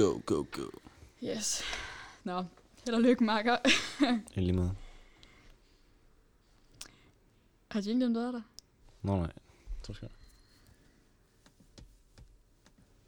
Go, 0.00 0.20
go, 0.26 0.46
go. 0.52 0.70
Yes. 1.24 1.62
Nå, 2.24 2.44
held 2.84 2.94
og 2.96 3.02
lykke, 3.02 3.24
makker. 3.24 3.56
I 4.36 4.40
lige 4.40 4.52
måde. 4.52 4.74
Har 7.70 7.82
jinglen 7.86 8.14
været 8.14 8.34
der? 8.34 8.42
Nå 9.02 9.16
nej. 9.16 9.32
Så 9.82 9.92
skal 9.92 10.08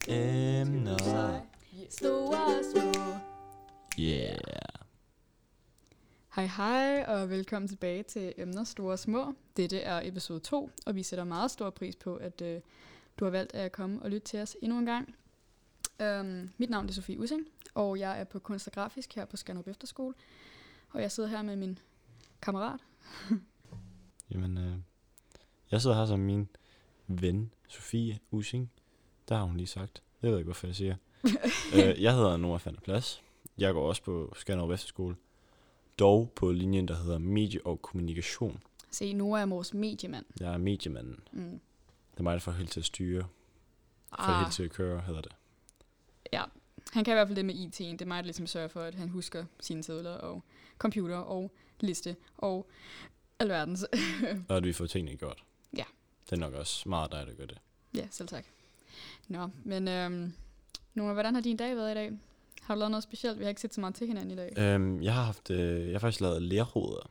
Emner. 0.08 1.40
Store 1.90 2.44
og 2.44 2.64
små. 2.72 3.02
Yeah. 4.00 4.38
Hej 6.34 6.46
hej, 6.46 7.04
og 7.08 7.30
velkommen 7.30 7.68
tilbage 7.68 8.02
til 8.02 8.32
Emner 8.36 8.64
Store 8.64 8.92
og 8.92 8.98
Små. 8.98 9.34
Dette 9.56 9.80
er 9.80 10.00
episode 10.08 10.40
2, 10.40 10.70
og 10.86 10.94
vi 10.94 11.02
sætter 11.02 11.24
meget 11.24 11.50
stor 11.50 11.70
pris 11.70 11.96
på, 11.96 12.16
at 12.16 12.42
øh, 12.42 12.60
du 13.18 13.24
har 13.24 13.30
valgt 13.30 13.54
at 13.54 13.72
komme 13.72 14.02
og 14.02 14.10
lytte 14.10 14.26
til 14.26 14.40
os 14.40 14.56
endnu 14.62 14.78
en 14.78 14.86
gang. 14.86 15.14
Um, 16.02 16.50
mit 16.58 16.70
navn 16.70 16.88
er 16.88 16.92
Sofie 16.92 17.20
Using, 17.20 17.46
og 17.74 17.98
jeg 17.98 18.20
er 18.20 18.24
på 18.24 18.38
kunst 18.38 18.66
og 18.66 18.72
grafisk 18.72 19.14
her 19.14 19.24
på 19.24 19.36
Skanderup 19.36 19.68
Efterskole. 19.68 20.14
Og 20.90 21.02
jeg 21.02 21.12
sidder 21.12 21.28
her 21.28 21.42
med 21.42 21.56
min 21.56 21.78
kammerat. 22.42 22.80
Jamen, 24.30 24.58
øh, 24.58 24.74
jeg 25.70 25.82
sidder 25.82 25.96
her 25.96 26.06
som 26.06 26.20
min 26.20 26.48
ven, 27.06 27.52
Sofie 27.68 28.18
Using. 28.30 28.70
Der 29.28 29.34
har 29.36 29.44
hun 29.44 29.56
lige 29.56 29.66
sagt. 29.66 30.02
Jeg 30.22 30.30
ved 30.30 30.38
ikke, 30.38 30.46
hvorfor 30.46 30.66
jeg 30.66 30.76
siger. 30.76 30.96
øh, 31.74 32.02
jeg 32.02 32.14
hedder 32.14 32.36
Nora 32.36 32.60
van 32.64 32.74
der 32.74 32.80
Plads. 32.80 33.22
Jeg 33.58 33.72
går 33.74 33.88
også 33.88 34.02
på 34.02 34.32
Skanderup 34.36 34.70
Vesterskole. 34.70 35.16
Dog 35.98 36.32
på 36.36 36.52
linjen, 36.52 36.88
der 36.88 36.94
hedder 36.96 37.18
Medie 37.18 37.66
og 37.66 37.82
Kommunikation. 37.82 38.62
Se, 38.90 39.12
Nora 39.12 39.40
er 39.40 39.46
vores 39.46 39.74
mediemand. 39.74 40.24
Jeg 40.40 40.52
er 40.54 40.58
mediemanden. 40.58 41.20
Mm. 41.32 41.60
Det 42.12 42.18
er 42.18 42.22
mig, 42.22 42.32
der 42.32 42.40
får 42.40 42.52
helt 42.52 42.70
til 42.70 42.80
at 42.80 42.86
styre. 42.86 43.24
For 44.08 44.22
Ah, 44.22 44.40
helt 44.42 44.52
til 44.54 44.62
at 44.62 44.70
køre, 44.70 45.00
hedder 45.00 45.20
det. 45.20 45.32
Han 46.92 47.04
kan 47.04 47.12
i 47.12 47.14
hvert 47.14 47.28
fald 47.28 47.36
det 47.36 47.44
med 47.44 47.54
IT'en. 47.54 47.92
Det 47.92 48.02
er 48.02 48.06
mig, 48.06 48.16
der 48.16 48.26
ligesom 48.26 48.46
sørger 48.46 48.68
for, 48.68 48.82
at 48.82 48.94
han 48.94 49.08
husker 49.08 49.44
sine 49.60 49.82
sædler 49.82 50.10
og 50.10 50.42
computer 50.78 51.16
og 51.16 51.52
liste 51.80 52.16
og 52.38 52.70
alverdens. 53.38 53.84
Og 54.48 54.56
at 54.56 54.64
vi 54.64 54.72
får 54.72 54.86
tingene 54.86 55.16
gjort. 55.16 55.42
Ja. 55.76 55.84
Det 56.24 56.32
er 56.32 56.36
nok 56.36 56.54
også 56.54 56.88
meget 56.88 57.12
dig, 57.12 57.26
der 57.26 57.34
gør 57.34 57.46
det. 57.46 57.58
ja, 57.94 58.06
selv 58.10 58.28
tak. 58.28 58.44
Nå, 59.28 59.48
men 59.64 59.88
øhm, 59.88 60.32
Nora, 60.94 61.12
hvordan 61.12 61.34
har 61.34 61.42
din 61.42 61.56
dag 61.56 61.76
været 61.76 61.90
i 61.90 61.94
dag? 61.94 62.12
Har 62.62 62.74
du 62.74 62.78
lavet 62.78 62.90
noget 62.90 63.02
specielt? 63.02 63.38
Vi 63.38 63.44
har 63.44 63.48
ikke 63.48 63.60
set 63.60 63.74
så 63.74 63.80
meget 63.80 63.94
til 63.94 64.06
hinanden 64.06 64.30
i 64.30 64.36
dag. 64.36 64.58
Øhm, 64.58 65.02
jeg 65.02 65.14
har 65.14 65.22
haft, 65.22 65.50
øh, 65.50 65.86
jeg 65.86 65.94
har 65.94 65.98
faktisk 65.98 66.20
lavet 66.20 66.42
lærhoder 66.42 67.10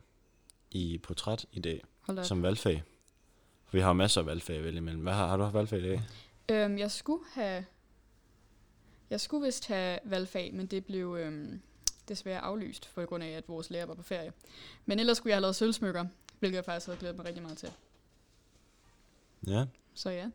i 0.70 0.98
portræt 1.02 1.46
i 1.52 1.60
dag, 1.60 1.82
som 2.22 2.42
valgfag. 2.42 2.82
For 3.64 3.76
vi 3.76 3.80
har 3.80 3.88
jo 3.88 3.92
masser 3.92 4.20
af 4.20 4.26
valgfag 4.26 4.56
at 4.56 4.64
vælge 4.64 4.76
imellem. 4.78 5.02
Hvad 5.02 5.12
har, 5.12 5.26
har 5.26 5.36
du 5.36 5.42
haft 5.42 5.54
valgfag 5.54 5.78
i 5.78 5.82
dag? 5.82 6.02
Øhm, 6.48 6.78
jeg 6.78 6.90
skulle 6.90 7.24
have... 7.32 7.64
Jeg 9.12 9.20
skulle 9.20 9.44
vist 9.46 9.66
have 9.66 9.98
valgfag, 10.04 10.54
men 10.54 10.66
det 10.66 10.84
blev 10.84 11.16
øhm, 11.20 11.60
desværre 12.08 12.40
aflyst, 12.40 12.86
for 12.86 13.04
grund 13.04 13.24
af, 13.24 13.28
at 13.28 13.48
vores 13.48 13.70
lærer 13.70 13.86
var 13.86 13.94
på 13.94 14.02
ferie. 14.02 14.32
Men 14.86 14.98
ellers 15.00 15.16
skulle 15.16 15.30
jeg 15.30 15.36
have 15.36 15.40
lavet 15.42 15.56
sølvsmykker, 15.56 16.04
hvilket 16.38 16.56
jeg 16.56 16.64
faktisk 16.64 16.86
havde 16.86 16.98
glædet 16.98 17.16
mig 17.16 17.26
rigtig 17.26 17.42
meget 17.42 17.58
til. 17.58 17.68
Ja, 19.46 19.64
Så 19.94 20.10
ja, 20.10 20.30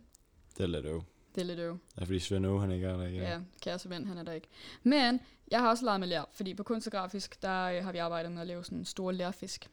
det 0.57 0.63
er 0.63 0.67
lidt 0.67 0.85
øv. 0.85 1.03
det 1.35 1.41
er 1.41 1.45
lidt 1.45 1.59
øv. 1.59 1.77
Ja, 1.99 2.05
fordi 2.05 2.19
Svend 2.19 2.45
Aage, 2.45 2.59
han 2.59 2.71
ikke 2.71 2.87
er 2.87 2.97
der 2.97 3.05
ikke. 3.05 3.17
Ja, 3.19 3.39
kæreste 3.61 3.89
ven, 3.89 4.07
han 4.07 4.17
er 4.17 4.23
der 4.23 4.31
ikke. 4.31 4.47
Men 4.83 5.19
jeg 5.51 5.59
har 5.59 5.69
også 5.69 5.85
leget 5.85 5.99
med 5.99 6.07
lær, 6.07 6.23
fordi 6.33 6.53
på 6.53 6.63
kunst 6.63 6.87
og 6.87 6.91
grafisk, 6.91 7.41
der 7.41 7.63
øh, 7.63 7.83
har 7.83 7.91
vi 7.91 7.97
arbejdet 7.97 8.31
med 8.31 8.41
at 8.41 8.47
lave 8.47 8.63
sådan 8.63 8.85
store 8.85 9.13
lærfisk. 9.13 9.69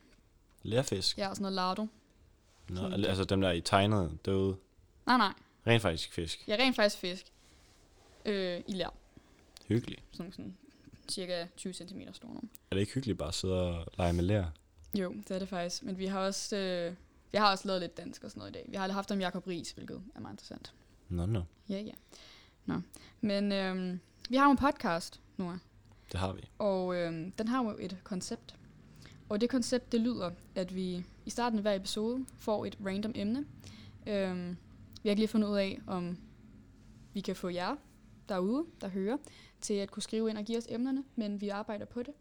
Lærfisk. 0.62 1.18
Jeg 1.18 1.26
har 1.26 1.34
sådan 1.34 1.42
noget 1.42 1.54
lardo. 1.54 1.86
Nå, 2.68 2.76
sådan- 2.76 3.04
altså 3.04 3.24
dem 3.24 3.40
der 3.40 3.48
er 3.48 3.52
i 3.52 3.60
tegnet 3.60 4.18
derude. 4.24 4.56
Nej, 5.06 5.16
nej, 5.18 5.32
Rent 5.66 5.82
faktisk 5.82 6.12
fisk. 6.12 6.48
er 6.48 6.56
rent 6.56 6.76
faktisk 6.76 6.98
fisk 7.00 7.26
øh, 8.24 8.60
i 8.68 8.72
lær. 8.72 8.94
Hyggeligt. 9.68 10.02
Sådan, 10.12 10.32
sådan 10.32 10.56
cirka 11.08 11.46
20 11.56 11.72
cm 11.72 12.00
store 12.12 12.32
nogle. 12.32 12.48
Er 12.70 12.74
det 12.76 12.80
ikke 12.80 12.92
hyggeligt 12.94 13.18
bare 13.18 13.28
at 13.28 13.34
sidde 13.34 13.54
og 13.78 13.86
lege 13.98 14.12
med 14.12 14.24
lær? 14.24 14.44
Jo, 14.98 15.12
det 15.28 15.30
er 15.30 15.38
det 15.38 15.48
faktisk. 15.48 15.82
Men 15.82 15.98
vi 15.98 16.06
har 16.06 16.18
også, 16.20 16.56
øh, 16.56 16.94
vi 17.32 17.38
har 17.38 17.50
også 17.50 17.68
lavet 17.68 17.80
lidt 17.82 17.96
dansk 17.96 18.24
og 18.24 18.30
sådan 18.30 18.38
noget 18.40 18.50
i 18.50 18.54
dag. 18.54 18.64
Vi 18.68 18.76
har 18.76 18.88
haft 18.92 19.10
om 19.10 19.20
Jacob 19.20 19.46
Ries, 19.46 19.70
hvilket 19.70 20.02
er 20.14 20.20
meget 20.20 20.32
interessant. 20.32 20.74
Nå, 21.08 21.26
nå. 21.26 21.42
Ja, 21.68 21.80
ja. 21.80 21.92
Nå. 22.66 22.80
Men 23.20 23.52
øh, 23.52 23.98
vi 24.30 24.36
har 24.36 24.44
jo 24.44 24.50
en 24.50 24.56
podcast 24.56 25.20
nu, 25.36 25.58
Det 26.12 26.20
har 26.20 26.32
vi. 26.32 26.40
og 26.58 26.96
øh, 26.96 27.12
den 27.38 27.48
har 27.48 27.64
jo 27.64 27.76
et 27.80 27.96
koncept. 28.04 28.54
Og 29.28 29.40
det 29.40 29.50
koncept, 29.50 29.92
det 29.92 30.00
lyder, 30.00 30.30
at 30.54 30.74
vi 30.74 31.04
i 31.26 31.30
starten 31.30 31.58
af 31.58 31.62
hver 31.62 31.74
episode 31.74 32.24
får 32.38 32.66
et 32.66 32.78
random 32.86 33.12
emne. 33.14 33.38
Øh, 34.06 34.48
vi 35.02 35.08
har 35.08 35.10
ikke 35.10 35.20
lige 35.20 35.28
fundet 35.28 35.48
ud 35.48 35.56
af, 35.56 35.80
om 35.86 36.18
vi 37.12 37.20
kan 37.20 37.36
få 37.36 37.48
jer 37.48 37.76
derude, 38.28 38.64
der 38.80 38.88
hører, 38.88 39.16
til 39.60 39.74
at 39.74 39.90
kunne 39.90 40.02
skrive 40.02 40.30
ind 40.30 40.38
og 40.38 40.44
give 40.44 40.58
os 40.58 40.66
emnerne, 40.68 41.04
men 41.16 41.40
vi 41.40 41.48
arbejder 41.48 41.84
på 41.84 42.02
det. 42.02 42.14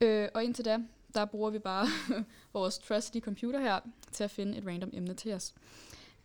Øh, 0.00 0.28
og 0.34 0.44
indtil 0.44 0.64
da, 0.64 0.78
der 1.14 1.24
bruger 1.24 1.50
vi 1.50 1.58
bare 1.58 1.86
vores 2.54 2.78
trusty 2.78 3.18
computer 3.20 3.60
her 3.60 3.80
til 4.12 4.24
at 4.24 4.30
finde 4.30 4.58
et 4.58 4.66
random 4.66 4.90
emne 4.92 5.14
til 5.14 5.32
os. 5.32 5.54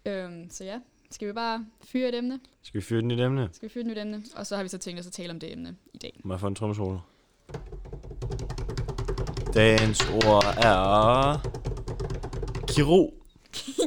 Øh, 0.05 0.31
så 0.49 0.63
ja, 0.63 0.79
skal 1.11 1.27
vi 1.27 1.33
bare 1.33 1.65
fyre 1.83 2.09
et 2.09 2.15
emne? 2.15 2.39
Skal 2.61 2.81
vi 2.81 2.85
fyre 2.85 2.99
et 3.13 3.19
emne? 3.21 3.49
Skal 3.51 3.69
vi 3.69 3.73
fyre 3.73 3.81
et 3.81 3.87
nyt 3.87 3.97
emne? 3.97 4.23
Og 4.35 4.47
så 4.47 4.55
har 4.55 4.63
vi 4.63 4.69
så 4.69 4.77
tænkt 4.77 4.99
os 4.99 5.07
at 5.07 5.13
tale 5.13 5.31
om 5.31 5.39
det 5.39 5.51
emne 5.51 5.75
i 5.93 5.97
dag. 5.97 6.19
Må 6.23 6.33
jeg 6.33 6.39
få 6.39 6.47
en 6.47 6.55
trommesolo? 6.55 6.97
Dagens 9.53 10.09
ord 10.09 10.45
er... 10.63 11.37
Kiro. 12.67 13.13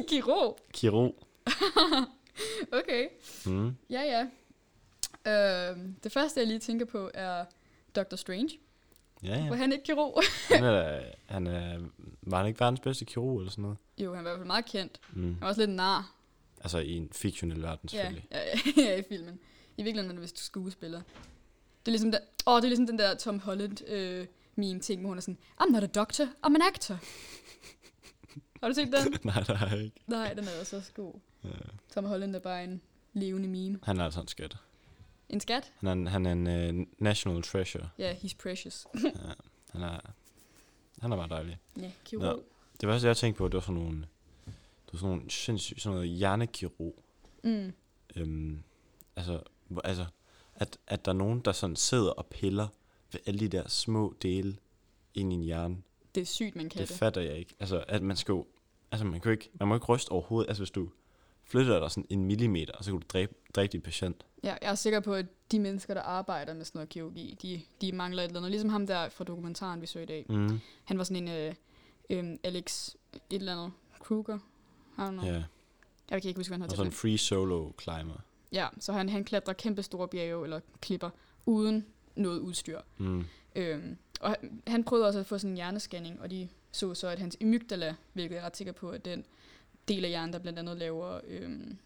Giro! 0.09 0.57
Kiro. 0.73 1.15
Okay, 2.71 3.07
Mm. 3.45 3.75
ja 3.89 4.01
ja. 4.01 4.27
Øh, 5.27 5.77
det 6.03 6.11
første, 6.11 6.39
jeg 6.39 6.47
lige 6.47 6.59
tænker 6.59 6.85
på, 6.85 7.11
er 7.13 7.45
Doctor 7.95 8.17
Strange. 8.17 8.49
Ja, 9.23 9.27
Ja. 9.29 9.45
Hvor 9.45 9.55
ja. 9.55 9.61
han 9.61 9.71
ikke 9.71 9.83
kirurg. 9.83 10.23
Han 10.55 10.63
er, 10.63 11.01
han 11.25 11.47
er, 11.47 11.79
var 12.21 12.37
han 12.37 12.47
ikke 12.47 12.59
verdens 12.59 12.79
bedste 12.79 13.05
kirurg 13.05 13.39
eller 13.39 13.51
sådan 13.51 13.61
noget? 13.61 13.77
jo, 13.97 14.13
han 14.15 14.23
var 14.23 14.29
i 14.29 14.33
hvert 14.33 14.39
fald 14.39 14.47
meget 14.47 14.65
kendt. 14.65 14.99
Mm. 15.13 15.23
Han 15.23 15.37
var 15.41 15.47
også 15.47 15.61
lidt 15.61 15.71
nar. 15.71 16.15
Altså 16.61 16.77
i 16.79 16.91
en 16.91 17.09
fiktionel 17.11 17.61
verden 17.61 17.89
Ja, 17.93 17.97
selvfølgelig. 17.97 18.27
ja, 18.77 18.83
ja, 18.83 18.97
i 19.01 19.03
filmen. 19.09 19.39
I 19.77 19.83
virkeligheden 19.83 20.11
er 20.11 20.13
det 20.13 20.21
vist 20.21 20.39
skuespiller. 20.39 21.01
Det 21.79 21.87
er 21.87 21.91
ligesom, 21.91 22.11
der, 22.11 22.19
åh, 22.47 22.55
det 22.57 22.63
er 22.63 22.67
ligesom 22.69 22.87
den 22.87 22.99
der 22.99 23.15
Tom 23.15 23.39
Holland 23.39 23.87
øh, 23.89 24.25
meme 24.55 24.79
ting, 24.79 25.01
hvor 25.01 25.09
hun 25.09 25.17
er 25.17 25.21
sådan, 25.21 25.37
I'm 25.61 25.71
not 25.71 25.83
a 25.83 25.87
doctor, 25.87 26.25
I'm 26.25 26.55
an 26.55 26.61
actor. 26.61 26.95
har 28.61 28.67
du 28.67 28.73
set 28.73 28.87
den? 28.87 29.13
Nej, 29.23 29.43
der 29.47 29.57
er 29.59 29.75
ikke. 29.81 29.95
Nej, 30.07 30.33
den 30.33 30.43
er 30.43 30.59
også 30.59 30.81
så 30.81 30.91
god. 30.93 31.13
Ja. 31.43 31.49
Tom 31.93 32.05
Holland 32.05 32.35
er 32.35 32.39
bare 32.39 32.63
en 32.63 32.81
levende 33.13 33.47
meme. 33.47 33.79
Han 33.83 33.99
er 33.99 34.05
altså 34.05 34.21
en 34.21 34.27
skat. 34.27 34.57
En 35.31 35.39
skat? 35.39 35.71
Han 35.79 35.87
er 35.87 35.91
en, 35.91 36.07
han 36.07 36.25
er 36.25 36.31
en 36.69 36.79
uh, 36.79 36.85
national 36.97 37.41
treasure. 37.43 37.89
Ja, 37.97 38.03
yeah, 38.03 38.15
he's 38.17 38.35
precious. 38.43 38.87
ja, 39.03 39.09
han 39.71 39.81
er, 39.81 39.99
han 41.01 41.11
er 41.11 41.15
bare 41.17 41.29
dejlig. 41.29 41.57
ja, 41.77 41.91
kirurg. 42.05 42.43
Det 42.81 42.89
første, 42.89 43.07
jeg 43.07 43.17
tænkte 43.17 43.37
på, 43.37 43.47
det 43.47 43.53
var 43.53 43.59
sådan 43.61 43.75
nogle, 43.75 43.97
det 44.85 44.93
var 44.93 44.99
sådan 44.99 45.15
nogle 45.15 45.31
sindssygt, 45.31 45.81
sådan 45.81 45.95
noget 45.95 46.09
hjernekirurg. 46.09 47.03
Mm. 47.43 47.73
Øhm, 48.15 48.63
altså, 49.15 49.41
altså 49.83 50.05
at, 50.55 50.77
at 50.87 51.05
der 51.05 51.11
er 51.11 51.15
nogen, 51.15 51.39
der 51.39 51.51
sådan 51.51 51.75
sidder 51.75 52.11
og 52.11 52.25
piller 52.25 52.67
ved 53.11 53.19
alle 53.25 53.39
de 53.39 53.47
der 53.47 53.67
små 53.67 54.15
dele 54.21 54.57
ind 55.13 55.33
i 55.33 55.35
en 55.35 55.41
hjerne. 55.43 55.77
Det 56.15 56.21
er 56.21 56.25
sygt, 56.25 56.55
man 56.55 56.69
kan 56.69 56.81
Det 56.81 56.89
det. 56.89 56.97
fatter 56.97 57.21
jeg 57.21 57.37
ikke. 57.37 57.55
Altså, 57.59 57.83
at 57.87 58.01
man 58.01 58.17
skal 58.17 58.31
jo, 58.33 58.45
altså 58.91 59.05
man 59.05 59.21
kan 59.21 59.29
jo 59.29 59.31
ikke, 59.31 59.49
man 59.59 59.67
må 59.67 59.75
ikke 59.75 59.85
ryste 59.85 60.09
overhovedet. 60.09 60.49
Altså, 60.49 60.61
hvis 60.63 60.71
du 60.71 60.89
flytter 61.51 61.79
dig 61.79 61.91
sådan 61.91 62.05
en 62.09 62.25
millimeter, 62.25 62.73
så 62.81 62.91
kan 62.91 62.99
du 62.99 63.05
dræbe, 63.09 63.33
dræbe 63.55 63.71
din 63.71 63.81
patient. 63.81 64.25
Ja, 64.43 64.55
jeg 64.61 64.71
er 64.71 64.75
sikker 64.75 64.99
på, 64.99 65.13
at 65.13 65.25
de 65.51 65.59
mennesker, 65.59 65.93
der 65.93 66.01
arbejder 66.01 66.53
med 66.53 66.65
sådan 66.65 66.79
noget 66.79 66.89
kirurgi, 66.89 67.37
de, 67.41 67.61
de 67.81 67.91
mangler 67.91 68.23
et 68.23 68.27
eller 68.27 68.39
andet. 68.39 68.51
Ligesom 68.51 68.69
ham 68.69 68.87
der 68.87 69.09
fra 69.09 69.23
dokumentaren, 69.23 69.81
vi 69.81 69.85
så 69.87 69.99
i 69.99 70.05
dag. 70.05 70.25
Mm. 70.29 70.59
Han 70.85 70.97
var 70.97 71.03
sådan 71.03 71.27
en 71.27 71.29
øh, 71.29 71.53
øh, 72.09 72.37
Alex 72.43 72.89
et 72.89 73.21
eller 73.29 73.51
andet 73.51 73.71
Kruger. 73.99 74.37
Don't 74.99 75.09
know. 75.11 75.25
Ja, 75.25 75.43
Jeg 76.09 76.21
kan 76.21 76.27
ikke 76.29 76.39
huske, 76.39 76.49
hvad 76.49 76.57
han 76.57 76.61
og 76.61 76.65
hedder. 76.65 76.75
sådan 76.75 76.87
en 76.87 76.93
free 76.93 77.17
solo 77.17 77.71
climber. 77.81 78.15
Ja, 78.51 78.67
så 78.79 78.93
han, 78.93 79.09
han 79.09 79.23
klatrer 79.23 79.53
kæmpe 79.53 79.83
store 79.83 80.07
bjerge 80.07 80.43
eller 80.43 80.59
klipper 80.81 81.09
uden 81.45 81.85
noget 82.15 82.39
udstyr. 82.39 82.79
Mm. 82.97 83.25
Øhm, 83.55 83.97
og 84.21 84.29
han, 84.29 84.61
han 84.67 84.83
prøvede 84.83 85.07
også 85.07 85.19
at 85.19 85.25
få 85.25 85.37
sådan 85.37 85.49
en 85.51 85.55
hjernescanning, 85.55 86.21
og 86.21 86.31
de 86.31 86.47
så 86.71 86.93
så, 86.93 87.07
at 87.07 87.19
hans 87.19 87.37
amygdala, 87.41 87.95
hvilket 88.13 88.35
jeg 88.35 88.41
er 88.41 88.45
ret 88.45 88.57
sikker 88.57 88.73
på, 88.73 88.89
at 88.89 89.05
den 89.05 89.25
del 89.87 90.03
af 90.05 90.09
hjernen, 90.09 90.33
der 90.33 90.39
blandt 90.39 90.59
andet 90.59 90.77
laver 90.77 91.19
øhm, 91.27 91.77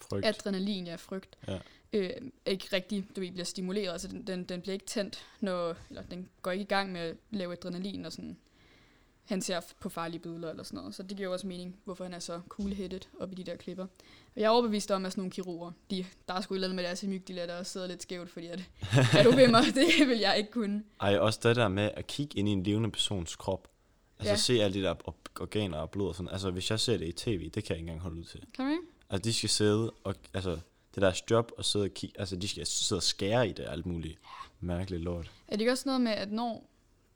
Frygt. 0.00 0.26
adrenalin, 0.26 0.86
ja, 0.86 0.94
frygt, 0.96 1.36
Ja. 1.48 1.58
øh, 1.92 2.10
ikke 2.46 2.68
rigtig 2.72 3.04
du 3.16 3.20
ved, 3.20 3.30
bliver 3.30 3.44
stimuleret. 3.44 3.92
Altså 3.92 4.08
den, 4.08 4.26
den, 4.26 4.44
den 4.44 4.60
bliver 4.60 4.72
ikke 4.72 4.86
tændt, 4.86 5.24
når, 5.40 5.76
eller 5.90 6.02
den 6.02 6.28
går 6.42 6.50
ikke 6.50 6.62
i 6.62 6.66
gang 6.66 6.92
med 6.92 7.00
at 7.00 7.16
lave 7.30 7.52
adrenalin, 7.52 8.04
og 8.06 8.12
sådan, 8.12 8.36
han 9.24 9.42
ser 9.42 9.60
på 9.80 9.88
farlige 9.88 10.20
billeder 10.20 10.50
eller 10.50 10.62
sådan 10.62 10.76
noget. 10.76 10.94
Så 10.94 11.02
det 11.02 11.16
giver 11.16 11.28
også 11.28 11.46
mening, 11.46 11.76
hvorfor 11.84 12.04
han 12.04 12.14
er 12.14 12.18
så 12.18 12.40
cool-headed 12.48 13.00
op 13.20 13.32
i 13.32 13.34
de 13.34 13.44
der 13.44 13.56
klipper. 13.56 13.84
Og 14.34 14.40
jeg 14.40 14.44
er 14.44 14.48
overbevist 14.48 14.90
om, 14.90 15.06
at 15.06 15.12
sådan 15.12 15.20
nogle 15.20 15.30
kirurger, 15.30 15.72
de, 15.90 16.04
der 16.28 16.34
er 16.34 16.40
sgu 16.40 16.54
et 16.54 16.74
med 16.74 16.84
deres 16.84 17.04
amygdala, 17.04 17.46
der 17.46 17.62
sidder 17.62 17.86
lidt 17.86 18.02
skævt, 18.02 18.30
fordi 18.30 18.46
at, 18.46 18.60
er 19.12 19.22
du 19.22 19.30
ved 19.30 19.48
mig, 19.48 19.62
det 19.98 20.08
vil 20.08 20.18
jeg 20.18 20.38
ikke 20.38 20.50
kunne. 20.50 20.84
Ej, 21.00 21.18
også 21.18 21.40
det 21.42 21.56
der 21.56 21.68
med 21.68 21.90
at 21.94 22.06
kigge 22.06 22.38
ind 22.38 22.48
i 22.48 22.52
en 22.52 22.62
levende 22.62 22.90
persons 22.90 23.36
krop. 23.36 23.68
Altså 24.18 24.30
Ja. 24.30 24.36
se 24.36 24.62
alle 24.64 24.78
de 24.78 24.82
der 24.82 24.94
op- 25.04 25.23
organer 25.40 25.78
og 25.78 25.90
blod 25.90 26.08
og 26.08 26.14
sådan. 26.14 26.32
Altså 26.32 26.50
hvis 26.50 26.70
jeg 26.70 26.80
ser 26.80 26.96
det 26.96 27.08
i 27.08 27.12
tv, 27.12 27.50
det 27.50 27.64
kan 27.64 27.70
jeg 27.74 27.76
ikke 27.78 27.80
engang 27.80 28.00
holde 28.00 28.16
ud 28.16 28.24
til. 28.24 28.44
Kan 28.54 28.70
ikke? 28.70 28.82
Altså 29.10 29.24
de 29.24 29.34
skal 29.34 29.48
sidde 29.50 29.92
og, 30.04 30.14
altså 30.34 30.50
det 30.50 30.96
er 30.96 31.00
deres 31.00 31.30
job 31.30 31.52
at 31.58 31.64
sidde 31.64 31.84
og 31.84 31.90
kigge, 31.90 32.20
altså 32.20 32.36
de 32.36 32.48
skal 32.48 32.66
sidde 32.66 32.98
og 32.98 33.02
skære 33.02 33.48
i 33.48 33.52
det 33.52 33.66
og 33.66 33.72
alt 33.72 33.86
muligt 33.86 34.18
mærkeligt 34.60 35.02
lort. 35.02 35.30
Er 35.48 35.52
det 35.52 35.60
ikke 35.60 35.72
også 35.72 35.88
noget 35.88 36.00
med, 36.00 36.12
at 36.12 36.32
når 36.32 36.70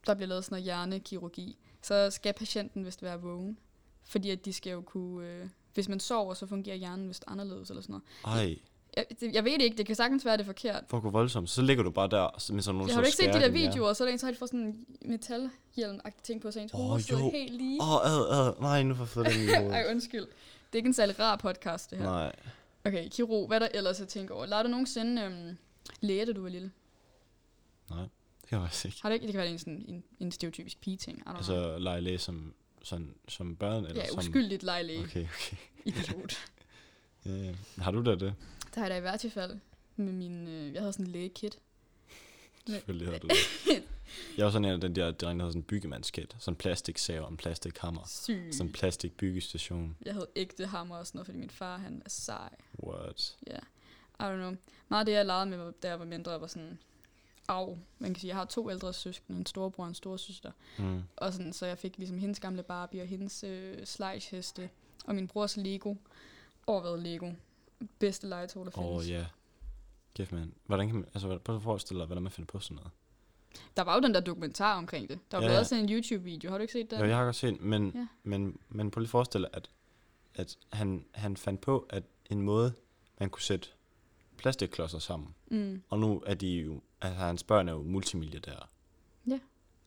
der 0.06 0.14
bliver 0.14 0.28
lavet 0.28 0.44
sådan 0.44 0.54
noget 0.54 0.64
hjernekirurgi, 0.64 1.58
så 1.82 2.10
skal 2.10 2.32
patienten 2.32 2.84
vist 2.84 3.02
være 3.02 3.20
vågen? 3.20 3.58
Fordi 4.04 4.30
at 4.30 4.44
de 4.44 4.52
skal 4.52 4.70
jo 4.70 4.80
kunne... 4.80 5.28
Øh, 5.28 5.48
hvis 5.74 5.88
man 5.88 6.00
sover, 6.00 6.34
så 6.34 6.46
fungerer 6.46 6.76
hjernen 6.76 7.08
vist 7.08 7.24
anderledes 7.26 7.70
eller 7.70 7.82
sådan 7.82 8.00
noget. 8.24 8.40
Ej, 8.40 8.58
Jeg, 8.96 9.06
det, 9.20 9.34
jeg 9.34 9.44
ved 9.44 9.52
det 9.52 9.62
ikke, 9.62 9.76
det 9.76 9.86
kan 9.86 9.94
sagtens 9.94 10.24
være, 10.24 10.36
det 10.36 10.42
er 10.42 10.46
forkert. 10.46 10.84
for 10.88 10.96
at 10.96 11.02
gå 11.02 11.10
voldsomt, 11.10 11.50
så 11.50 11.62
ligger 11.62 11.84
du 11.84 11.90
bare 11.90 12.08
der 12.08 12.52
med 12.52 12.62
sådan 12.62 12.74
nogle 12.74 12.88
Jeg 12.88 12.96
har 12.96 13.02
du 13.02 13.06
ikke 13.06 13.16
set 13.16 13.34
de 13.34 13.40
der 13.40 13.48
videoer, 13.48 13.92
så 13.92 14.04
er 14.04 14.06
der 14.06 14.12
en, 14.12 14.18
så 14.18 14.26
har 14.26 14.32
de 14.32 14.38
fået 14.38 14.50
sådan 14.50 14.60
en 14.60 14.86
metalhjelm-agtig 15.04 16.22
ting 16.22 16.40
på, 16.40 16.50
så 16.50 16.60
ens 16.60 16.74
Åh, 16.74 16.80
hoved 16.80 17.00
sidder 17.00 17.30
helt 17.30 17.54
lige. 17.54 17.82
Åh, 17.82 17.94
oh, 17.94 18.10
ad, 18.10 18.46
ad, 18.46 18.60
nej, 18.60 18.82
nu 18.82 18.94
får 18.94 19.22
jeg 19.22 19.32
den 19.32 19.42
i. 19.42 19.46
Ej, 19.76 19.84
undskyld. 19.90 20.22
Det 20.22 20.72
er 20.72 20.76
ikke 20.76 20.86
en 20.86 20.94
særlig 20.94 21.20
rar 21.20 21.36
podcast, 21.36 21.90
det 21.90 21.98
her. 21.98 22.04
Nej, 22.04 22.32
Okay, 22.84 23.08
Kiro, 23.08 23.46
hvad 23.46 23.56
er 23.56 23.66
der 23.66 23.78
ellers 23.78 24.00
at 24.00 24.08
tænke 24.08 24.34
over? 24.34 24.46
Lader 24.46 24.62
du 24.62 24.68
nogensinde 24.68 25.22
øhm, 25.22 25.56
læge, 26.00 26.26
da 26.26 26.32
du 26.32 26.42
var 26.42 26.48
lille? 26.48 26.72
nej, 27.90 28.02
det 28.40 28.48
kan 28.48 28.58
jeg 28.58 28.68
faktisk 28.68 28.84
ikke. 28.84 28.98
Har 29.02 29.08
det 29.08 29.14
ikke? 29.14 29.26
Det 29.26 29.32
kan 29.32 29.40
være 29.40 29.50
en, 29.50 29.58
sådan, 29.58 29.84
en, 29.88 30.04
en 30.20 30.32
stereotypisk 30.32 30.80
pige-ting. 30.80 31.22
Altså, 31.26 31.78
lege 31.78 32.00
læge 32.00 32.18
som, 32.18 32.54
sådan, 32.82 33.14
som 33.28 33.56
børn? 33.56 33.84
Eller 33.84 34.04
ja, 34.12 34.18
uskyldigt 34.18 34.62
legelæge. 34.62 35.00
Okay, 35.00 35.24
okay. 35.24 35.56
Idiot. 35.84 36.34
Ja, 37.26 37.30
ja. 37.30 37.54
Har 37.78 37.90
du 37.90 38.02
da 38.02 38.14
det? 38.14 38.34
Der 38.74 38.80
har 38.80 38.86
jeg 38.86 38.90
da 38.90 38.96
i 38.96 39.00
hvert 39.00 39.26
fald 39.32 39.58
med 39.96 40.12
min... 40.12 40.48
Øh, 40.48 40.72
jeg 40.74 40.82
havde 40.82 40.92
sådan 40.92 41.06
en 41.06 41.12
lægekit. 41.12 41.58
Selvfølgelig 42.66 43.08
havde 43.08 43.18
du 43.18 43.28
det. 43.66 43.82
Jeg 44.36 44.44
var 44.44 44.50
sådan 44.52 44.64
en 44.64 44.72
af 44.72 44.80
den 44.80 44.96
der 44.96 45.10
dreng, 45.10 45.38
der 45.38 45.44
havde 45.44 45.52
sådan 45.52 45.60
en 45.60 45.64
byggemandskæt. 45.64 46.36
Sådan 46.38 46.52
en 46.52 46.56
plastiksav 46.56 47.22
og 47.22 47.30
en 47.30 47.36
plastikhammer. 47.36 48.02
Syg. 48.06 48.48
Sådan 48.52 48.66
en 48.66 48.72
plastik 48.72 49.16
byggestation. 49.16 49.96
Jeg 50.04 50.14
havde 50.14 50.26
ægte 50.36 50.66
hammer 50.66 50.96
og 50.96 51.06
sådan 51.06 51.18
noget, 51.18 51.26
fordi 51.26 51.38
min 51.38 51.50
far, 51.50 51.78
han 51.78 52.02
er 52.04 52.10
sej. 52.10 52.54
What? 52.86 53.36
Ja, 53.46 53.52
yeah. 53.52 53.62
I 54.20 54.34
don't 54.34 54.36
know. 54.36 54.56
Meget 54.88 55.00
af 55.00 55.06
det, 55.06 55.12
jeg 55.12 55.26
legede 55.26 55.46
med, 55.46 55.72
da 55.82 55.88
jeg 55.88 55.98
var 55.98 56.04
mindre, 56.04 56.40
var 56.40 56.46
sådan... 56.46 56.78
Au. 57.48 57.78
Man 57.98 58.14
kan 58.14 58.20
sige, 58.20 58.28
jeg 58.28 58.36
har 58.36 58.44
to 58.44 58.70
ældre 58.70 58.92
søskende, 58.92 59.38
en 59.38 59.46
storebror 59.46 59.84
og 59.84 59.88
en 59.88 59.94
storesøster. 59.94 60.50
Mm. 60.78 61.02
Og 61.16 61.32
sådan, 61.32 61.52
så 61.52 61.66
jeg 61.66 61.78
fik 61.78 61.98
ligesom 61.98 62.18
hendes 62.18 62.40
gamle 62.40 62.62
Barbie 62.62 63.02
og 63.02 63.06
hendes 63.08 63.44
øh, 63.44 63.86
slejsheste. 63.86 64.70
Og 65.04 65.14
min 65.14 65.28
brors 65.28 65.56
Lego. 65.56 65.94
Overværet 66.66 67.02
Lego. 67.02 67.32
Bedste 67.98 68.26
legetøj, 68.28 68.64
der 68.64 68.78
Åh, 68.78 68.84
findes. 68.84 69.04
oh, 69.04 69.10
ja. 69.10 69.26
Kæft, 70.14 70.32
man. 70.32 70.54
Hvordan 70.66 70.86
kan 70.86 70.96
man, 70.96 71.04
altså, 71.14 71.38
prøv 71.38 71.56
at 71.56 71.62
forestille 71.62 71.98
dig, 71.98 72.06
hvordan 72.06 72.22
man 72.22 72.32
finder 72.32 72.46
på 72.46 72.58
sådan 72.60 72.74
noget. 72.74 72.90
Der 73.76 73.82
var 73.82 73.94
jo 73.94 74.00
den 74.00 74.14
der 74.14 74.20
dokumentar 74.20 74.76
omkring 74.78 75.08
det. 75.08 75.18
Der 75.30 75.38
var 75.38 75.44
Ja. 75.44 75.58
også 75.58 75.74
en 75.74 75.88
YouTube-video. 75.92 76.50
Har 76.50 76.58
du 76.58 76.62
ikke 76.62 76.72
set 76.72 76.90
den? 76.90 76.98
Ja, 77.00 77.06
jeg 77.06 77.16
har 77.16 77.24
godt 77.24 77.36
set, 77.36 77.60
men, 77.60 77.92
Ja. 77.94 78.06
men, 78.22 78.58
men 78.68 78.90
prøv 78.90 79.00
lige 79.00 79.06
at 79.06 79.10
forestille 79.10 79.46
dig, 79.46 79.56
at, 79.56 79.70
at 80.34 80.58
han, 80.72 81.04
han 81.12 81.36
fandt 81.36 81.60
på, 81.60 81.86
at 81.90 82.02
en 82.30 82.42
måde, 82.42 82.72
man 83.20 83.30
kunne 83.30 83.42
sætte 83.42 83.68
plastikklodser 84.36 84.98
sammen. 84.98 85.34
Mm. 85.50 85.82
Og 85.88 85.98
nu 85.98 86.22
er 86.26 86.34
de 86.34 86.48
jo, 86.48 86.80
altså 87.00 87.18
hans 87.20 87.42
børn 87.44 87.68
er 87.68 87.72
jo 87.72 87.82
multimilliardære. 87.82 88.66
Ja. 89.26 89.38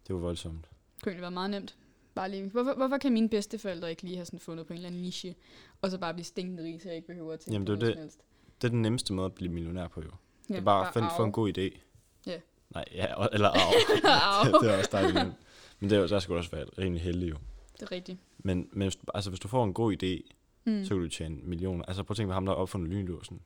Det 0.07 0.15
var 0.15 0.21
voldsomt. 0.21 0.61
Det 0.95 1.03
kunne 1.03 1.09
egentlig 1.11 1.21
være 1.21 1.31
meget 1.31 1.49
nemt. 1.49 1.75
Bare 2.15 2.31
lige, 2.31 2.49
hvorfor, 2.49 2.73
hvorfor 2.73 2.97
kan 2.97 3.13
mine 3.13 3.29
bedsteforældre 3.29 3.89
ikke 3.89 4.03
lige 4.03 4.15
have 4.15 4.25
sådan 4.25 4.39
fundet 4.39 4.67
på 4.67 4.73
en 4.73 4.77
eller 4.77 4.87
anden 4.89 5.01
niche, 5.01 5.35
og 5.81 5.91
så 5.91 5.97
bare 5.97 6.13
blive 6.13 6.25
stinkende 6.25 6.63
rige, 6.63 6.79
så 6.79 6.87
jeg 6.87 6.95
ikke 6.95 7.07
behøver 7.07 7.33
at 7.33 7.39
tænke 7.39 7.53
Jamen, 7.53 7.67
det 7.67 7.73
er 7.73 7.77
noget 7.77 7.87
det. 7.87 7.95
som 7.95 8.01
helst? 8.01 8.19
Det 8.61 8.67
er 8.67 8.71
den 8.71 8.81
nemmeste 8.81 9.13
måde 9.13 9.25
at 9.25 9.33
blive 9.33 9.51
millionær 9.51 9.87
på, 9.87 10.01
jo. 10.01 10.09
Ja, 10.49 10.53
det 10.53 10.59
er 10.59 10.65
bare 10.65 10.87
at 10.87 10.93
finde, 10.93 11.07
få 11.17 11.23
en 11.23 11.31
god 11.31 11.57
idé. 11.57 11.79
Ja. 12.27 12.39
Nej, 12.69 12.85
ja, 12.91 13.05
eller 13.33 13.49
arv. 13.49 13.73
Arve. 14.05 14.59
det 14.67 14.73
er 14.73 14.77
også 14.77 14.89
dejligt 14.91 15.15
nemt. 15.15 15.33
Men 15.79 15.89
det 15.89 15.95
er, 15.95 16.01
jo- 16.01 16.07
der 16.07 16.19
du 16.19 16.35
også 16.35 16.51
være 16.51 16.65
rimelig 16.77 17.01
heldig, 17.01 17.29
jo. 17.29 17.35
Det 17.73 17.81
er 17.81 17.91
rigtigt. 17.91 18.17
Men, 18.39 18.69
men 18.71 18.81
hvis, 18.85 18.97
altså, 19.15 19.29
hvis 19.29 19.39
du 19.39 19.47
får 19.47 19.63
en 19.63 19.73
god 19.73 20.03
idé, 20.03 20.31
Mm. 20.65 20.83
så 20.85 20.89
kan 20.89 20.97
du 21.03 21.09
tjene 21.09 21.35
millioner. 21.43 21.85
Altså 21.85 22.03
prøv 22.03 22.13
at 22.13 22.17
tænke 22.17 22.29
på 22.29 22.33
ham, 22.33 22.45
der 22.45 22.53
har 22.53 22.57
opfundet 22.57 22.89
lynlåsen. 22.89 23.41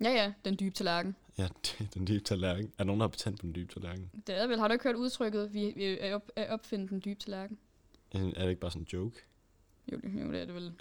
Ja, 0.00 0.10
ja, 0.10 0.32
den 0.44 0.56
dybe 0.60 0.74
tallerken. 0.74 1.16
Ja, 1.38 1.48
det, 1.64 1.88
den 1.94 2.06
dybe 2.06 2.24
tallerken. 2.24 2.72
Er 2.78 2.84
nogen, 2.84 3.00
der 3.00 3.04
har 3.06 3.08
patent 3.10 3.40
på 3.40 3.46
den 3.46 3.54
dybe 3.54 3.72
tallerken? 3.72 4.10
Det 4.26 4.40
er 4.40 4.46
vel, 4.46 4.58
har 4.58 4.68
du 4.68 4.72
ikke 4.72 4.84
hørt 4.84 4.94
udtrykket, 4.96 5.54
vi, 5.54 5.72
vi 5.76 5.98
er, 6.00 6.14
op, 6.14 6.30
er 6.36 6.52
opfinde 6.52 6.88
den 6.88 7.02
dybe 7.04 7.20
tallerken? 7.20 7.58
Er 8.14 8.42
det 8.42 8.48
ikke 8.48 8.60
bare 8.60 8.70
sådan 8.70 8.82
en 8.82 8.88
joke? 8.92 9.20
Jo, 9.92 9.96
det, 9.96 10.24
jo, 10.24 10.32
det 10.32 10.40
er 10.40 10.44
det 10.44 10.54
vel. 10.54 10.72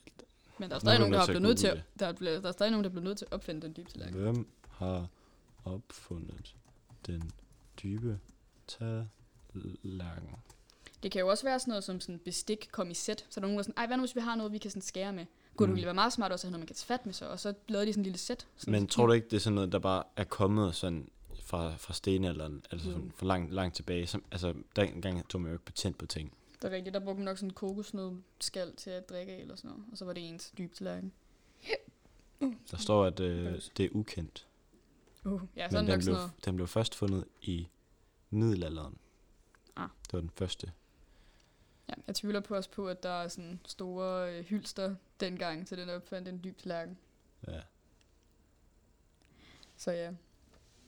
Men 0.60 0.70
der 0.70 0.76
er 0.76 0.80
stadig 0.80 1.00
nogen, 1.00 1.14
der 1.14 1.20
har 1.20 1.26
blevet 1.26 1.42
nødt 1.42 1.58
til 1.58 1.68
at, 1.68 1.84
der, 2.00 2.08
er, 2.08 2.12
der 2.12 2.48
er 2.48 2.52
stadig 2.52 2.72
nogen, 2.72 2.84
der 2.84 2.90
er 2.90 2.92
blevet 2.92 3.04
nødt 3.04 3.18
til 3.18 3.26
at 3.26 3.34
opfinde 3.34 3.62
den 3.62 3.74
dybe 3.78 3.92
tallerken. 3.92 4.22
Hvem 4.22 4.48
har 4.70 5.08
opfundet 5.66 6.56
den 7.08 7.32
dybe 7.84 8.20
tallerken? 8.68 10.30
Det 11.04 11.12
kan 11.12 11.20
jo 11.22 11.28
også 11.28 11.44
være 11.44 11.60
sådan 11.60 11.72
noget 11.72 11.84
som 11.84 12.00
sådan 12.02 12.20
bestik 12.20 12.70
kom 12.72 12.92
i 12.92 12.94
sæt. 12.94 13.26
Så 13.30 13.40
er 13.40 13.42
der 13.42 13.42
nogen, 13.42 13.54
der 13.56 13.60
er 13.60 13.64
sådan, 13.64 13.78
ej, 13.78 13.88
hvad 13.88 13.98
nu 13.98 14.04
hvis 14.04 14.16
vi 14.16 14.22
har 14.22 14.36
noget, 14.36 14.52
vi 14.52 14.58
kan 14.58 14.72
sådan 14.72 14.82
skære 14.82 15.14
med? 15.14 15.26
Kunne 15.56 15.66
Mm. 15.68 15.72
det 15.72 15.76
ville 15.76 15.86
være 15.86 15.94
meget 15.94 16.14
smart 16.14 16.32
også 16.32 16.48
at 16.48 16.50
have 16.50 16.52
noget, 16.52 16.62
man 16.62 16.68
kan 16.68 16.76
tage 16.76 16.86
fat 16.88 17.06
med 17.06 17.14
så, 17.14 17.26
og 17.26 17.40
så 17.40 17.54
lavede 17.68 17.88
de 17.88 17.94
sådan 17.94 18.00
en 18.02 18.04
lille 18.04 18.18
sæt. 18.18 18.48
Sådan 18.58 18.72
Men 18.72 18.88
tror 18.88 19.06
du 19.08 19.14
ikke, 19.14 19.28
det 19.30 19.36
er 19.36 19.40
sådan 19.40 19.56
noget, 19.56 19.72
der 19.72 19.80
bare 19.80 20.04
er 20.16 20.24
kommet 20.24 20.76
sådan 20.76 21.10
fra, 21.44 21.76
fra 21.76 21.94
stenalderen, 21.94 22.64
altså 22.72 22.92
sådan 22.92 23.12
for 23.16 23.26
langt, 23.26 23.54
langt 23.54 23.76
tilbage? 23.76 24.08
Som, 24.08 24.24
altså, 24.32 24.54
dengang 24.76 25.30
tog 25.30 25.42
man 25.42 25.50
jo 25.52 25.56
ikke 25.56 25.66
patent 25.66 25.98
på 25.98 26.06
ting. 26.06 26.34
Det 26.64 26.72
er 26.74 26.76
rigtigt, 26.76 26.94
der 26.94 27.00
brugte 27.00 27.18
man 27.20 27.26
nok 27.26 27.38
sådan 27.38 27.50
en 27.50 27.54
kokosnødskal 27.54 28.76
til 28.76 28.90
at 28.90 29.10
drikke 29.10 29.34
af 29.34 29.38
eller 29.38 29.56
sådan 29.56 29.70
noget. 29.70 29.86
Og 29.92 29.98
så 29.98 30.06
var 30.06 30.14
det 30.14 30.30
ens 30.30 30.54
dybe 30.58 30.76
tallerken. 30.76 31.12
Der 32.72 32.78
står, 32.78 33.06
at 33.06 33.20
øh, 33.20 33.62
det 33.78 33.86
er 33.86 33.90
ukendt. 33.92 34.48
Uh, 35.26 35.42
ja, 35.56 35.70
så 35.70 35.78
er 35.78 35.82
Men 35.82 35.88
det 35.88 35.94
nok 35.94 35.96
den 35.96 36.02
sådan 36.02 36.14
blev, 36.14 36.16
noget. 36.16 36.46
den 36.46 36.56
blev 36.56 36.68
først 36.68 36.96
fundet 36.96 37.26
i 37.42 37.68
middelalderen. 38.30 38.98
Ah. 39.76 39.90
Det 40.06 40.14
var 40.14 40.20
den 40.20 40.30
første. 40.36 40.72
Ja, 41.90 41.94
jeg 42.08 42.16
tvivler 42.16 42.40
på 42.40 42.56
os 42.56 42.68
på, 42.68 42.88
at 42.88 43.04
der 43.04 43.10
er 43.10 43.28
sådan 43.28 43.60
store 43.66 44.38
øh, 44.38 44.46
hylster 44.46 44.96
dengang 45.20 45.68
til 45.68 45.78
den 45.78 45.90
opfandt 45.90 46.28
en 46.28 46.42
dyb 46.44 46.58
tallerken. 46.58 46.98
Ja. 47.48 47.60
Så 49.78 49.92
ja, 49.92 50.12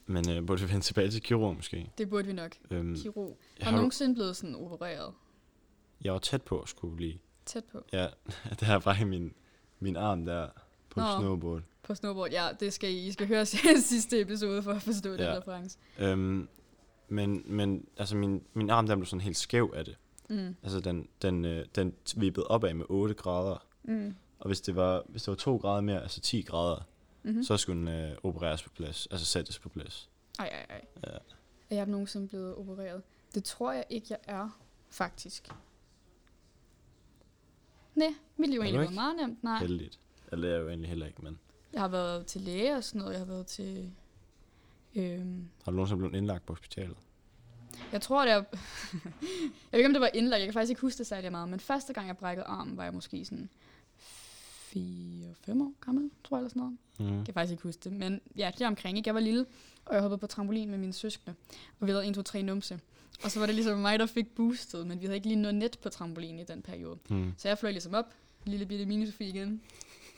Men 0.06 0.30
øh, 0.30 0.46
burde 0.46 0.62
vi 0.62 0.68
vende 0.68 0.80
tilbage 0.84 1.10
til 1.10 1.22
kirurg 1.22 1.54
måske? 1.56 1.90
det 1.98 2.08
burde 2.10 2.26
vi 2.26 2.32
nok. 2.32 2.56
Øhm, 2.70 2.96
Kirurg. 2.96 3.38
jeg, 3.58 3.64
Har 3.64 3.70
har, 3.70 3.76
du 3.76 3.76
nogensinde 3.76 4.14
blevet 4.14 4.36
sådan 4.36 4.54
opereret? 4.54 5.14
Jeg 6.04 6.12
var 6.12 6.18
tæt 6.18 6.42
på 6.42 6.60
at 6.60 6.68
skulle 6.68 6.96
blive. 6.96 7.18
Tæt 7.46 7.64
på. 7.64 7.84
Ja, 7.92 8.06
det 8.50 8.62
her 8.62 8.78
var 8.78 9.00
i 9.00 9.04
min, 9.04 9.34
min 9.80 9.96
arm 9.96 10.26
der 10.26 10.48
på 10.90 11.00
Nå. 11.00 11.06
snowboard. 11.18 11.62
På 11.82 11.94
snowboard. 11.94 12.30
Ja, 12.30 12.48
det 12.60 12.72
skal 12.72 12.90
I. 12.90 13.06
I 13.06 13.12
skal 13.12 13.26
høre 13.26 13.46
sidste 13.92 14.20
episode 14.20 14.62
for 14.62 14.72
at 14.72 14.82
forstå 14.82 15.10
ja. 15.10 15.16
den 15.16 15.36
reference. 15.36 15.78
Øhm, 15.98 16.48
men, 17.08 17.42
men 17.46 17.88
altså 17.96 18.16
min, 18.16 18.42
min 18.54 18.70
arm 18.70 18.86
der 18.86 18.96
blev 18.96 19.06
sådan 19.06 19.20
helt 19.20 19.36
skæv 19.36 19.72
af 19.76 19.84
det. 19.84 19.96
Mm. 20.28 20.56
Altså 20.62 20.80
den, 20.80 21.08
den, 21.22 21.44
øh, 21.44 21.66
den 21.74 21.94
vippede 22.16 22.46
opad 22.46 22.74
med 22.74 22.86
8 22.88 23.14
grader. 23.14 23.66
Mm. 23.84 24.14
Og 24.38 24.46
hvis 24.46 24.60
det 24.60 24.76
var, 24.76 25.02
hvis 25.08 25.22
det 25.22 25.28
var 25.28 25.36
2 25.36 25.56
grader 25.56 25.80
mere, 25.80 26.02
altså 26.02 26.20
10 26.20 26.42
grader, 26.42 26.82
Mm-hmm. 27.26 27.42
så 27.44 27.56
skulle 27.56 27.80
den 27.80 27.88
øh, 27.88 28.16
opereres 28.22 28.62
på 28.62 28.70
plads. 28.70 29.06
Altså 29.10 29.26
sættes 29.26 29.58
på 29.58 29.68
plads. 29.68 30.10
Ej, 30.38 30.46
ej, 30.46 30.66
ej. 30.70 30.84
Ja. 31.06 31.16
Er 31.70 31.76
jeg 31.76 31.86
nogensinde 31.86 32.28
blevet 32.28 32.54
opereret? 32.54 33.02
Det 33.34 33.44
tror 33.44 33.72
jeg 33.72 33.84
ikke, 33.90 34.06
jeg 34.10 34.18
er, 34.24 34.60
faktisk. 34.90 35.48
Nej, 37.96 38.14
mit 38.36 38.50
liv 38.50 38.60
har 38.60 38.64
egentlig 38.64 38.80
været 38.80 38.94
meget 38.94 39.16
nemt. 39.16 39.44
Nej, 39.44 39.58
Heldigt. 39.58 39.98
Eller 40.32 40.46
det 40.46 40.50
er 40.50 40.56
jeg 40.56 40.62
jo 40.64 40.68
egentlig 40.68 40.88
heller 40.88 41.06
ikke, 41.06 41.22
men... 41.22 41.38
jeg 41.72 41.80
har 41.80 41.88
været 41.88 42.26
til 42.26 42.40
læge 42.40 42.76
og 42.76 42.84
sådan 42.84 42.98
noget. 42.98 43.12
Jeg 43.12 43.20
har 43.20 43.26
været 43.26 43.46
til... 43.46 43.92
Øhm, 44.94 45.48
Har 45.64 45.70
du 45.70 45.76
nogensinde 45.76 45.98
blevet 45.98 46.14
indlagt 46.14 46.46
på 46.46 46.52
hospitalet? 46.52 46.96
jeg 47.92 48.02
tror, 48.02 48.24
det 48.24 48.32
er... 48.32 48.36
jeg 48.92 49.72
ved 49.72 49.78
ikke, 49.78 49.86
om 49.86 49.92
det 49.92 50.00
var 50.00 50.10
indlagt. 50.14 50.40
Jeg 50.40 50.46
kan 50.46 50.52
faktisk 50.52 50.70
ikke 50.70 50.80
huske 50.80 50.98
det 50.98 51.06
særlig 51.06 51.30
meget. 51.30 51.48
Men 51.48 51.60
første 51.60 51.92
gang, 51.92 52.06
jeg 52.06 52.16
brækkede 52.16 52.46
armen, 52.46 52.76
var 52.76 52.84
jeg 52.84 52.94
måske 52.94 53.24
sådan 53.24 53.48
4-5 53.98 54.76
år 54.76 55.84
gammel, 55.84 56.10
tror 56.24 56.36
jeg, 56.36 56.40
eller 56.40 56.48
sådan 56.48 56.60
noget. 56.60 56.76
Mm. 56.98 57.16
Jeg 57.16 57.24
kan 57.24 57.34
faktisk 57.34 57.50
ikke 57.50 57.62
huske 57.62 57.80
det, 57.84 57.92
men 57.92 58.20
ja, 58.36 58.50
det 58.58 58.66
omkring, 58.66 58.98
ikke? 58.98 59.08
Jeg 59.08 59.14
var 59.14 59.20
lille, 59.20 59.46
og 59.84 59.94
jeg 59.94 60.02
hoppede 60.02 60.18
på 60.18 60.26
trampolin 60.26 60.70
med 60.70 60.78
mine 60.78 60.92
søskende, 60.92 61.34
og 61.80 61.86
vi 61.86 61.92
lavede 61.92 62.08
1, 62.08 62.14
2, 62.14 62.22
3 62.22 62.42
numse. 62.42 62.80
Og 63.24 63.30
så 63.30 63.38
var 63.38 63.46
det 63.46 63.54
ligesom 63.54 63.78
mig, 63.78 63.98
der 63.98 64.06
fik 64.06 64.34
boostet, 64.34 64.86
men 64.86 65.00
vi 65.00 65.06
havde 65.06 65.16
ikke 65.16 65.28
lige 65.28 65.40
noget 65.40 65.54
net 65.54 65.78
på 65.82 65.88
trampolin 65.88 66.38
i 66.38 66.44
den 66.44 66.62
periode. 66.62 66.98
Mm. 67.10 67.34
Så 67.38 67.48
jeg 67.48 67.58
fløj 67.58 67.70
ligesom 67.70 67.94
op, 67.94 68.14
lille 68.44 68.66
bitte 68.66 68.86
mini 68.86 69.06
Sofie 69.06 69.28
igen. 69.28 69.62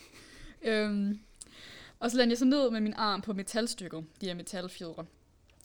øhm, 0.63 1.21
og 1.99 2.11
så 2.11 2.17
landede 2.17 2.33
jeg 2.33 2.39
så 2.39 2.45
ned 2.45 2.71
med 2.71 2.81
min 2.81 2.95
arm 2.97 3.23
på 3.23 3.33
metalstykket, 3.33 4.05
de 4.21 4.27
her 4.27 4.35
metalfjedre. 4.35 5.05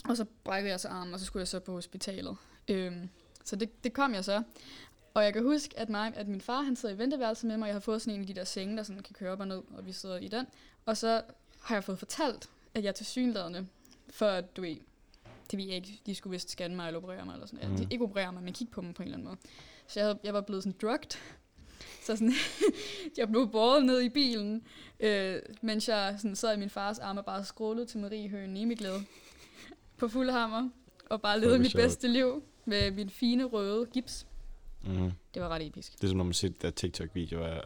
Og 0.06 0.18
så 0.18 0.26
brækkede 0.44 0.72
jeg 0.72 0.80
så 0.80 0.88
armen, 0.88 1.14
og 1.14 1.20
så 1.20 1.26
skulle 1.26 1.42
jeg 1.42 1.48
så 1.48 1.60
på 1.60 1.72
hospitalet. 1.72 2.38
Øhm, 2.68 3.10
så 3.44 3.56
det, 3.56 3.84
det 3.84 3.94
kom 3.94 4.14
jeg 4.14 4.26
så. 4.26 4.44
Og 5.14 5.24
jeg 5.24 5.34
kan 5.34 5.44
huske, 5.44 5.80
at, 5.80 5.90
mig, 5.90 6.14
at 6.16 6.28
min 6.28 6.42
far 6.42 6.62
han 6.62 6.76
sidder 6.76 6.96
i 6.96 6.98
venteværelset 6.98 7.48
med 7.48 7.58
mig, 7.58 7.66
og 7.66 7.68
jeg 7.68 7.76
har 7.76 7.80
fået 7.80 8.02
sådan 8.02 8.14
en 8.14 8.22
af 8.22 8.28
de 8.28 8.34
der 8.34 8.44
senge, 8.44 8.78
der 8.78 8.84
sådan 8.84 9.04
kan 9.04 9.16
køre 9.20 9.32
op 9.32 9.40
og 9.40 9.48
ned, 9.48 9.62
og 9.78 9.86
vi 9.86 9.92
sidder 9.92 10.18
i 10.18 10.28
den. 10.28 10.46
Og 10.86 10.98
så 10.98 11.22
har 11.62 11.76
jeg 11.76 11.84
fået 11.84 12.00
fortalt, 12.00 12.50
at 12.74 12.84
jeg 12.84 12.96
til 12.96 13.06
synlædende, 13.06 13.68
for 14.10 14.26
at 14.26 14.58
du 14.58 14.62
ved, 14.62 14.78
det 15.52 15.60
ved 15.60 15.66
jeg 15.66 15.76
ikke, 15.76 16.02
de 16.06 16.16
skulle 16.16 16.32
vist 16.32 16.50
scanne 16.50 16.76
mig 16.76 16.88
eller 16.88 16.98
operere 17.00 17.26
mig 17.26 17.34
eller 17.34 17.46
sådan 17.46 17.60
noget. 17.60 17.80
Mm. 17.80 17.84
Mm. 17.86 17.92
Ikke 17.92 18.04
operere 18.04 18.34
mig, 18.34 18.44
men 18.44 18.54
kigge 18.54 18.74
på 18.74 18.82
mig 18.82 18.94
på 18.94 19.04
en 19.04 19.08
eller 19.08 19.18
anden 19.18 19.28
måde. 19.28 19.38
Så 19.88 20.00
jeg, 20.00 20.08
havde, 20.08 20.20
jeg 20.24 20.34
var 20.34 20.42
blevet 20.42 20.64
sådan 20.64 20.78
drugged. 20.82 21.12
Så 22.02 22.16
sådan, 22.16 22.34
jeg 23.18 23.30
blev 23.30 23.50
båret 23.52 23.86
ned 23.86 24.02
i 24.02 24.10
bilen, 24.10 24.64
øh, 25.00 25.40
mens 25.62 25.90
jeg 25.90 26.16
sådan 26.18 26.36
sad 26.36 26.56
i 26.56 26.60
min 26.60 26.70
fars 26.70 27.00
arme 27.00 27.20
og 27.20 27.26
bare 27.26 27.46
skrålede 27.46 27.86
til 27.86 28.00
Marie 28.00 28.30
Høen 28.30 28.58
i 28.58 28.76
glæde 28.76 29.04
på 29.98 30.08
fuld 30.08 30.30
hammer, 30.30 30.70
og 31.10 31.22
bare 31.22 31.40
levede 31.40 31.60
mit 31.60 31.72
sjovt. 31.72 31.84
bedste 31.84 32.08
liv 32.08 32.44
med 32.66 32.92
min 32.92 33.10
fine 33.10 33.44
røde 33.44 33.86
gips. 33.86 34.28
Mm. 34.86 35.12
Det 35.34 35.42
var 35.42 35.50
ret 35.50 35.68
episk. 35.68 35.94
Det 35.96 36.04
er 36.04 36.08
som 36.08 36.18
når 36.18 36.24
man 36.24 36.34
ser 36.34 36.50
der 36.62 36.70
TikTok-videoer 36.70 37.48
af, 37.48 37.62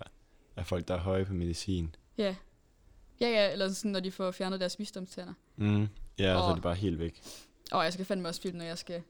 af 0.56 0.68
folk, 0.68 0.88
der 0.88 0.94
er 0.94 1.00
høje 1.00 1.26
på 1.26 1.34
medicin. 1.34 1.96
Ja, 2.18 2.36
Ja, 3.22 3.30
ja, 3.30 3.52
eller 3.52 3.70
sådan, 3.70 3.92
når 3.92 4.00
de 4.00 4.12
får 4.12 4.32
fjernet 4.32 4.60
deres 4.60 4.80
visdomstænder. 4.80 5.34
Mm. 5.56 5.88
Ja, 6.20 6.36
og 6.36 6.44
så 6.44 6.50
er 6.50 6.54
det 6.54 6.64
bare 6.64 6.76
helt 6.76 7.00
væk. 7.00 7.22
Og 7.72 7.84
jeg 7.84 7.94
skal 7.94 8.06
fandme 8.06 8.28
også 8.28 8.42
filme, 8.42 8.58
når 8.58 8.66
jeg 8.66 8.78
skal 8.78 9.04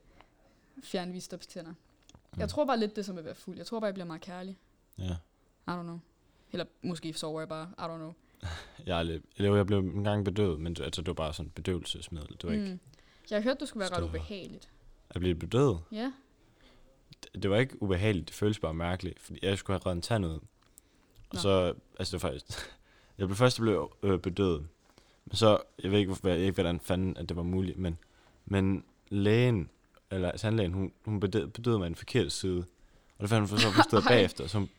fjerne 0.83 1.11
visdomstænder. 1.11 1.71
Mm. 1.71 2.39
Jeg 2.39 2.49
tror 2.49 2.65
bare 2.65 2.79
lidt 2.79 2.95
det 2.95 3.05
som 3.05 3.17
at 3.17 3.25
være 3.25 3.35
fuld. 3.35 3.57
Jeg 3.57 3.65
tror 3.65 3.79
bare, 3.79 3.85
jeg 3.85 3.93
bliver 3.93 4.05
meget 4.05 4.21
kærlig. 4.21 4.57
Ja. 4.97 5.15
I 5.67 5.69
don't 5.69 5.81
know. 5.81 5.99
Eller 6.51 6.65
måske 6.81 7.13
sover 7.13 7.41
jeg 7.41 7.49
bare. 7.49 7.69
I 7.77 7.81
don't 7.81 7.97
know. 7.97 8.13
Jeg, 8.85 8.99
er 8.99 9.03
lidt, 9.03 9.23
eller 9.37 9.55
jeg 9.55 9.65
blev 9.65 9.79
en 9.79 10.03
gang 10.03 10.25
bedøvet, 10.25 10.59
men 10.59 10.77
altså, 10.81 11.01
det 11.01 11.07
var 11.07 11.13
bare 11.13 11.33
sådan 11.33 11.49
bedøvelsesmiddel. 11.49 12.31
Det 12.41 12.43
var 12.43 12.51
ikke... 12.51 12.65
Mm. 12.65 12.79
Jeg 13.29 13.37
har 13.37 13.43
hørt, 13.43 13.59
du 13.59 13.65
skulle 13.65 13.81
være 13.81 13.97
ret 13.97 14.03
ubehageligt. 14.03 14.69
Jeg 15.13 15.19
blev 15.19 15.35
bedøvet. 15.35 15.79
Ja. 15.91 16.11
Det, 17.23 17.43
det 17.43 17.51
var 17.51 17.57
ikke 17.57 17.81
ubehageligt, 17.81 18.27
det 18.27 18.35
føltes 18.35 18.59
bare 18.59 18.73
mærkeligt, 18.73 19.19
fordi 19.19 19.39
jeg 19.41 19.57
skulle 19.57 19.79
have 19.79 19.85
reddet 19.85 19.97
en 19.97 20.01
tand 20.01 20.25
ud. 20.25 20.31
Og 20.31 20.39
Nå. 21.33 21.39
så, 21.39 21.73
altså 21.99 22.17
det 22.17 22.23
var 22.23 22.29
faktisk... 22.29 22.75
jeg 23.17 23.27
blev 23.27 23.35
først 23.35 23.59
blev 23.59 23.97
øh, 24.03 24.19
bedøvet. 24.19 24.67
Men 25.25 25.35
så, 25.35 25.61
jeg 25.83 25.91
ved 25.91 25.99
ikke, 25.99 26.09
hvorfor, 26.09 26.27
jeg 26.27 26.37
ved 26.37 26.45
ikke, 26.45 26.53
hvordan 26.53 26.79
fanden, 26.79 27.17
at 27.17 27.29
det 27.29 27.37
var 27.37 27.43
muligt, 27.43 27.77
men, 27.77 27.97
men 28.47 28.83
lægen, 29.09 29.69
eller 30.11 30.37
tandlægen, 30.37 30.73
hun, 30.73 30.91
hun 31.05 31.19
bedøvede, 31.19 31.49
bedøvede 31.51 31.79
mig 31.79 31.85
i 31.85 31.89
den 31.89 31.95
forkerte 31.95 32.29
side. 32.29 32.65
Og 33.17 33.21
det 33.21 33.29
fandt 33.29 33.49
hun 33.49 33.57
for 33.57 33.57
så 33.67 33.71
forstået 33.71 34.03
bagefter, 34.13 34.47
så 34.47 34.57
hun 34.57 34.69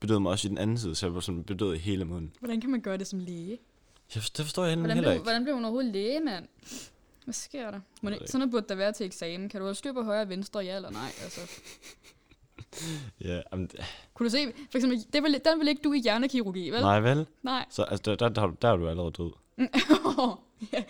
bedøvede 0.00 0.20
mig 0.20 0.32
også 0.32 0.48
i 0.48 0.50
den 0.50 0.58
anden 0.58 0.78
side, 0.78 0.94
så 0.94 1.06
jeg 1.06 1.14
var 1.14 1.20
sådan 1.20 1.44
bedøvet 1.44 1.76
i 1.76 1.78
hele 1.78 2.04
munden. 2.04 2.32
Hvordan 2.38 2.60
kan 2.60 2.70
man 2.70 2.80
gøre 2.80 2.96
det 2.96 3.06
som 3.06 3.18
læge? 3.18 3.58
Jeg, 4.14 4.22
det 4.36 4.44
forstår 4.44 4.64
jeg 4.64 4.76
Hvordan 4.76 4.96
heller 4.96 5.10
blev, 5.10 5.12
ikke. 5.12 5.22
hvordan 5.22 5.42
blev 5.42 5.54
hun 5.54 5.64
overhovedet 5.64 5.92
læge, 5.92 6.20
mand? 6.20 6.46
Hvad 7.24 7.34
sker 7.34 7.70
der? 7.70 7.80
Må 8.02 8.10
det, 8.10 8.16
ikke. 8.16 8.26
sådan 8.26 8.38
noget 8.38 8.50
burde 8.50 8.66
der 8.68 8.74
være 8.74 8.92
til 8.92 9.06
eksamen. 9.06 9.48
Kan 9.48 9.60
du 9.60 9.64
holde 9.64 9.78
styr 9.78 9.92
på 9.92 10.02
højre 10.02 10.22
og 10.22 10.28
venstre, 10.28 10.60
ja 10.60 10.76
eller 10.76 10.90
nej? 10.90 11.10
Altså, 11.22 11.40
Ja, 13.24 13.40
jamen, 13.52 13.70
kunne 14.14 14.24
du 14.24 14.30
se, 14.30 14.52
for 14.70 14.78
eksempel, 14.78 15.06
det 15.12 15.22
vil, 15.22 15.40
den 15.44 15.60
vil 15.60 15.68
ikke 15.68 15.82
du 15.82 15.92
i 15.92 15.98
hjernekirurgi, 15.98 16.70
vel? 16.70 16.80
nej 16.80 17.00
vel? 17.00 17.26
Nej. 17.42 17.64
Så 17.70 17.82
altså, 17.82 18.02
der, 18.10 18.16
der, 18.16 18.28
der, 18.28 18.50
der 18.62 18.68
er 18.68 18.76
du 18.76 18.88
allerede 18.88 19.12
død. 19.12 19.30
ja. 20.72 20.82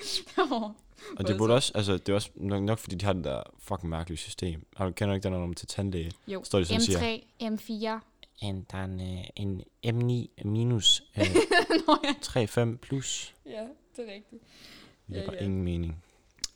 Og 1.19 1.29
det 1.29 1.39
burde 1.39 1.55
også, 1.55 1.73
altså, 1.75 1.93
det 1.93 2.09
er 2.09 2.15
også 2.15 2.31
nok, 2.35 2.63
nok 2.63 2.79
fordi 2.79 2.97
de 2.97 3.05
har 3.05 3.13
det 3.13 3.25
der 3.25 3.43
fucking 3.59 3.91
mærkelige 3.91 4.19
system. 4.19 4.67
Har 4.77 4.85
du 4.87 4.93
kender 4.93 5.13
du 5.13 5.15
ikke 5.15 5.25
den, 5.25 5.33
når 5.33 5.47
man 5.47 5.55
til 5.55 5.69
tandlæge? 5.69 6.13
Jo. 6.29 6.45
Står 6.45 6.59
de 6.59 6.65
sådan 6.65 6.77
og 6.77 6.83
siger, 6.83 7.19
M3, 7.19 7.99
M4. 7.99 8.01
en, 8.47 8.67
der 8.71 8.79
er 8.79 8.85
en, 8.85 9.01
øh, 9.01 9.25
en 9.37 9.63
M9 9.87 10.49
minus 10.49 11.03
øh, 11.19 11.27
Nå 11.87 11.97
ja. 12.05 12.43
3,5 12.73 12.77
plus. 12.77 13.35
Ja, 13.47 13.51
det 13.97 14.09
er 14.11 14.15
rigtigt. 14.15 14.43
Det 15.09 15.17
er 15.17 15.21
Ja, 15.21 15.27
bare 15.27 15.37
ja. 15.37 15.45
ingen 15.45 15.63
mening. 15.65 16.03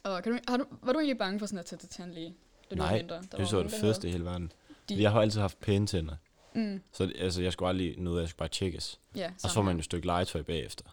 Og 0.02 0.22
kan 0.22 0.32
du, 0.32 0.38
har 0.48 0.56
du, 0.56 0.64
var 0.82 0.92
du 0.92 0.98
egentlig 0.98 1.18
bange 1.18 1.38
for 1.38 1.46
sådan 1.46 1.58
at 1.58 1.66
tage 1.66 1.78
til 1.78 1.88
tandlæge? 1.88 2.34
Da 2.70 2.74
du 2.74 2.80
var 2.82 2.88
Nej, 2.90 2.98
mindre? 2.98 3.14
Der 3.32 3.36
Det 3.38 3.48
så 3.48 3.56
nogen, 3.56 3.70
det 3.70 3.80
fedeste 3.80 4.08
i 4.08 4.10
hele 4.10 4.24
verden. 4.24 4.52
De-. 4.88 5.02
Jeg 5.02 5.10
har 5.12 5.20
altid 5.20 5.40
haft 5.40 5.60
pæne 5.60 5.86
tænder. 5.86 6.16
Mm, 6.54 6.80
Så 6.92 7.06
det- 7.06 7.16
altså, 7.18 7.42
jeg 7.42 7.52
skulle 7.52 7.68
aldrig 7.68 7.94
noget, 7.98 8.20
jeg 8.20 8.28
skulle 8.28 8.38
bare 8.38 8.48
tjekkes. 8.48 9.00
ja, 9.16 9.26
Og 9.44 9.50
så 9.50 9.54
får 9.54 9.62
man 9.62 9.74
jo 9.74 9.78
et 9.78 9.84
stykke 9.84 10.06
legetøj 10.06 10.42
bagefter. 10.42 10.84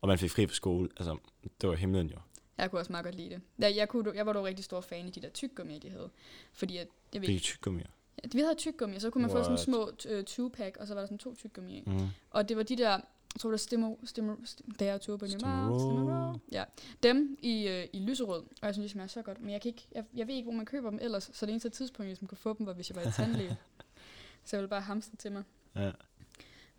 Og 0.00 0.08
man 0.08 0.18
fik 0.18 0.30
fri 0.30 0.46
fra 0.46 0.54
skole. 0.54 0.88
Altså, 0.96 1.16
det 1.60 1.68
var 1.68 1.74
himlen 1.76 2.06
jo. 2.10 2.16
Jeg 2.58 2.70
kunne 2.70 2.80
også 2.80 2.92
meget 2.92 3.04
godt 3.04 3.14
lide 3.14 3.30
det. 3.30 3.40
Ja, 3.60 3.72
jeg, 3.76 3.88
kunne, 3.88 4.12
jeg 4.14 4.26
var 4.26 4.32
dog 4.32 4.44
rigtig 4.44 4.64
stor 4.64 4.80
fan 4.80 5.06
af 5.06 5.12
de 5.12 5.20
der 5.20 5.28
tyggegummier, 5.28 5.80
de 5.80 5.90
havde. 5.90 6.10
Fordi 6.52 6.76
at, 6.76 6.88
jeg 7.12 7.20
ved 7.20 7.26
Fik 7.26 7.34
ikke, 7.34 7.44
tyggegummier. 7.44 7.86
ja, 8.24 8.28
vi 8.32 8.40
havde 8.40 8.54
tyggegummier, 8.54 8.98
så 8.98 9.10
kunne 9.10 9.22
man 9.22 9.30
få 9.30 9.42
sådan 9.42 9.50
What? 9.50 9.60
små 9.60 10.10
øh, 10.10 10.24
20-pack, 10.30 10.76
og 10.76 10.86
så 10.86 10.94
var 10.94 11.00
der 11.00 11.06
sådan 11.06 11.18
to 11.18 11.34
tyggegummier 11.34 11.76
i. 11.76 11.82
Mm. 11.86 12.08
Og 12.30 12.48
det 12.48 12.56
var 12.56 12.62
de 12.62 12.76
der, 12.76 12.90
jeg 12.90 13.40
tror 13.40 13.48
det 13.48 13.52
var 13.52 13.56
Stimmer, 13.56 13.94
Stimmer, 14.04 14.36
der 14.78 14.92
er 14.92 14.98
turbo 14.98 15.26
Stimmerol. 15.26 16.40
Ja, 16.52 16.64
dem 17.02 17.38
i, 17.42 17.68
øh, 17.68 17.86
i 17.92 17.98
lyserød, 17.98 18.42
og 18.42 18.66
jeg 18.66 18.74
synes, 18.74 18.86
de 18.86 18.92
smager 18.92 19.08
så 19.08 19.22
godt. 19.22 19.40
Men 19.40 19.50
jeg, 19.50 19.60
kan 19.60 19.68
ikke, 19.68 19.86
jeg, 19.92 20.04
jeg 20.14 20.26
ved 20.26 20.34
ikke, 20.34 20.46
hvor 20.46 20.56
man 20.56 20.66
køber 20.66 20.90
dem 20.90 20.98
ellers, 21.02 21.30
så 21.32 21.46
det 21.46 21.50
eneste 21.52 21.68
tidspunkt, 21.68 22.08
jeg 22.08 22.16
som 22.16 22.26
kunne 22.28 22.38
få 22.38 22.54
dem, 22.58 22.66
var, 22.66 22.72
hvis 22.72 22.90
jeg 22.90 22.96
var 22.96 23.02
i 23.02 23.12
tandlæge. 23.12 23.56
så 24.44 24.56
jeg 24.56 24.60
ville 24.60 24.68
bare 24.70 24.80
hamstre 24.80 25.16
til 25.16 25.32
mig. 25.32 25.42
Ja. 25.76 25.92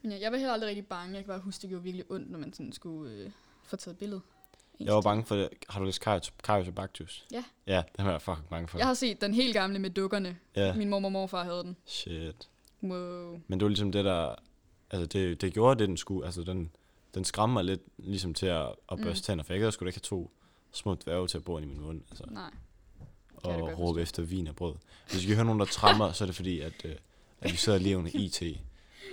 Men 0.01 0.11
ja, 0.11 0.19
jeg 0.21 0.31
var 0.31 0.37
heller 0.37 0.53
aldrig 0.53 0.67
rigtig 0.69 0.87
bange. 0.87 1.15
Jeg 1.15 1.23
kan 1.23 1.27
bare 1.27 1.39
huske, 1.39 1.61
det 1.61 1.69
gjorde 1.69 1.83
virkelig 1.83 2.11
ondt, 2.11 2.31
når 2.31 2.39
man 2.39 2.53
sådan 2.53 2.71
skulle 2.73 3.13
øh, 3.13 3.31
få 3.63 3.75
taget 3.75 3.93
et 3.93 3.99
billede. 3.99 4.21
Jeg 4.79 4.93
var 4.95 5.01
bange 5.01 5.25
for 5.25 5.35
det. 5.35 5.49
Har 5.69 5.79
du 5.79 5.85
læst 5.85 6.07
og 6.07 6.73
Baktus? 6.75 7.25
Ja. 7.31 7.43
Ja, 7.67 7.83
den 7.97 8.05
var 8.05 8.11
jeg 8.11 8.21
fucking 8.21 8.49
bange 8.49 8.67
for. 8.67 8.77
Jeg 8.77 8.87
har 8.87 8.93
set 8.93 9.21
den 9.21 9.33
helt 9.33 9.53
gamle 9.53 9.79
med 9.79 9.89
dukkerne. 9.89 10.37
Ja, 10.55 10.73
Min 10.73 10.89
mor 10.89 11.05
og 11.05 11.11
morfar 11.11 11.43
havde 11.43 11.63
den. 11.63 11.75
shit. 11.85 12.49
Wow. 12.83 13.41
Men 13.47 13.59
det 13.59 13.61
var 13.61 13.69
ligesom 13.69 13.91
det, 13.91 14.05
der... 14.05 14.35
Altså, 14.91 15.05
det, 15.05 15.41
det 15.41 15.53
gjorde 15.53 15.79
det, 15.79 15.87
den 15.89 15.97
skulle. 15.97 16.25
Altså, 16.25 16.41
den, 16.43 16.71
den 17.13 17.23
skræmmer 17.25 17.53
mig 17.53 17.63
lidt 17.63 17.81
ligesom 17.97 18.33
til 18.33 18.45
at, 18.45 18.67
at 18.91 18.97
børste 19.03 19.21
Mm. 19.21 19.23
tænder, 19.23 19.43
for 19.43 19.53
jeg 19.53 19.61
gad 19.61 19.71
sgu 19.71 19.85
da 19.85 19.87
ikke 19.89 19.97
have 19.97 20.17
to 20.23 20.31
små 20.71 20.95
dværge 20.95 21.27
til 21.27 21.37
at 21.37 21.43
bo 21.43 21.57
i 21.59 21.65
min 21.65 21.81
mund. 21.81 22.01
Altså, 22.09 22.23
Nej. 22.31 22.51
og 23.35 23.59
godt 23.59 23.77
råbe 23.79 24.01
efter 24.01 24.23
vin 24.23 24.47
og 24.47 24.55
brød. 24.55 24.73
Hvis 25.11 25.23
I 25.23 25.27
kan 25.27 25.35
høre 25.35 25.45
nogen, 25.45 25.59
der 25.59 25.65
trammer, 25.65 26.11
så 26.11 26.23
er 26.23 26.25
det 26.25 26.35
fordi, 26.35 26.59
at, 26.59 26.85
øh, 26.85 26.95
at 27.41 27.51
vi 27.51 27.57
sidder 27.57 27.79
lige 27.79 27.97
under 27.97 28.11
IT. 28.25 28.43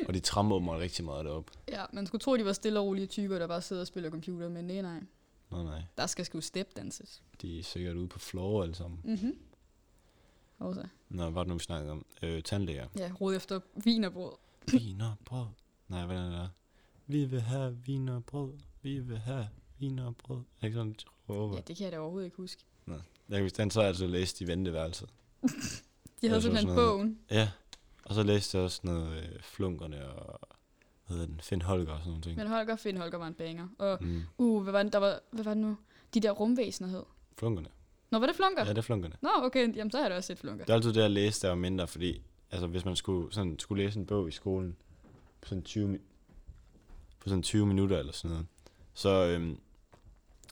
Og 0.09 0.15
de 0.15 0.21
trammer 0.21 0.59
mig 0.59 0.79
rigtig 0.79 1.05
meget 1.05 1.25
deroppe. 1.25 1.53
Ja, 1.69 1.85
man 1.93 2.07
skulle 2.07 2.21
tro, 2.21 2.37
de 2.37 2.45
var 2.45 2.53
stille 2.53 2.79
og 2.81 2.87
rolige 2.87 3.07
typer, 3.07 3.39
der 3.39 3.47
bare 3.47 3.63
sidder 3.63 3.83
og 3.83 3.87
spiller 3.87 4.11
computer, 4.11 4.49
men 4.49 4.65
nej, 4.65 4.81
nej. 4.83 5.01
Nej, 5.55 5.63
nej. 5.65 5.83
Der 5.97 6.07
skal 6.07 6.25
sgu 6.25 6.41
stepdanses. 6.41 7.23
De 7.43 7.59
er 7.59 7.63
sikkert 7.63 7.97
ude 7.97 8.09
på 8.09 8.19
floor 8.19 8.63
alle 8.63 8.75
sammen. 8.75 9.01
Mhm. 9.05 9.39
Og 10.59 10.75
så, 10.75 10.87
Nå, 11.09 11.23
hvad 11.23 11.33
var 11.33 11.43
det 11.43 11.49
nu, 11.49 11.55
vi 11.55 11.61
snakkede 11.65 11.93
om? 11.93 12.07
Øh, 12.23 12.43
tandlæger. 12.43 12.89
ja, 12.99 13.13
rode 13.21 13.37
efter 13.37 13.61
vin 13.85 14.05
og 14.05 14.13
brød. 14.13 14.33
Vin 14.73 15.01
og 15.01 15.15
brød. 15.25 15.47
Nej, 15.89 16.05
hvordan 16.07 16.23
er 16.23 16.31
det 16.31 16.39
der? 16.39 16.49
Vi 17.07 17.25
vil 17.25 17.41
have 17.41 17.79
vin 17.87 18.09
og 18.09 18.25
brød. 18.25 18.53
Vi 18.83 18.99
vil 18.99 19.19
have 19.19 19.49
vin 19.79 19.99
og 19.99 20.17
brød. 20.17 20.39
Er 20.39 20.43
det 20.61 20.67
ikke 20.67 20.75
sådan, 20.77 20.93
de 20.93 21.05
råber? 21.29 21.55
Ja, 21.57 21.61
det 21.61 21.77
kan 21.77 21.85
jeg 21.85 21.93
da 21.93 21.99
overhovedet 21.99 22.27
ikke 22.27 22.37
huske. 22.37 22.63
Jeg 22.87 22.97
kan 23.31 23.43
huske, 23.43 23.57
den 23.57 23.71
så 23.71 23.81
jeg 23.81 23.89
altså 23.89 24.07
læst 24.07 24.41
i 24.41 24.47
venteværelset. 24.47 25.09
De 26.21 26.29
havde 26.29 26.43
simpelthen 26.43 26.75
bogen. 26.75 27.19
Ja. 27.31 27.51
Og 28.05 28.15
så 28.15 28.23
læste 28.23 28.57
jeg 28.59 28.65
også 28.65 28.81
noget 28.83 29.17
øh, 29.23 29.41
Flunkerne 29.43 30.09
og 30.09 30.41
hvad 31.07 31.17
hedder 31.17 31.27
den? 31.33 31.41
Finn 31.41 31.63
Holger 31.63 31.93
og 31.93 31.99
sådan 31.99 32.09
nogle 32.11 32.23
ting. 32.23 32.37
Men 32.37 32.47
Holger, 32.47 32.77
Finn 32.77 32.99
Holger 32.99 33.19
var 33.19 33.27
en 33.27 33.35
banger. 33.35 33.69
Og, 33.79 33.99
Mm. 34.01 34.23
uh, 34.39 34.63
hvad 34.63 34.73
var, 34.73 34.83
den, 34.83 34.93
der 34.93 34.99
var, 34.99 35.21
hvad 35.31 35.45
var 35.45 35.55
det 35.55 35.63
nu? 35.63 35.77
De 36.15 36.21
der 36.21 36.31
rumvæsener 36.31 36.89
hed. 36.89 37.03
Flunkerne. 37.39 37.69
Nå, 38.11 38.19
var 38.19 38.27
det 38.27 38.37
flunker? 38.37 38.63
Ja, 38.65 38.69
det 38.71 38.79
er 38.79 38.83
Flunkerne. 38.83 39.15
Nå, 39.23 39.29
okay, 39.37 39.77
jamen 39.77 39.91
så 39.91 39.97
har 39.97 40.05
jeg 40.05 40.11
da 40.11 40.17
også 40.17 40.27
set 40.27 40.39
flunker. 40.39 40.65
Det 40.65 40.71
er 40.71 40.75
altid 40.75 40.93
det, 40.93 41.01
jeg 41.03 41.11
læste, 41.11 41.43
der 41.47 41.49
var 41.49 41.61
mindre, 41.61 41.87
fordi 41.89 42.23
altså, 42.51 42.67
hvis 42.67 42.85
man 42.85 42.97
skulle, 42.97 43.33
sådan, 43.35 43.59
skulle 43.59 43.85
læse 43.85 43.99
en 43.99 44.07
bog 44.07 44.29
i 44.29 44.31
skolen 44.31 44.77
på 45.41 45.49
sådan 45.49 45.63
20, 45.63 45.95
mi- 45.95 46.01
på 47.21 47.29
sådan 47.29 47.43
20 47.43 47.67
minutter 47.67 47.99
eller 47.99 48.13
sådan 48.13 48.31
noget, 48.31 48.47
så, 48.95 49.09
øhm, 49.27 49.59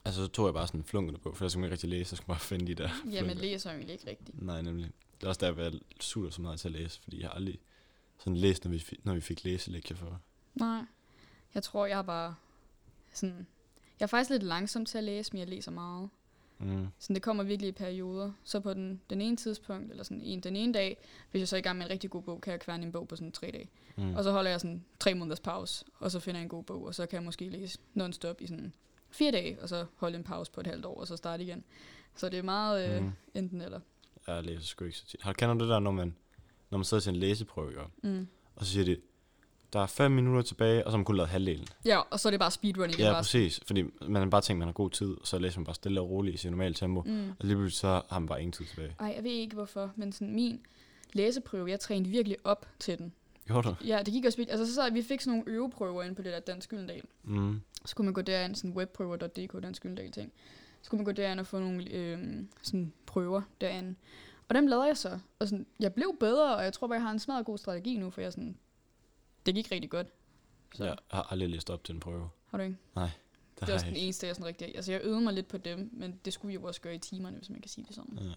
altså, 0.05 0.23
så 0.25 0.29
tog 0.29 0.47
jeg 0.47 0.55
bare 0.55 0.67
sådan 0.67 0.81
en 0.81 0.85
flunkende 0.85 1.21
bog, 1.21 1.37
for 1.37 1.45
jeg 1.45 1.51
skulle 1.51 1.61
man 1.61 1.67
ikke 1.69 1.73
rigtig 1.73 1.91
læse, 1.91 2.11
så 2.11 2.17
skulle 2.17 2.27
man 2.29 2.35
bare 2.35 2.41
finde 2.41 2.67
de 2.67 2.75
der 2.75 2.89
Ja, 3.13 3.21
men 3.21 3.31
flunker. 3.31 3.35
læser 3.35 3.71
jo 3.71 3.77
egentlig 3.77 3.93
ikke 3.93 4.11
rigtigt. 4.11 4.43
Nej, 4.43 4.63
nemlig. 4.63 4.91
Det 5.21 5.25
er 5.25 5.29
også 5.29 5.47
derfor, 5.47 5.61
jeg 5.63 5.73
suger 6.01 6.31
så 6.31 6.43
meget 6.43 6.61
til 6.61 6.69
at 6.69 6.73
læse, 6.73 7.01
fordi 7.03 7.21
jeg 7.21 7.29
har 7.29 7.35
aldrig 7.35 7.59
sådan 8.19 8.37
læst, 8.37 8.65
når 8.65 8.71
vi, 8.71 8.85
når 9.03 9.15
vi 9.15 9.21
fik 9.21 9.45
læselektier 9.45 9.97
for. 9.97 10.21
Nej. 10.63 10.85
Jeg 11.55 11.63
tror, 11.63 11.87
jeg 11.87 11.99
er 11.99 12.03
bare 12.03 12.35
sådan... 13.13 13.47
Jeg 14.01 14.07
er 14.07 14.09
faktisk 14.09 14.31
lidt 14.31 14.43
langsom 14.43 14.85
til 14.85 14.99
at 14.99 15.05
læse, 15.05 15.33
men 15.33 15.39
jeg 15.41 15.49
læser 15.49 15.71
meget. 15.71 16.09
Mm. 16.59 16.87
Sådan, 16.99 17.15
det 17.15 17.23
kommer 17.23 17.45
virkelig 17.45 17.69
i 17.69 17.73
perioder. 17.73 18.33
Så 18.45 18.61
på 18.61 18.75
den, 18.75 19.01
den 19.11 19.21
ene 19.21 19.37
tidspunkt, 19.37 19.91
eller 19.91 20.05
sådan 20.05 20.21
en, 20.21 20.41
den 20.41 20.57
ene 20.57 20.73
dag, 20.75 20.99
hvis 21.31 21.41
jeg 21.41 21.49
så 21.49 21.57
er 21.57 21.59
i 21.59 21.63
gang 21.63 21.79
med 21.79 21.87
en 21.87 21.91
rigtig 21.93 22.11
god 22.11 22.23
bog, 22.23 22.41
kan 22.41 22.51
jeg 22.51 22.61
kværne 22.61 22.87
en 22.87 22.93
bog 22.93 23.09
på 23.09 23.17
sådan 23.17 23.33
tre 23.33 23.51
dage. 23.51 23.71
Mm. 23.97 24.15
Og 24.15 24.25
så 24.25 24.33
holder 24.33 24.51
jeg 24.51 24.61
sådan 24.61 24.85
tre 25.01 25.15
måneders 25.15 25.41
pause, 25.41 25.85
og 25.99 26.11
så 26.11 26.21
finder 26.21 26.41
jeg 26.41 26.43
en 26.43 26.49
god 26.49 26.65
bog, 26.65 26.85
og 26.85 26.95
så 26.95 27.07
kan 27.07 27.17
jeg 27.17 27.25
måske 27.25 27.49
læse 27.49 27.79
non-stop 27.95 28.41
i 28.41 28.47
sådan 28.47 28.75
fire 29.11 29.31
dage, 29.33 29.63
og 29.63 29.69
så 29.69 29.87
holde 29.97 30.17
en 30.19 30.25
pause 30.25 30.53
på 30.53 30.61
et 30.61 30.67
halvt 30.67 30.85
år, 30.87 31.01
og 31.01 31.07
så 31.07 31.17
starte 31.17 31.43
igen. 31.45 31.65
Så 32.15 32.29
det 32.29 32.39
er 32.39 32.43
meget 32.43 32.91
øh, 32.97 33.03
Mm. 33.03 33.13
enten 33.35 33.61
eller. 33.61 33.81
Jeg 34.27 34.45
læser 34.45 34.63
sgu 34.63 34.85
ikke 34.85 34.99
så 34.99 35.07
tit. 35.07 35.23
Har 35.23 35.33
kender 35.33 35.55
du 35.55 35.61
det 35.65 35.69
der, 35.69 35.79
når 35.79 35.91
man, 35.91 36.15
når 36.71 36.79
man 36.79 36.85
sidder 36.85 37.01
til 37.01 37.11
en 37.11 37.17
læseprøve? 37.17 37.81
Mm. 38.03 38.27
og 38.57 38.67
så 38.67 38.73
siger 38.73 38.85
de, 38.85 38.97
der 39.73 39.81
er 39.81 39.87
fem 39.87 40.11
minutter 40.13 40.43
tilbage, 40.43 40.85
og 40.87 40.91
så 40.91 40.95
har 40.95 40.99
man 40.99 41.05
kun 41.05 41.17
lavet 41.17 41.29
halvdelen. 41.31 41.67
Ja, 41.85 41.99
og 42.11 42.21
så 42.21 42.29
er 42.29 42.31
det 42.31 42.41
bare 42.41 42.51
speedrunning. 42.51 42.97
det 42.97 43.03
er 43.03 43.07
Ja, 43.07 43.13
bare, 43.13 43.23
præcis. 43.23 43.61
Fordi 43.67 43.85
man 44.09 44.31
bare 44.31 44.41
tænkt, 44.41 44.59
man 44.59 44.69
har 44.69 44.73
god 44.73 44.91
tid, 44.91 45.11
og 45.21 45.27
så 45.27 45.39
læser 45.39 45.59
man 45.61 45.65
bare 45.65 45.75
stille 45.75 46.01
og 46.01 46.11
roligt 46.11 46.35
i 46.35 46.39
sit 46.39 46.51
normale 46.51 46.75
tempo. 46.75 47.03
mm. 47.07 47.29
Og 47.31 47.37
lige 47.47 47.57
pludselig 47.57 47.79
så 47.81 48.03
har 48.11 48.19
man 48.19 48.27
bare 48.29 48.41
ingen 48.41 48.53
tid 48.53 48.65
tilbage. 48.65 48.95
Ej, 49.01 49.13
jeg 49.17 49.25
ved 49.25 49.31
ikke 49.31 49.55
hvorfor, 49.55 49.93
men 49.97 50.13
sådan 50.13 50.35
min 50.35 50.61
læseprøve, 51.13 51.71
jeg 51.71 51.81
trænede 51.81 52.11
virkelig 52.11 52.37
op 52.45 52.67
til 52.79 52.99
den. 52.99 53.13
Gjorde 53.47 53.69
du? 53.69 53.75
Ja, 53.87 53.99
det 53.99 54.13
gik 54.15 54.25
også 54.25 54.39
vildt. 54.39 54.51
Altså, 54.51 54.67
så, 54.67 54.75
så 54.75 54.91
vi 54.93 55.03
fik 55.03 55.21
sådan 55.21 55.39
nogle 55.39 55.53
øveprøver 55.57 56.03
inde 56.03 56.15
på 56.15 56.23
det 56.23 56.33
der 56.33 56.41
Dansk 56.41 56.71
Gyldendal. 56.71 57.03
Mm. 57.25 57.61
Så 57.85 57.97
kunne 57.97 58.05
man 58.05 58.15
gå 58.15 58.21
derind, 58.21 58.55
sådan 58.55 58.71
webprøver.dk, 58.77 59.63
Dansk 59.63 59.83
Gyldendal 59.83 60.11
ting. 60.11 60.33
Så 60.83 60.91
kunne 60.91 60.97
man 60.99 61.05
gå 61.05 61.13
derind 61.13 61.41
og 61.41 61.47
få 61.47 61.59
nogle 61.59 61.91
øh, 61.91 62.19
sådan 62.63 62.93
prøver 63.07 63.43
derinde. 63.61 63.95
Og 64.49 64.55
dem 64.55 64.67
lavede 64.67 64.87
jeg 64.87 64.97
så. 64.97 65.19
Og 65.39 65.49
sådan, 65.49 65.67
jeg 65.81 65.93
blev 65.95 66.17
bedre, 66.21 66.57
og 66.57 66.65
jeg 66.65 66.73
tror 66.73 66.87
bare, 66.87 66.95
jeg 66.95 67.03
har 67.03 67.11
en 67.11 67.19
smadret 67.19 67.47
god 67.47 67.59
strategi 67.59 67.97
nu, 67.97 68.11
for 68.11 68.21
jeg 68.21 68.33
sådan, 68.33 68.57
det 69.47 69.55
gik 69.55 69.73
rigtig 69.73 69.91
godt. 69.91 70.07
Så 70.75 70.85
Jeg 70.85 70.97
har 71.11 71.33
aldrig 71.33 71.49
læst 71.49 71.71
op 71.71 71.85
til 71.85 71.95
en 71.95 72.01
prøve. 72.01 72.29
har 72.51 72.59
du 72.59 72.65
ikke? 72.65 72.77
Det, 72.95 73.11
Det 73.61 73.61
har 73.61 73.69
er 73.69 73.73
også 73.75 73.87
jeg 73.87 73.95
den 73.95 74.03
eneste, 74.03 74.27
jeg 74.27 74.35
sådan 74.37 74.47
rigtig... 74.47 74.77
Altså, 74.77 74.93
jeg 74.93 75.01
øvede 75.05 75.21
mig 75.21 75.33
lidt 75.33 75.49
på 75.49 75.59
dem, 75.59 75.91
men 75.93 76.21
det 76.25 76.33
skulle 76.33 76.49
vi 76.49 76.55
jo 76.55 76.63
også 76.67 76.81
gøre 76.81 76.95
i 76.95 76.99
timerne, 76.99 77.37
hvis 77.37 77.51
man 77.51 77.61
kan 77.61 77.69
sige 77.69 77.85
det 77.87 77.95
sådan. 77.95 78.19
Ja. 78.19 78.33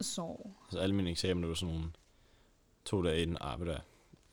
Så... 0.00 0.50
Altså 0.64 0.78
alle 0.78 0.94
mine 0.94 1.10
eksamener 1.10 1.48
var 1.48 1.54
sådan 1.54 1.74
nogle 1.74 1.90
to 2.84 3.02
dage 3.02 3.22
inden 3.22 3.36
arbejde. 3.40 3.80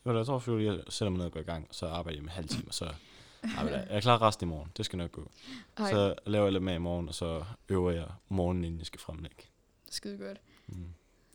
Jo, 0.05 0.17
jeg 0.17 0.25
tror, 0.25 0.39
fordi 0.39 0.65
jeg 0.65 0.79
sætter 0.89 1.09
mig 1.09 1.17
ned 1.17 1.25
og 1.25 1.31
går 1.31 1.39
i 1.39 1.43
gang, 1.43 1.67
så 1.71 1.85
arbejder 1.87 2.17
jeg 2.17 2.23
med 2.23 2.31
halv 2.31 2.47
time, 2.47 2.63
og 2.67 2.73
så 2.73 2.93
arbejder 3.57 3.77
jeg. 3.79 3.87
Jeg 3.89 3.95
er 3.97 4.01
klar 4.01 4.21
resten 4.21 4.47
i 4.47 4.49
morgen. 4.49 4.71
Det 4.77 4.85
skal 4.85 4.97
nok 4.97 5.11
gå. 5.11 5.31
Ej, 5.77 5.91
Så 5.91 6.15
laver 6.25 6.45
jeg 6.45 6.51
lidt 6.53 6.63
med 6.63 6.75
i 6.75 6.77
morgen, 6.77 7.07
og 7.07 7.13
så 7.15 7.45
øver 7.69 7.91
jeg 7.91 8.07
morgenen, 8.29 8.63
inden 8.63 8.79
jeg 8.79 8.85
skal 8.85 8.99
fremlægge. 8.99 9.43
skide 9.89 10.17
godt. 10.17 10.37
Mm. 10.67 10.85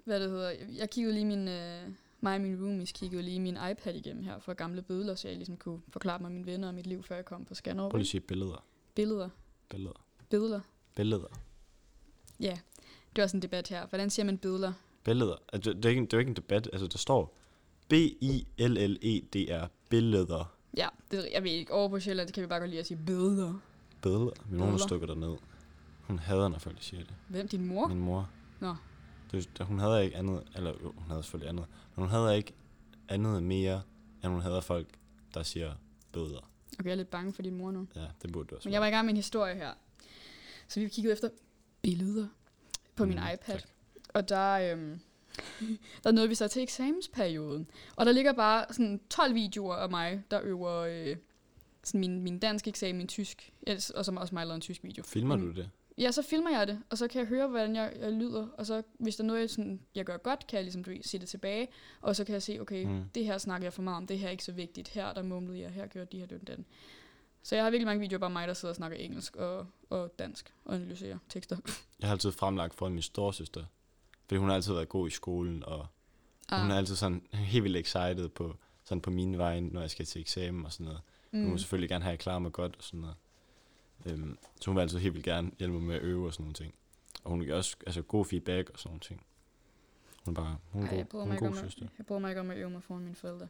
Hvad 0.05 0.21
det 0.21 0.31
hedder. 0.31 0.51
Jeg, 0.51 0.67
jeg 0.73 0.91
kiggede 0.91 1.15
lige 1.15 1.25
min, 1.27 1.49
øh, 1.49 1.89
mig 2.21 2.35
og 2.35 2.41
min 2.41 2.63
roomies 2.63 2.93
kiggede 2.93 3.23
lige 3.23 3.41
min 3.41 3.59
iPad 3.71 3.95
igennem 3.95 4.25
her 4.25 4.39
for 4.39 4.55
gamle 4.55 4.83
billeder, 4.83 5.15
så 5.15 5.29
jeg 5.29 5.37
ligesom 5.37 5.57
kunne 5.57 5.81
forklare 5.89 6.19
mig 6.19 6.33
mine 6.33 6.47
venner 6.47 6.69
og 6.69 6.75
mit 6.75 6.87
liv, 6.87 7.03
før 7.03 7.15
jeg 7.15 7.25
kom 7.25 7.45
på 7.45 7.55
Skanderup. 7.55 7.91
Prøv 7.91 7.99
lige 7.99 8.05
at 8.05 8.09
sige 8.09 8.21
billeder. 8.21 8.65
Billeder. 8.95 9.29
Billeder. 9.69 10.05
Billeder. 10.31 10.61
Billeder. 10.97 11.29
Ja, 12.41 12.59
det 13.17 13.23
var 13.23 13.27
sådan 13.27 13.39
en 13.39 13.43
debat 13.43 13.69
her. 13.69 13.87
Hvordan 13.87 14.11
siger 14.11 14.27
man 14.27 14.39
billeder? 14.39 14.73
Billeder. 15.05 15.37
Altså, 15.53 15.73
det, 15.73 15.85
er 15.85 15.89
ikke, 15.89 16.03
det 16.03 16.13
er 16.13 16.17
jo 16.17 16.19
ikke 16.19 16.31
en 16.31 16.37
debat. 16.37 16.69
Altså, 16.73 16.87
der 16.87 16.99
står 16.99 17.37
B-I-L-L-E-D-R. 17.89 19.67
Billeder. 19.91 20.57
Ja, 20.77 20.89
det, 21.11 21.29
jeg 21.33 21.43
ved 21.43 21.51
ikke. 21.51 21.73
Over 21.73 21.89
på 21.89 22.01
Sjælland, 22.01 22.27
det 22.27 22.35
kan 22.35 22.43
vi 22.43 22.47
bare 22.47 22.59
godt 22.61 22.71
lide 22.71 22.81
at 22.81 22.87
sige 22.87 23.01
billeder. 23.07 23.55
Billeder. 24.03 24.31
Min 24.49 24.59
mor 24.61 24.67
hun 24.67 24.79
stukker 24.79 25.07
derned. 25.07 25.37
Hun 26.01 26.19
hader, 26.19 26.49
når 26.49 26.59
folk 26.59 26.83
siger 26.83 27.05
det. 27.05 27.15
Hvem? 27.29 27.49
Din 27.49 27.67
mor? 27.67 27.87
Min 27.89 27.99
mor. 27.99 28.31
Nå. 28.61 28.75
Det, 29.33 29.49
hun 29.61 29.79
havde 29.79 30.05
ikke 30.05 30.17
andet, 30.17 30.43
eller 30.55 30.71
jo, 30.83 30.93
hun 30.97 31.09
havde 31.11 31.23
selvfølgelig 31.23 31.49
andet, 31.49 31.67
men 31.97 32.03
hun 32.03 32.09
havde 32.09 32.37
ikke 32.37 32.53
andet 33.09 33.43
mere, 33.43 33.83
end 34.25 34.33
hun 34.33 34.41
havde 34.41 34.63
folk, 34.63 34.89
der 35.35 35.43
siger 35.43 35.75
billeder. 36.13 36.51
Okay, 36.79 36.85
jeg 36.85 36.91
er 36.93 36.95
lidt 36.97 37.11
bange 37.11 37.33
for 37.33 37.43
din 37.43 37.57
mor 37.59 37.71
nu. 37.71 37.89
Ja, 37.97 38.07
det 38.23 38.33
burde 38.33 38.49
du 38.49 38.57
også 38.57 38.69
Men 38.69 38.73
jeg 38.73 38.81
var 38.81 38.87
i 38.87 38.91
gang 38.91 39.05
med 39.07 39.11
en 39.13 39.17
historie 39.17 39.55
her. 39.55 39.71
Så 40.69 40.81
vi 40.81 40.89
kiggede 40.89 41.13
efter 41.13 41.29
billeder 41.83 42.29
på 42.97 43.05
min 43.05 43.19
Mm, 43.19 43.25
iPad. 43.35 43.59
tak. 43.59 43.63
Og 44.15 44.29
der, 44.29 44.73
øhm, 44.73 45.01
der 46.05 46.11
nåede 46.13 46.29
vi 46.29 46.35
så 46.35 46.49
til 46.49 46.63
eksamensperioden. 46.63 47.71
Og 47.97 48.07
der 48.07 48.13
ligger 48.13 48.33
bare 48.33 48.65
sådan 48.71 49.01
12 49.11 49.35
videoer 49.35 49.75
af 49.75 49.91
mig, 49.91 50.23
der 50.31 50.41
øver 50.43 50.73
øh, 50.77 51.17
sådan 51.85 52.01
min, 52.01 52.23
min 52.23 52.39
dansk 52.39 52.69
eksamen, 52.69 52.97
min 52.97 53.09
tysk, 53.09 53.53
og 53.95 54.05
som 54.05 54.17
også 54.17 54.35
mig 54.35 54.47
lavede 54.47 54.55
en 54.55 54.61
tysk 54.61 54.85
video. 54.85 55.05
Filmer 55.05 55.37
du 55.37 55.51
det? 55.53 55.71
Ja, 55.99 56.13
så 56.13 56.23
filmer 56.23 56.51
jeg 56.51 56.67
det, 56.67 56.83
og 56.91 56.99
så 56.99 57.09
kan 57.09 57.19
jeg 57.19 57.29
høre, 57.29 57.49
hvordan 57.49 57.77
jeg, 57.77 57.93
jeg 58.01 58.13
lyder. 58.13 58.47
Og 58.59 58.67
så, 58.67 58.83
hvis 58.99 59.17
der 59.17 59.25
er 59.25 59.27
noget, 59.27 59.41
jeg, 59.41 59.51
sådan, 59.51 59.81
jeg 59.95 60.05
gør 60.05 60.17
godt, 60.17 60.47
kan 60.47 60.57
jeg 60.57 60.65
ligesom 60.65 60.85
du 60.85 60.91
ved, 60.91 61.03
se 61.03 61.19
det 61.19 61.29
tilbage. 61.29 61.69
Og 62.01 62.17
så 62.17 62.25
kan 62.25 62.33
jeg 62.33 62.43
se, 62.43 62.61
okay, 62.61 62.85
Mm. 62.85 63.05
det 63.15 63.25
her 63.25 63.39
snakker 63.39 63.65
jeg 63.67 63.73
for 63.73 63.83
meget 63.83 63.97
om, 63.97 64.07
det 64.07 64.19
her 64.19 64.27
er 64.27 64.31
ikke 64.31 64.45
så 64.45 64.53
vigtigt. 64.53 64.89
Her 64.89 65.13
der 65.13 65.23
mumlede 65.23 65.61
jeg, 65.61 65.71
her 65.71 65.87
gjorde 65.87 66.09
de 66.13 66.19
her, 66.19 66.27
den, 66.27 66.41
den. 66.47 66.65
Så 67.43 67.55
jeg 67.55 67.65
har 67.65 67.71
virkelig 67.71 67.87
mange 67.87 68.01
videoer, 68.01 68.19
bare 68.19 68.31
mig, 68.31 68.49
der 68.49 68.55
sidder 68.55 68.73
og 68.73 68.77
snakker 68.77 68.97
engelsk 68.97 69.37
og, 69.37 69.67
og 69.91 70.19
dansk 70.19 70.53
og 70.65 70.75
analyserer 70.75 71.19
tekster. 71.29 71.57
Jeg 72.01 72.09
har 72.09 72.13
altid 72.15 72.33
fremlagt 72.33 72.75
for 72.75 72.89
min 72.89 73.03
storsøster, 73.03 73.65
fordi 74.27 74.39
hun 74.39 74.49
har 74.49 74.57
altid 74.57 74.73
været 74.73 74.89
god 74.89 75.09
i 75.09 75.11
skolen, 75.11 75.65
og 75.65 75.87
ah. 76.49 76.61
hun 76.63 76.71
er 76.71 76.77
altid 76.77 76.97
sådan 76.97 77.27
helt 77.53 77.65
vildt 77.65 77.77
excited 77.77 78.29
på, 78.29 78.57
sådan 78.85 79.01
på 79.01 79.11
mine 79.11 79.39
vegne, 79.39 79.69
når 79.69 79.81
jeg 79.81 79.91
skal 79.91 80.07
til 80.07 80.21
eksamen 80.21 80.65
og 80.65 80.73
sådan 80.73 80.87
noget. 80.87 81.01
Mm. 81.31 81.43
Hun 81.43 81.51
vil 81.51 81.61
selvfølgelig 81.61 81.89
gerne 81.89 82.03
have, 82.05 82.11
at 82.11 82.13
jeg 82.15 82.19
klarer 82.19 82.39
mig 82.39 82.53
godt 82.53 82.77
og 82.77 82.83
sådan 82.83 83.01
noget. 83.01 83.17
Øhm, 84.07 84.39
så 84.61 84.71
hun 84.71 84.77
vil 84.77 84.83
altid 84.83 84.99
helt 84.99 85.15
vildt 85.15 85.25
gerne 85.25 85.51
hjælpe 85.59 85.75
mig 85.75 85.83
med 85.83 85.95
at 85.95 86.03
øve 86.03 86.27
og 86.27 86.33
sådan 86.33 86.45
nogle 86.45 86.55
ting. 86.55 86.75
Og 87.25 87.31
hun 87.31 87.41
giver 87.41 87.57
også 87.57 87.77
altså, 87.87 88.03
god 88.03 88.25
feedback 88.25 88.71
og 88.71 88.79
sådan 88.79 88.91
nogle 88.91 89.01
ting. 89.01 89.23
Hun 90.25 90.37
er 90.37 90.41
bare 90.41 90.57
hun 90.71 90.83
er 90.83 90.89
Ej, 90.89 90.93
god, 90.95 90.99
jeg 90.99 91.07
hun 91.13 91.29
mig 91.29 91.37
er 91.37 91.41
god 91.41 91.57
søster. 91.57 91.85
at, 91.85 91.91
jeg 91.99 92.07
bryder 92.07 92.21
mig 92.21 92.31
ikke 92.31 92.41
om 92.41 92.51
at 92.51 92.57
øve 92.57 92.71
mig 92.71 92.83
foran 92.83 93.03
mine 93.03 93.15
forældre. 93.15 93.49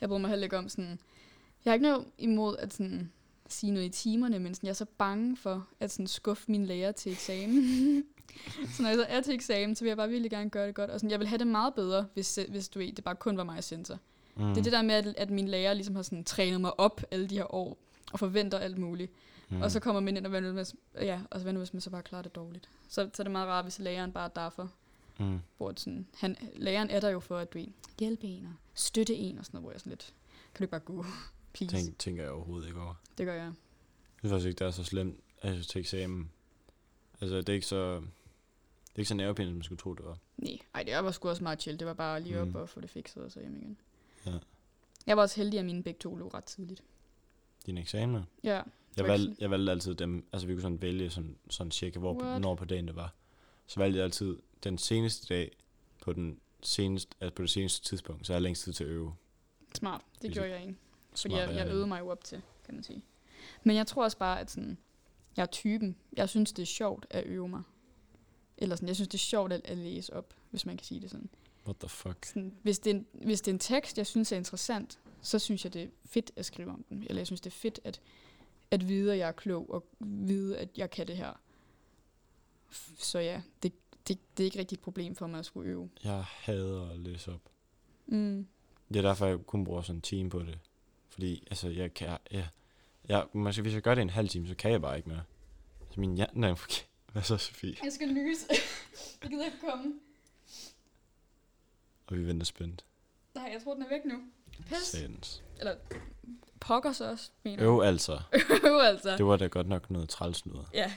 Jeg 0.00 0.08
bryder 0.08 0.20
mig 0.20 0.30
heller 0.30 0.44
ikke 0.44 0.58
om 0.58 0.68
sådan... 0.68 0.98
Jeg 1.64 1.70
har 1.70 1.74
ikke 1.74 1.86
noget 1.86 2.06
imod 2.18 2.56
at 2.56 2.72
sådan, 2.72 3.12
sige 3.48 3.70
noget 3.70 3.86
i 3.86 3.88
timerne, 3.88 4.38
men 4.38 4.54
sådan, 4.54 4.66
jeg 4.66 4.70
er 4.70 4.74
så 4.74 4.86
bange 4.98 5.36
for 5.36 5.68
at 5.80 5.90
sådan, 5.90 6.06
skuffe 6.06 6.44
mine 6.50 6.66
lærer 6.66 6.92
til 6.92 7.12
eksamen. 7.12 8.04
så 8.76 8.82
når 8.82 8.88
jeg 8.88 8.98
så 8.98 9.06
er 9.08 9.20
til 9.20 9.34
eksamen, 9.34 9.76
så 9.76 9.84
vil 9.84 9.88
jeg 9.88 9.96
bare 9.96 10.08
virkelig 10.08 10.30
gerne 10.30 10.50
gøre 10.50 10.66
det 10.66 10.74
godt. 10.74 10.90
Og 10.90 11.00
sådan, 11.00 11.10
jeg 11.10 11.18
vil 11.18 11.28
have 11.28 11.38
det 11.38 11.46
meget 11.46 11.74
bedre, 11.74 12.06
hvis, 12.14 12.38
hvis 12.48 12.68
du 12.68 12.78
ved, 12.78 12.92
det 12.92 13.04
bare 13.04 13.14
kun 13.14 13.36
var 13.36 13.44
mig 13.44 13.58
og 13.58 13.64
censor. 13.64 13.98
Mm. 14.36 14.42
Mm. 14.42 14.48
Det 14.48 14.58
er 14.58 14.62
det 14.62 14.72
der 14.72 14.82
med, 14.82 14.94
at, 14.94 15.06
at 15.06 15.30
mine 15.30 15.48
lærer 15.48 15.74
ligesom 15.74 15.94
har 15.94 16.02
sådan, 16.02 16.24
trænet 16.24 16.60
mig 16.60 16.80
op 16.80 17.00
alle 17.10 17.26
de 17.26 17.34
her 17.34 17.54
år, 17.54 17.78
og 18.12 18.18
forventer 18.18 18.58
alt 18.58 18.78
muligt. 18.78 19.12
Mm. 19.48 19.62
Og 19.62 19.70
så 19.70 19.80
kommer 19.80 20.00
man 20.00 20.16
ind 20.16 20.26
og 20.26 20.32
vender 20.32 20.52
med, 20.52 20.64
ja, 20.94 21.20
og 21.30 21.40
så 21.40 21.44
vender 21.44 21.58
hvis 21.60 21.72
man 21.72 21.80
så 21.80 21.90
bare 21.90 22.02
klarer 22.02 22.22
det 22.22 22.34
dårligt. 22.34 22.68
Så, 22.88 23.10
så 23.14 23.22
er 23.22 23.24
det 23.24 23.30
meget 23.32 23.48
rart, 23.48 23.64
hvis 23.64 23.78
læreren 23.78 24.12
bare 24.12 24.24
er 24.24 24.28
derfor. 24.42 24.72
Mm. 25.18 25.40
Hvor 25.56 25.70
det 25.70 25.80
sådan, 25.80 26.06
han, 26.14 26.36
læreren 26.56 26.90
er 26.90 27.00
der 27.00 27.08
jo 27.10 27.20
for 27.20 27.38
at 27.38 27.52
du 27.52 27.64
hjælpe 27.98 28.26
en 28.26 28.46
og 28.46 28.52
støtte 28.74 29.14
en 29.14 29.38
og 29.38 29.44
sådan 29.44 29.56
noget, 29.56 29.64
hvor 29.64 29.70
jeg 29.72 29.80
sådan 29.80 29.90
lidt, 29.90 30.14
kan 30.54 30.58
du 30.58 30.64
ikke 30.64 30.70
bare 30.70 30.80
gå, 30.80 31.04
please? 31.52 31.76
Tænk, 31.76 31.98
tænker 31.98 32.22
jeg 32.22 32.32
overhovedet 32.32 32.66
ikke 32.68 32.80
over. 32.80 32.94
Det 33.18 33.26
gør 33.26 33.34
jeg. 33.34 33.44
Jeg 33.44 33.52
synes 34.18 34.32
faktisk 34.32 34.46
ikke, 34.48 34.58
det 34.58 34.66
er 34.66 34.70
så 34.70 34.84
slemt 34.84 35.20
altså, 35.42 35.68
til 35.70 35.80
eksamen. 35.80 36.30
Altså, 37.20 37.36
det 37.36 37.48
er 37.48 37.52
ikke 37.54 37.66
så... 37.66 37.94
Det 38.00 38.98
er 38.98 39.02
ikke 39.02 39.08
så 39.08 39.14
nervepirrende, 39.14 39.50
som 39.52 39.56
man 39.56 39.62
skulle 39.64 39.78
tro, 39.78 39.94
det 39.94 40.04
var. 40.04 40.18
Nej, 40.36 40.58
ej, 40.74 40.82
det 40.82 40.94
var 41.04 41.10
sgu 41.10 41.28
også 41.28 41.42
meget 41.42 41.62
chill. 41.62 41.78
Det 41.78 41.86
var 41.86 41.92
bare 41.92 42.20
lige 42.20 42.40
op 42.40 42.48
Mm. 42.48 42.54
og 42.54 42.68
få 42.68 42.80
det 42.80 42.90
fikset 42.90 43.22
og 43.24 43.30
så 43.32 43.40
hjem 43.40 43.56
igen. 43.56 43.76
Ja. 44.26 44.32
Jeg 45.06 45.16
var 45.16 45.22
også 45.22 45.36
heldig, 45.36 45.58
at 45.58 45.64
mine 45.64 45.82
begge 45.82 45.98
to 45.98 46.16
lå 46.16 46.28
ret 46.28 46.44
tidligt. 46.44 46.82
Dine 47.66 47.80
eksamener. 47.80 48.22
Ja, 48.44 48.62
Jeg 48.96 49.04
valgte, 49.06 49.36
jeg 49.38 49.50
valgte 49.50 49.72
altid 49.72 49.94
dem, 49.94 50.26
altså 50.32 50.46
vi 50.46 50.52
kunne 50.52 50.62
sådan 50.62 50.82
vælge 50.82 51.10
sådan, 51.10 51.36
sådan 51.50 51.70
cirka, 51.70 51.98
hvor, 51.98 52.22
What? 52.22 52.40
når 52.40 52.54
på 52.54 52.64
dagen 52.64 52.86
det 52.88 52.96
var. 52.96 53.14
Så 53.66 53.80
valgte 53.80 53.96
jeg 53.96 54.04
altid 54.04 54.36
den 54.64 54.78
seneste 54.78 55.34
dag 55.34 55.56
på, 56.02 56.12
den 56.12 56.40
seneste, 56.62 57.16
altså 57.20 57.34
på 57.34 57.42
det 57.42 57.50
seneste 57.50 57.88
tidspunkt, 57.88 58.26
så 58.26 58.32
jeg 58.32 58.42
længst 58.42 58.64
tid 58.64 58.72
til 58.72 58.84
at 58.84 58.90
øve. 58.90 59.14
smart. 59.74 60.00
Det 60.14 60.20
Hvis 60.20 60.34
gjorde 60.34 60.50
jeg 60.50 60.60
ikke. 60.60 60.74
Fordi 61.10 61.20
Smart 61.20 61.40
jeg, 61.40 61.48
jeg 61.48 61.56
jeg. 61.66 61.68
øvede 61.74 61.86
mig 61.86 62.00
jo 62.00 62.08
op 62.08 62.24
til, 62.24 62.42
kan 62.64 62.74
man 62.74 62.82
sige. 62.84 63.02
Men 63.62 63.76
jeg 63.76 63.86
tror 63.86 64.04
også 64.04 64.18
bare, 64.18 64.40
at 64.40 64.50
sådan, 64.50 64.78
jeg 65.36 65.42
er 65.42 65.46
typen. 65.46 65.96
Jeg 66.16 66.28
synes, 66.28 66.52
det 66.52 66.62
er 66.62 66.66
sjovt 66.66 67.06
at 67.10 67.26
øve 67.26 67.48
mig. 67.48 67.62
Eller 68.58 68.76
sådan, 68.76 68.88
jeg 68.88 68.96
synes, 68.96 69.08
det 69.08 69.14
er 69.14 69.18
sjovt 69.18 69.52
at, 69.52 69.60
at 69.64 69.76
læse 69.78 70.12
op, 70.12 70.34
hvis 70.50 70.66
man 70.66 70.76
kan 70.76 70.84
sige 70.86 71.00
det 71.00 71.10
sådan. 71.10 71.28
What 71.66 71.76
the 71.76 71.88
fuck? 71.88 72.24
sådan 72.24 72.54
hvis, 72.62 72.78
det 72.78 72.90
er 72.90 72.94
en, 72.94 73.06
hvis 73.12 73.40
det 73.40 73.50
er 73.50 73.54
en 73.54 73.58
tekst, 73.58 73.98
jeg 73.98 74.06
synes 74.06 74.32
er 74.32 74.36
interessant, 74.36 74.98
så 75.22 75.38
synes 75.38 75.64
jeg, 75.64 75.72
det 75.74 75.82
er 75.82 75.86
fedt 76.04 76.30
at 76.36 76.46
skrive 76.46 76.70
om 76.70 76.84
den. 76.88 77.02
Eller 77.08 77.20
jeg 77.20 77.26
synes, 77.26 77.40
det 77.40 77.50
er 77.50 77.54
fedt 77.54 77.80
at, 77.84 78.00
at 78.74 78.88
vide, 78.88 79.12
at 79.12 79.18
jeg 79.18 79.28
er 79.28 79.32
klog, 79.32 79.70
og 79.70 79.86
vide, 80.00 80.58
at 80.58 80.68
jeg 80.76 80.90
kan 80.90 81.06
det 81.06 81.16
her. 81.16 81.32
Så 82.98 83.18
ja, 83.18 83.42
det, 83.62 83.72
det, 84.08 84.18
det 84.36 84.42
er 84.42 84.44
ikke 84.44 84.58
rigtig 84.58 84.76
et 84.76 84.80
problem 84.80 85.14
for 85.14 85.26
mig 85.26 85.38
at 85.38 85.46
skulle 85.46 85.70
øve. 85.70 85.90
Jeg 86.04 86.24
hader 86.26 86.90
at 86.90 86.98
læse 86.98 87.32
op. 87.32 87.40
Mm. 88.06 88.46
Det 88.88 88.96
er 88.96 89.02
derfor, 89.02 89.26
jeg 89.26 89.38
kun 89.46 89.64
bruger 89.64 89.82
sådan 89.82 89.96
en 89.96 90.02
time 90.02 90.30
på 90.30 90.38
det. 90.38 90.58
Fordi, 91.08 91.44
altså, 91.50 91.68
jeg 91.68 91.94
kan... 91.94 92.18
Jeg, 92.30 92.48
jeg, 93.08 93.26
måske, 93.32 93.62
hvis 93.62 93.74
jeg 93.74 93.82
gør 93.82 93.94
det 93.94 94.02
en 94.02 94.10
halv 94.10 94.28
time, 94.28 94.48
så 94.48 94.54
kan 94.54 94.70
jeg 94.70 94.80
bare 94.80 94.96
ikke 94.96 95.08
mere. 95.08 95.22
Altså, 95.82 96.00
min 96.00 96.14
hjerne 96.14 96.46
er 96.46 96.54
forkert. 96.54 96.88
Hvad 97.12 97.22
så, 97.22 97.36
Sofie? 97.36 97.76
Jeg 97.84 97.92
skal 97.92 98.08
lyse. 98.08 98.46
jeg 99.22 99.30
gider 99.30 99.44
ikke 99.44 99.58
komme. 99.70 99.92
Og 102.06 102.16
vi 102.16 102.26
venter 102.26 102.46
spændt. 102.46 102.84
Nej, 103.34 103.50
jeg 103.52 103.62
tror, 103.62 103.74
den 103.74 103.82
er 103.82 103.88
væk 103.88 104.04
nu. 104.04 104.22
Pis. 104.66 104.76
Satans. 104.78 105.42
Eller 105.58 105.74
pokker 106.60 106.92
så 106.92 107.10
også, 107.10 107.30
mener 107.42 107.64
Øv 107.64 107.80
altså. 107.80 108.20
jeg. 108.32 108.40
Øv 108.70 108.78
altså. 108.78 109.16
Det 109.16 109.26
var 109.26 109.36
da 109.36 109.46
godt 109.46 109.66
nok 109.68 109.90
noget 109.90 110.08
træls 110.08 110.46
noget. 110.46 110.66
Ja. 110.74 110.92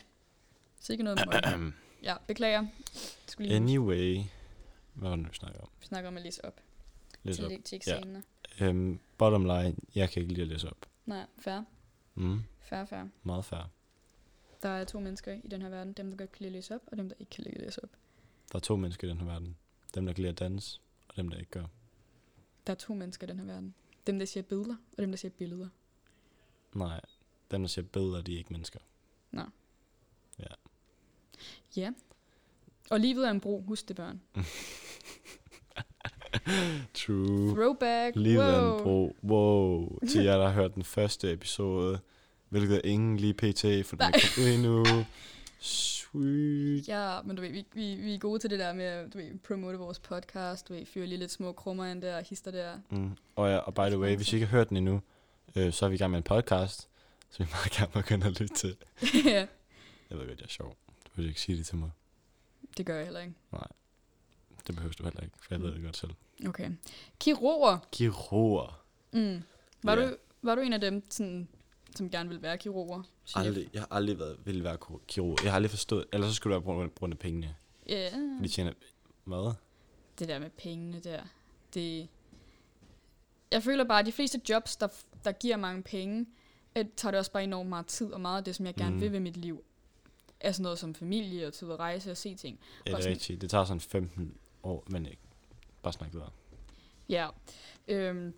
Så 0.80 0.94
ikke 0.94 1.04
noget 1.04 1.20
med. 1.28 1.72
Ja, 2.04 2.16
beklager. 2.28 2.62
Jeg 2.62 2.70
skulle 3.28 3.48
lige 3.48 3.56
Anyway. 3.56 4.22
Hvad 4.94 5.10
var 5.10 5.16
det, 5.16 5.24
nu, 5.26 5.30
vi 5.32 5.36
snakker 5.38 5.60
om? 5.62 5.68
Vi 5.80 5.86
snakker 5.86 6.08
om 6.08 6.18
at 6.18 6.24
læse 6.24 6.46
op. 6.46 6.62
Læs 7.24 7.40
op. 7.40 7.52
til, 7.66 7.76
eksamener. 7.76 8.22
Øhm, 8.62 9.00
bottom 9.18 9.42
line, 9.46 9.76
jeg 9.96 10.10
kan 10.10 10.22
ikke 10.22 10.34
lide 10.34 10.42
at 10.42 10.48
læse 10.48 10.70
op. 10.70 10.86
Nej, 11.06 11.26
fair. 11.40 11.62
Mm, 12.16 12.44
Fair, 12.62 12.86
fair. 12.86 13.04
meget 13.24 13.46
fair. 13.46 13.70
Der 14.64 14.70
er 14.70 14.84
to 14.84 15.00
mennesker 15.00 15.34
i 15.44 15.48
den 15.48 15.62
her 15.62 15.70
verden. 15.70 15.94
Dem, 15.94 16.10
der 16.10 16.18
godt 16.18 16.32
kan 16.32 16.40
lide 16.44 16.48
at 16.48 16.54
læse 16.54 16.76
op, 16.76 16.82
og 16.88 16.98
dem, 16.98 17.10
der 17.10 17.16
ikke 17.20 17.30
kan 17.30 17.44
lide 17.44 17.56
at 17.56 17.62
læse 17.62 17.84
op. 17.84 17.90
Der 18.52 18.56
er 18.56 18.60
to 18.60 18.76
mennesker 18.76 19.08
i 19.08 19.10
den 19.10 19.18
her 19.20 19.26
verden. 19.26 19.58
Dem, 19.96 20.06
der 20.06 20.14
kan 20.14 20.22
lide 20.22 20.32
at 20.32 20.40
danse, 20.40 20.80
og 21.08 21.16
dem, 21.16 21.30
der 21.30 21.38
ikke 21.38 21.52
gør. 21.52 21.66
Der 22.68 22.74
er 22.74 22.78
to 22.78 22.94
mennesker 22.94 23.28
i 23.28 23.30
den 23.30 23.40
her 23.40 23.46
verden. 23.46 23.74
Dem, 24.08 24.20
der 24.20 24.26
siger 24.26 24.44
billeder, 24.44 24.76
og 24.98 25.02
dem, 25.02 25.12
der 25.12 25.18
siger 25.18 25.32
billeder. 25.32 25.70
Nej, 26.74 27.02
dem, 27.52 27.62
der 27.62 27.68
ser 27.68 27.82
billeder, 27.82 28.22
de 28.22 28.34
er 28.34 28.38
ikke 28.38 28.54
mennesker. 28.54 28.80
Ja. 31.76 31.92
Og 32.90 33.00
livet 33.00 33.28
er 33.28 33.32
en 33.32 33.40
bro. 33.40 33.64
Husk 33.68 33.88
det, 33.88 33.96
børn. 33.96 34.22
True. 36.94 37.56
Throwback. 37.56 38.16
Livet 38.16 38.46
er 38.46 38.62
wow. 38.62 38.78
en 38.78 38.84
bro. 38.84 39.16
Wow. 39.24 40.00
Til 40.10 40.24
jer, 40.24 40.38
der 40.38 40.48
har 40.48 40.54
hørt 40.54 40.76
den 40.76 40.84
første 40.84 41.34
episode, 41.34 42.00
hvilket 42.50 42.82
ingen 42.84 43.18
lige 43.18 43.34
pt, 43.34 43.86
for 43.86 43.96
den 43.96 44.02
er 44.02 44.30
kommet 44.36 44.54
endnu. 44.54 44.86
Sweet. 46.12 46.88
Ja, 46.88 47.22
men 47.22 47.36
du 47.36 47.42
ved, 47.42 47.50
vi, 47.52 47.66
vi, 47.74 47.96
vi 47.96 48.14
er 48.14 48.20
gode 48.20 48.40
til 48.40 48.50
det 48.50 48.60
der 48.60 48.74
med 48.74 48.86
at 48.86 49.14
du 49.14 49.18
ved, 49.18 49.40
promote 49.40 49.78
vores 49.78 50.00
podcast. 50.00 50.68
Du 50.68 50.74
ved, 50.74 50.86
fyre 50.86 51.06
lige 51.06 51.18
lidt 51.20 51.32
små 51.32 51.52
krummer 51.52 51.86
ind 51.86 52.02
der, 52.02 52.22
hister 52.22 52.52
der. 52.52 52.78
Mm. 52.90 53.12
Og, 53.36 53.50
ja, 53.50 53.58
og 53.58 53.74
by 53.74 53.80
the 53.90 54.00
way, 54.00 54.16
hvis 54.16 54.34
I 54.34 54.36
ikke 54.36 54.46
har 54.48 54.58
hørt 54.58 54.70
den 54.70 54.78
endnu, 54.78 55.02
øh, 55.56 55.74
så 55.74 55.86
er 55.86 55.90
vi 55.90 55.96
i 55.96 55.98
gang 55.98 56.12
med 56.12 56.18
en 56.18 56.24
podcast, 56.24 56.90
så 57.30 57.44
vi 57.44 57.50
meget 57.52 57.72
gerne 57.72 57.92
begynde 57.94 58.26
at 58.26 58.40
lytte 58.40 58.56
til. 58.56 58.76
ja, 59.26 59.48
Jeg 60.10 60.18
ved 60.20 60.28
godt, 60.28 60.40
jeg 60.40 60.46
er 60.46 60.50
sjov. 60.50 60.76
Du 61.06 61.12
vil 61.16 61.28
ikke 61.28 61.42
sige 61.42 61.58
det 61.58 61.66
til 61.66 61.78
mig. 61.78 61.92
det 62.78 62.86
gør 62.86 62.96
jeg 62.96 63.04
heller 63.06 63.20
ikke. 63.20 63.34
Det 64.68 64.76
behøver 64.76 64.94
du 64.94 65.04
heller 65.04 65.22
ikke, 65.22 65.36
for 65.40 65.48
jeg 65.56 65.62
ved 65.62 65.74
det 65.74 65.84
godt 65.84 65.98
selv. 65.98 66.12
Okay. 66.48 66.72
Kirurger. 67.20 67.78
Kirurger. 67.92 68.82
Mm. 69.14 69.42
Var, 69.84 69.96
Ja. 69.96 70.06
du, 70.10 70.16
var 70.42 70.56
du 70.56 70.62
en 70.62 70.74
af 70.74 70.82
dem, 70.82 71.04
sådan, 71.12 71.48
som 71.98 72.10
gerne 72.10 72.30
ville 72.30 72.42
være 72.42 72.58
kirurger? 72.58 73.04
Aldrig, 73.36 73.70
jeg 73.74 73.82
har 73.82 73.88
aldrig 73.92 74.20
været, 74.20 74.38
ville 74.46 74.64
være 74.64 74.78
kir- 74.86 75.00
kirurg. 75.08 75.38
Jeg 75.44 75.52
har 75.52 75.56
aldrig 75.56 75.70
forstået, 75.70 76.06
eller 76.14 76.28
så 76.28 76.34
skulle 76.34 76.56
det 76.56 76.66
være 76.66 76.90
på 76.90 76.90
grund- 77.00 77.14
af 77.14 77.20
pengene. 77.20 77.56
Ja. 77.90 78.10
For 78.10 78.44
de 78.44 78.48
tjener, 78.48 78.74
hvad? 79.24 79.54
det 80.20 80.28
der 80.28 80.40
med 80.40 80.50
pengene 80.50 81.00
der, 81.00 81.24
det... 81.74 82.08
Jeg 83.52 83.64
føler 83.64 83.84
bare, 83.84 84.00
at 84.00 84.06
de 84.06 84.12
fleste 84.12 84.42
jobs, 84.50 84.76
der, 84.76 84.88
der 85.24 85.32
giver 85.32 85.58
mange 85.58 85.84
penge, 85.84 86.26
at 86.76 86.88
tager 86.98 87.12
det 87.12 87.20
også 87.20 87.32
bare 87.32 87.44
enormt 87.44 87.70
meget 87.70 87.86
tid, 87.86 88.12
og 88.14 88.22
meget 88.22 88.38
af 88.38 88.44
det, 88.44 88.56
som 88.56 88.66
jeg 88.66 88.76
gerne 88.76 88.96
Mm. 88.96 89.02
vil 89.02 89.12
ved 89.12 89.20
mit 89.20 89.38
liv, 89.38 89.64
er 90.40 90.52
sådan 90.52 90.64
noget 90.64 90.80
som 90.80 90.96
familie 90.96 91.48
og 91.48 91.54
tid 91.54 91.72
at 91.72 91.80
rejse 91.80 92.12
og 92.12 92.18
se 92.18 92.36
ting. 92.36 92.60
Ja, 92.62 92.90
det 92.90 92.94
Og 92.94 93.00
er 93.00 93.02
sådan- 93.04 93.16
rigtigt. 93.16 93.42
Det 93.42 93.50
tager 93.50 93.66
sådan 93.66 93.82
15 93.82 94.38
år, 94.64 94.84
men 94.90 95.06
ikke. 95.06 95.22
Bare 95.84 95.94
snak 95.94 96.14
videre. 96.14 96.30
Ja. 97.10 97.28
Øhm, 97.88 98.34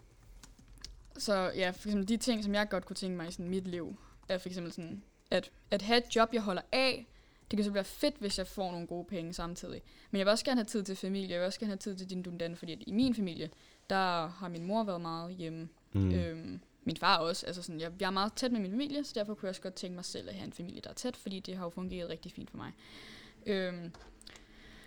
så 1.17 1.52
ja, 1.56 1.69
for 1.69 1.88
eksempel 1.88 2.08
de 2.08 2.17
ting, 2.17 2.43
som 2.43 2.54
jeg 2.54 2.69
godt 2.69 2.86
kunne 2.86 2.95
tænke 2.95 3.17
mig 3.17 3.28
i 3.28 3.32
sådan 3.32 3.50
mit 3.50 3.67
liv, 3.67 3.95
er 4.30 4.38
for 4.38 4.50
eksempel 4.50 4.72
sådan, 4.74 5.04
at, 5.32 5.52
at 5.72 5.82
have 5.82 5.98
et 5.98 6.15
job, 6.15 6.30
jeg 6.34 6.41
holder 6.41 6.62
af, 6.72 7.06
det 7.52 7.58
kan 7.58 7.63
så 7.63 7.72
være 7.72 7.84
fedt, 7.84 8.15
hvis 8.19 8.38
jeg 8.38 8.48
får 8.48 8.72
nogle 8.72 8.88
gode 8.88 9.06
penge 9.06 9.34
samtidig. 9.34 9.82
Men 10.12 10.19
jeg 10.19 10.26
vil 10.26 10.32
også 10.32 10.45
gerne 10.45 10.60
have 10.60 10.65
tid 10.65 10.84
til 10.84 10.95
familie, 10.95 11.30
jeg 11.30 11.39
vil 11.39 11.45
også 11.45 11.60
gerne 11.60 11.72
have 11.72 11.78
tid 11.78 11.95
til 11.95 12.10
din 12.10 12.24
dundan, 12.24 12.56
fordi 12.56 12.72
at 12.72 12.80
i 12.88 12.91
min 12.91 13.15
familie, 13.15 13.50
der 13.89 14.28
har 14.28 14.48
min 14.50 14.65
mor 14.65 14.84
været 14.84 15.02
meget 15.02 15.36
hjemme. 15.36 15.69
Mm. 15.93 16.12
Øhm, 16.12 16.60
min 16.84 16.98
far 16.98 17.17
også. 17.17 17.45
Altså 17.45 17.62
sådan, 17.62 17.82
jeg, 17.82 17.91
jeg 18.00 18.08
er 18.08 18.12
meget 18.12 18.34
tæt 18.34 18.52
med 18.52 18.60
min 18.60 18.72
familie, 18.72 19.04
så 19.04 19.12
derfor 19.15 19.34
kunne 19.34 19.45
jeg 19.45 19.50
også 19.50 19.62
godt 19.62 19.74
tænke 19.74 19.95
mig 19.95 20.06
selv 20.06 20.30
at 20.30 20.36
have 20.36 20.45
en 20.45 20.54
familie, 20.54 20.82
der 20.82 20.89
er 20.89 20.93
tæt, 20.93 21.15
fordi 21.17 21.39
det 21.39 21.58
har 21.58 21.63
jo 21.65 21.69
fungeret 21.69 22.10
rigtig 22.10 22.32
fint 22.32 22.50
for 22.50 22.58
mig. 22.58 22.72
Øhm, 23.45 23.91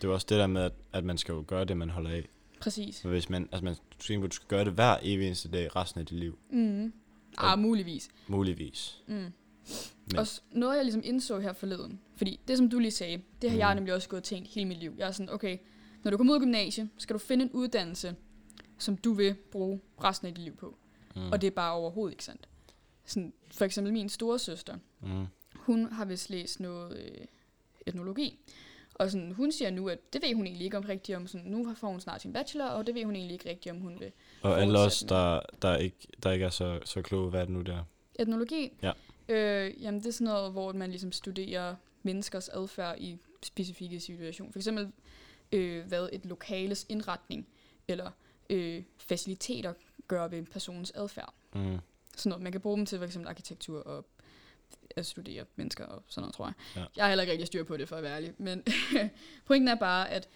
Det 0.03 0.09
er 0.09 0.13
også 0.13 0.27
det 0.31 0.39
der 0.39 0.47
med, 0.47 0.63
at, 0.63 0.73
at 0.93 1.05
man 1.05 1.19
skal 1.19 1.33
jo 1.33 1.45
gøre 1.47 1.65
det, 1.65 1.77
man 1.77 1.91
holder 1.91 2.11
af. 2.11 2.29
Præcis. 2.63 3.05
Men 3.05 3.13
hvis 3.13 3.31
man, 3.31 3.49
altså 3.53 3.65
man, 3.65 3.75
skal, 3.99 4.23
du 4.23 4.31
skal 4.31 4.49
gøre 4.49 4.65
det 4.65 4.73
hver 4.73 4.97
evig 5.03 5.27
eneste 5.27 5.49
dag 5.49 5.77
resten 5.77 6.01
af 6.01 6.07
dit 6.07 6.19
liv. 6.19 6.39
Mm. 6.51 6.93
Ah, 7.39 7.59
muligvis. 7.59 8.09
Muligvis. 8.27 9.03
Mm. 9.07 9.15
Men-. 9.15 9.33
Også 10.19 10.41
noget, 10.53 10.77
jeg 10.77 10.85
ligesom 10.85 11.03
indså 11.05 11.39
her 11.41 11.53
forleden. 11.53 12.01
Fordi 12.17 12.41
det, 12.49 12.59
som 12.59 12.71
du 12.71 12.79
lige 12.79 12.91
sagde, 12.91 13.23
det 13.43 13.51
har 13.51 13.57
mm. 13.57 13.61
jeg 13.61 13.75
nemlig 13.75 13.95
også 13.95 14.09
gået 14.09 14.21
og 14.21 14.25
tænkt 14.25 14.49
hele 14.49 14.69
mit 14.69 14.79
liv. 14.79 14.95
Jeg 14.99 15.09
er 15.09 15.13
sådan, 15.13 15.31
okay, 15.31 15.59
når 16.03 16.11
du 16.11 16.17
kommer 16.17 16.33
ud 16.33 16.39
af 16.39 16.41
gymnasiet, 16.43 16.89
skal 16.99 17.15
du 17.15 17.19
finde 17.19 17.45
en 17.45 17.51
uddannelse, 17.53 18.15
som 18.79 18.97
du 18.97 19.13
vil 19.13 19.35
bruge 19.51 19.81
resten 20.05 20.29
af 20.29 20.35
dit 20.35 20.45
liv 20.45 20.57
på. 20.57 20.77
Mm. 21.17 21.31
Og 21.33 21.41
det 21.41 21.47
er 21.47 21.51
bare 21.51 21.73
overhovedet 21.73 22.13
ikke 22.13 22.25
sandt. 22.25 22.49
Sådan, 23.07 23.33
for 23.51 23.65
eksempel 23.65 23.93
min 23.93 24.09
store 24.09 24.39
søster, 24.39 24.77
Mm. 25.01 25.27
hun 25.57 25.93
har 25.93 26.05
vist 26.05 26.31
læst 26.31 26.61
noget 26.61 26.97
øh, 26.99 27.27
etnologi. 27.87 28.39
Og 29.03 29.11
sådan, 29.11 29.33
hun 29.33 29.53
siger 29.53 29.71
nu, 29.71 29.89
at 29.89 30.13
det 30.13 30.23
ved 30.23 30.35
hun 30.35 30.47
egentlig 30.47 30.65
ikke 30.65 30.77
om 30.77 30.85
rigtigt 30.85 31.17
om. 31.17 31.27
Sådan, 31.27 31.47
nu 31.47 31.75
får 31.75 31.89
hun 31.89 32.01
snart 32.01 32.23
sin 32.23 32.33
bachelor, 32.33 32.67
og 32.67 32.87
det 32.87 32.95
ved 32.95 33.05
hun 33.05 33.17
egentlig 33.17 33.35
ikke 33.35 33.49
rigtigt 33.51 33.73
om, 33.75 33.81
hun 33.81 34.01
vil. 34.01 34.13
Og 34.43 34.61
alle 34.61 34.79
os, 34.79 35.01
der, 35.09 35.41
der, 35.63 35.77
ikke, 35.77 35.97
der 36.23 36.33
ikke 36.33 36.45
er 36.45 36.51
så, 36.51 36.81
så 36.85 37.03
kloge, 37.03 37.31
hvad 37.31 37.41
er 37.41 37.45
det 37.45 37.55
nu 37.55 37.63
der? 37.63 37.85
Etnologi, 38.19 38.73
Ja. 38.83 38.93
øh, 39.29 39.83
jamen 39.83 40.01
det 40.01 40.07
er 40.07 40.13
sådan 40.13 40.25
noget, 40.25 40.53
hvor 40.53 40.73
man 40.73 40.91
ligesom 40.91 41.13
studerer 41.13 41.75
menneskers 42.03 42.49
adfærd 42.49 42.99
i 42.99 43.19
specifikke 43.43 44.01
situationer. 44.01 44.53
For 44.53 44.59
eksempel, 44.59 44.93
øh, 45.53 45.87
hvad 45.87 46.09
et 46.13 46.27
lokales 46.27 46.87
indretning 46.89 47.47
eller 47.89 48.11
øh, 48.51 48.83
faciliteter 48.99 49.73
gør 50.09 50.29
ved 50.29 50.39
en 50.39 50.47
persons 50.47 50.91
adfærd. 50.95 51.35
Mm. 51.55 51.79
Sådan 52.17 52.31
noget. 52.31 52.43
Man 52.43 52.53
kan 52.53 52.61
bruge 52.61 52.77
dem 52.77 52.87
til 52.87 52.99
for 52.99 53.05
eksempel 53.05 53.29
arkitektur 53.29 53.81
og 53.83 54.07
at 54.97 55.07
studere 55.07 55.45
mennesker 55.57 55.85
og 55.85 56.03
sådan 56.07 56.23
noget, 56.23 56.35
tror 56.35 56.47
jeg. 56.47 56.55
Ja. 56.77 56.85
Jeg 56.97 57.05
har 57.05 57.09
heller 57.09 57.23
ikke 57.23 57.33
rigtig 57.33 57.47
styr 57.47 57.65
på 57.65 57.77
det, 57.77 57.89
for 57.89 57.97
at 57.97 58.03
være 58.03 58.17
ærlig. 58.17 58.33
Men 58.39 58.63
pointen 59.47 59.69
er 59.69 59.75
bare, 59.75 60.11
at 60.11 60.29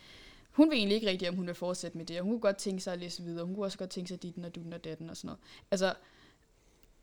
hun 0.50 0.70
ved 0.70 0.76
egentlig 0.76 0.94
ikke 0.94 1.10
rigtigt, 1.10 1.28
om 1.28 1.34
hun 1.36 1.46
vil 1.46 1.54
fortsætte 1.54 1.98
med 1.98 2.06
det. 2.06 2.18
Og 2.18 2.24
hun 2.24 2.32
kunne 2.32 2.40
godt 2.40 2.56
tænke 2.56 2.82
sig 2.82 2.92
at 2.92 2.98
læse 2.98 3.22
videre. 3.22 3.44
Hun 3.44 3.54
kunne 3.54 3.66
også 3.66 3.78
godt 3.78 3.90
tænke 3.90 4.08
sig 4.08 4.22
ditten 4.22 4.44
og 4.44 4.54
dutten 4.54 4.72
og 4.72 4.84
datten 4.84 5.10
og 5.10 5.16
sådan 5.16 5.26
noget. 5.26 5.40
Altså, 5.70 5.94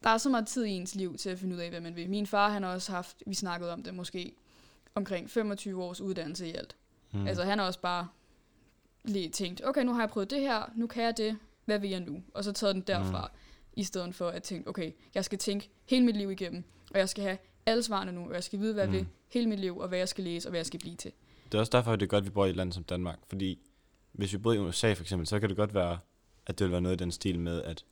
der 0.03 0.09
er 0.09 0.17
så 0.17 0.29
meget 0.29 0.47
tid 0.47 0.65
i 0.65 0.69
ens 0.69 0.95
liv 0.95 1.17
til 1.17 1.29
at 1.29 1.39
finde 1.39 1.55
ud 1.55 1.59
af, 1.59 1.69
hvad 1.69 1.81
man 1.81 1.95
vil. 1.95 2.09
Min 2.09 2.27
far, 2.27 2.49
han 2.49 2.63
har 2.63 2.73
også 2.73 2.91
haft, 2.91 3.23
vi 3.27 3.33
snakkede 3.33 3.73
om 3.73 3.83
det 3.83 3.93
måske, 3.93 4.35
omkring 4.95 5.29
25 5.29 5.83
års 5.83 6.01
uddannelse 6.01 6.47
i 6.47 6.55
alt. 6.55 6.75
Mm. 7.11 7.27
Altså, 7.27 7.43
han 7.43 7.59
har 7.59 7.65
også 7.65 7.79
bare 7.79 8.07
lige 9.03 9.29
tænkt, 9.29 9.61
okay, 9.65 9.83
nu 9.83 9.93
har 9.93 10.01
jeg 10.01 10.09
prøvet 10.09 10.29
det 10.29 10.39
her, 10.39 10.71
nu 10.75 10.87
kan 10.87 11.03
jeg 11.03 11.17
det, 11.17 11.37
hvad 11.65 11.79
vil 11.79 11.89
jeg 11.89 11.99
nu? 11.99 12.23
Og 12.33 12.43
så 12.43 12.51
taget 12.51 12.75
den 12.75 12.83
derfra, 12.83 13.27
mm. 13.33 13.39
i 13.73 13.83
stedet 13.83 14.15
for 14.15 14.27
at 14.27 14.43
tænke, 14.43 14.69
okay, 14.69 14.91
jeg 15.15 15.25
skal 15.25 15.39
tænke 15.39 15.69
hele 15.85 16.05
mit 16.05 16.17
liv 16.17 16.31
igennem, 16.31 16.63
og 16.93 16.99
jeg 16.99 17.09
skal 17.09 17.23
have 17.23 17.37
alle 17.65 17.83
svarene 17.83 18.11
nu, 18.11 18.27
og 18.27 18.33
jeg 18.33 18.43
skal 18.43 18.59
vide, 18.59 18.73
hvad 18.73 18.83
jeg 18.83 18.89
Mm. 18.91 18.97
vil 18.97 19.07
hele 19.29 19.47
mit 19.49 19.59
liv, 19.59 19.77
og 19.77 19.87
hvad 19.87 19.97
jeg 19.97 20.07
skal 20.09 20.23
læse, 20.23 20.47
og 20.47 20.49
hvad 20.49 20.59
jeg 20.59 20.65
skal 20.65 20.79
blive 20.79 20.95
til. 20.95 21.11
Det 21.45 21.53
er 21.53 21.59
også 21.59 21.69
derfor, 21.69 21.91
at 21.93 21.99
det 21.99 22.05
er 22.05 22.09
godt, 22.09 22.21
at 22.21 22.25
vi 22.25 22.29
bor 22.29 22.45
i 22.45 22.49
et 22.49 22.55
land 22.55 22.71
som 22.71 22.83
Danmark. 22.83 23.19
Fordi 23.27 23.59
hvis 24.11 24.33
vi 24.33 24.37
boede 24.37 24.57
i 24.57 24.59
USA 24.59 24.93
for 24.93 25.03
eksempel, 25.03 25.27
så 25.27 25.39
kan 25.39 25.49
det 25.49 25.57
godt 25.57 25.73
være, 25.73 25.99
at 26.45 26.59
det 26.59 26.65
vil 26.65 26.71
være 26.71 26.81
noget 26.81 26.95
i 27.01 27.03
den 27.03 27.11
stil 27.11 27.39
med, 27.39 27.61
at 27.63 27.85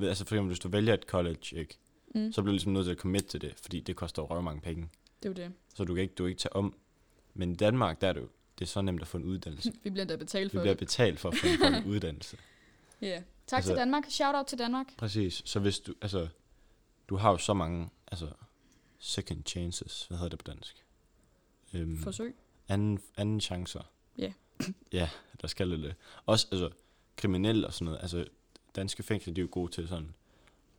altså 0.00 0.24
for 0.24 0.34
eksempel, 0.34 0.46
hvis 0.48 0.58
du 0.58 0.68
vælger 0.68 0.94
et 0.94 1.02
college, 1.02 1.56
ikke, 1.56 1.78
Mm. 2.14 2.32
så 2.32 2.42
bliver 2.42 2.50
du 2.52 2.54
ligesom 2.54 2.72
nødt 2.72 2.84
til 2.84 2.92
at 2.92 2.98
commit 2.98 3.24
til 3.26 3.40
det, 3.40 3.54
fordi 3.62 3.80
det 3.80 3.96
koster 3.96 4.22
jo 4.22 4.26
røv 4.26 4.42
mange 4.42 4.60
penge. 4.60 4.88
Det 5.22 5.28
er 5.38 5.42
jo 5.42 5.48
det. 5.48 5.54
Så 5.74 5.84
du 5.84 5.94
kan 5.94 6.02
ikke, 6.02 6.14
du 6.14 6.22
kan 6.24 6.28
ikke 6.28 6.38
tage 6.40 6.56
om. 6.56 6.74
Men 7.34 7.52
i 7.52 7.54
Danmark, 7.54 8.00
der 8.00 8.08
er 8.08 8.12
det 8.12 8.20
jo, 8.20 8.28
det 8.58 8.64
er 8.64 8.68
så 8.68 8.82
nemt 8.82 9.02
at 9.02 9.08
få 9.08 9.16
en 9.18 9.24
uddannelse. 9.24 9.72
Vi 9.84 9.90
bliver 9.90 10.02
endda 10.02 10.16
betalt 10.16 10.52
Vi 10.52 10.56
for 10.58 10.62
bliver 10.62 10.74
det. 10.74 10.78
betalt 10.78 11.20
for 11.20 11.28
at 11.28 11.36
få 11.36 11.46
en 11.46 11.52
fucking 11.58 11.86
uddannelse. 11.94 12.36
Ja. 13.02 13.06
Yeah. 13.06 13.22
Tak 13.46 13.56
Altså- 13.56 13.70
til 13.70 13.76
Danmark. 13.78 14.04
Shout 14.08 14.34
out 14.34 14.46
til 14.46 14.58
Danmark. 14.58 14.86
Præcis. 14.96 15.42
Så 15.44 15.60
hvis 15.60 15.78
du, 15.78 15.94
altså, 16.02 16.28
du 17.08 17.16
har 17.16 17.30
jo 17.30 17.36
så 17.38 17.54
mange, 17.54 17.88
altså, 18.06 18.30
second 18.98 19.44
chances, 19.46 20.04
hvad 20.06 20.18
hedder 20.18 20.28
det 20.28 20.38
på 20.38 20.50
dansk? 20.52 20.84
Øhm, 21.74 21.98
Forsøg. 22.02 22.34
anden, 22.68 23.00
anden 23.16 23.40
chancer. 23.40 23.82
Ja. 24.18 24.32
ja, 24.92 25.10
der 25.42 25.48
skal 25.48 25.70
det 25.70 25.78
det. 25.80 25.94
Også, 26.26 26.48
altså, 26.52 26.70
kriminelle 27.16 27.66
og 27.66 27.74
sådan 27.74 27.84
noget, 27.84 27.98
altså, 28.02 28.26
danske 28.76 29.02
fængsler, 29.02 29.34
de 29.34 29.40
er 29.40 29.42
jo 29.42 29.48
gode 29.50 29.72
til 29.72 29.88
sådan, 29.88 30.14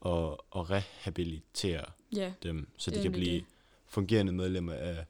at, 0.06 0.36
at 0.56 0.70
rehabilitere 0.70 1.84
Ja. 2.12 2.32
dem, 2.42 2.68
så 2.76 2.90
de 2.90 3.02
kan 3.02 3.12
blive 3.12 3.34
det. 3.34 3.44
fungerende 3.86 4.32
medlemmer 4.32 4.72
af, 4.72 5.04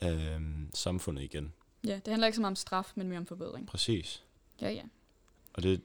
af 0.00 0.34
øhm, 0.34 0.70
samfundet 0.74 1.22
igen. 1.22 1.52
Ja, 1.86 1.94
det 2.04 2.08
handler 2.08 2.26
ikke 2.26 2.36
så 2.36 2.40
meget 2.40 2.52
om 2.52 2.56
straf, 2.56 2.92
men 2.94 3.08
mere 3.08 3.18
om 3.18 3.26
forbedring. 3.26 3.66
Præcis. 3.66 4.22
Ja, 4.60 4.70
ja. 4.70 4.82
Og 5.52 5.62
det, 5.62 5.82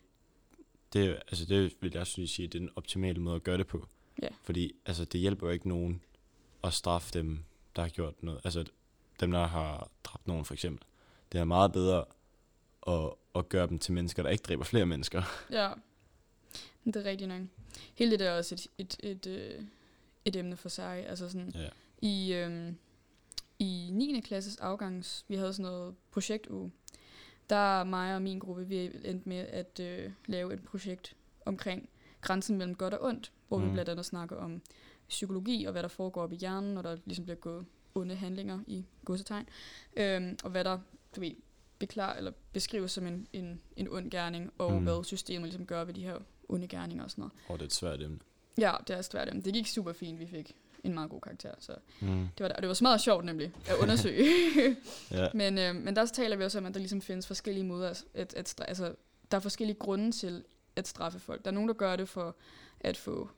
det, 0.93 1.09
altså 1.15 1.45
det 1.45 1.73
vil 1.81 1.91
jeg 1.93 2.07
lige 2.15 2.27
sige, 2.27 2.47
det 2.47 2.55
er 2.55 2.59
den 2.59 2.69
optimale 2.75 3.19
måde 3.21 3.35
at 3.35 3.43
gøre 3.43 3.57
det 3.57 3.67
på. 3.67 3.87
Ja. 4.21 4.27
Fordi 4.43 4.73
altså, 4.85 5.05
det 5.05 5.19
hjælper 5.19 5.47
jo 5.47 5.53
ikke 5.53 5.69
nogen 5.69 6.01
at 6.63 6.73
straffe 6.73 7.13
dem, 7.13 7.43
der 7.75 7.81
har 7.81 7.89
gjort 7.89 8.23
noget. 8.23 8.41
Altså 8.43 8.65
dem, 9.19 9.31
der 9.31 9.47
har 9.47 9.89
dræbt 10.03 10.27
nogen 10.27 10.45
for 10.45 10.53
eksempel. 10.53 10.85
Det 11.31 11.39
er 11.39 11.43
meget 11.43 11.71
bedre 11.71 12.05
at, 12.87 13.09
at 13.35 13.49
gøre 13.49 13.67
dem 13.67 13.79
til 13.79 13.93
mennesker, 13.93 14.23
der 14.23 14.29
ikke 14.29 14.41
dræber 14.41 14.63
flere 14.63 14.85
mennesker. 14.85 15.23
Ja. 15.51 15.71
Det 16.85 16.95
er 16.95 17.03
rigtigt 17.03 17.27
nok. 17.27 17.41
Hele 17.95 18.11
det 18.11 18.19
der 18.19 18.29
er 18.29 18.37
også 18.37 18.55
et, 18.55 18.67
et, 18.77 18.97
et, 19.03 19.27
øh, 19.27 19.63
et 20.25 20.35
emne 20.35 20.57
for 20.57 20.69
sig. 20.69 21.07
Altså 21.07 21.29
sådan, 21.29 21.51
Ja. 21.55 21.69
i, 22.01 22.33
øhm, 22.33 22.77
i 23.59 23.89
9. 23.91 24.21
klasses 24.21 24.57
afgangs, 24.57 25.25
vi 25.27 25.35
havde 25.35 25.53
sådan 25.53 25.71
noget 25.71 25.95
projektuge, 26.11 26.71
der 27.49 27.83
mig 27.83 28.15
og 28.15 28.21
min 28.21 28.39
gruppe, 28.39 28.67
vi 28.67 28.85
endte 28.85 29.29
med 29.29 29.37
at 29.37 29.79
øh, 29.79 30.11
lave 30.25 30.53
et 30.53 30.63
projekt 30.63 31.15
omkring 31.45 31.89
grænsen 32.21 32.57
mellem 32.57 32.75
godt 32.75 32.93
og 32.93 33.03
ondt, 33.07 33.31
hvor 33.47 33.57
mm. 33.57 33.65
vi 33.65 33.71
blandt 33.71 33.89
andet 33.89 34.05
snakker 34.05 34.35
om 34.35 34.61
psykologi 35.09 35.65
og 35.65 35.71
hvad 35.71 35.83
der 35.83 35.89
foregår 35.89 36.21
op 36.23 36.33
i 36.33 36.35
hjernen, 36.35 36.73
når 36.73 36.81
der 36.81 36.97
ligesom 37.05 37.25
bliver 37.25 37.37
gået 37.37 37.65
onde 37.95 38.15
handlinger 38.15 38.59
i 38.67 38.85
godsetegn, 39.05 39.49
øhm, 39.97 40.37
og 40.43 40.49
hvad 40.49 40.63
der 40.63 40.79
du 41.15 41.19
ved, 41.21 41.31
beklar, 41.79 42.13
eller 42.15 42.31
beskrives 42.53 42.91
som 42.91 43.07
en, 43.07 43.27
en, 43.33 43.61
en 43.75 43.87
ond 43.89 44.11
gerning, 44.11 44.51
og 44.57 44.73
mm. 44.73 44.83
Hvad 44.83 45.03
systemet 45.03 45.43
ligesom 45.47 45.65
gør 45.65 45.83
ved 45.83 45.93
de 45.93 46.03
her 46.03 46.17
onde 46.49 46.67
gerninger 46.67 47.03
og 47.03 47.11
sådan 47.11 47.21
noget. 47.21 47.33
Og 47.47 47.53
det 47.53 47.61
er 47.61 47.65
et 47.67 47.73
svært 47.73 48.01
emne. 48.01 48.19
Ja, 48.57 48.73
det 48.87 48.95
er 48.95 49.01
svært. 49.01 49.33
Det 49.45 49.53
gik 49.53 49.67
super 49.67 49.93
fint. 49.93 50.19
Vi 50.19 50.27
fik 50.27 50.55
en 50.83 50.93
meget 50.93 51.09
god 51.09 51.21
karakter. 51.21 51.51
Så 51.59 51.75
Mm. 52.01 52.27
det 52.37 52.43
var, 52.43 52.49
og 52.49 52.61
det 52.61 52.67
var 52.67 52.77
meget 52.81 53.01
sjovt 53.01 53.25
nemlig 53.25 53.51
at 53.67 53.75
undersøge. 53.83 54.25
Ja. 55.11 55.27
men, 55.33 55.57
øh, 55.57 55.75
men 55.75 55.95
der 55.95 56.05
taler 56.05 56.35
vi 56.35 56.43
også 56.43 56.57
om, 56.57 56.65
at 56.65 56.73
der 56.73 56.79
ligesom 56.79 57.01
findes 57.01 57.27
forskellige 57.27 57.65
måder, 57.65 57.89
at, 57.89 58.05
at, 58.13 58.33
at 58.33 58.55
altså, 58.67 58.95
der 59.31 59.37
er 59.37 59.41
forskellige 59.41 59.79
grunde 59.79 60.11
til 60.11 60.43
at 60.81 60.87
straffe 60.87 61.19
folk. 61.19 61.45
Der 61.45 61.51
er 61.51 61.55
nogen, 61.55 61.67
der 61.67 61.73
gør 61.73 61.95
det 61.95 62.09
for 62.09 62.35
at 62.79 62.97
få 62.97 63.29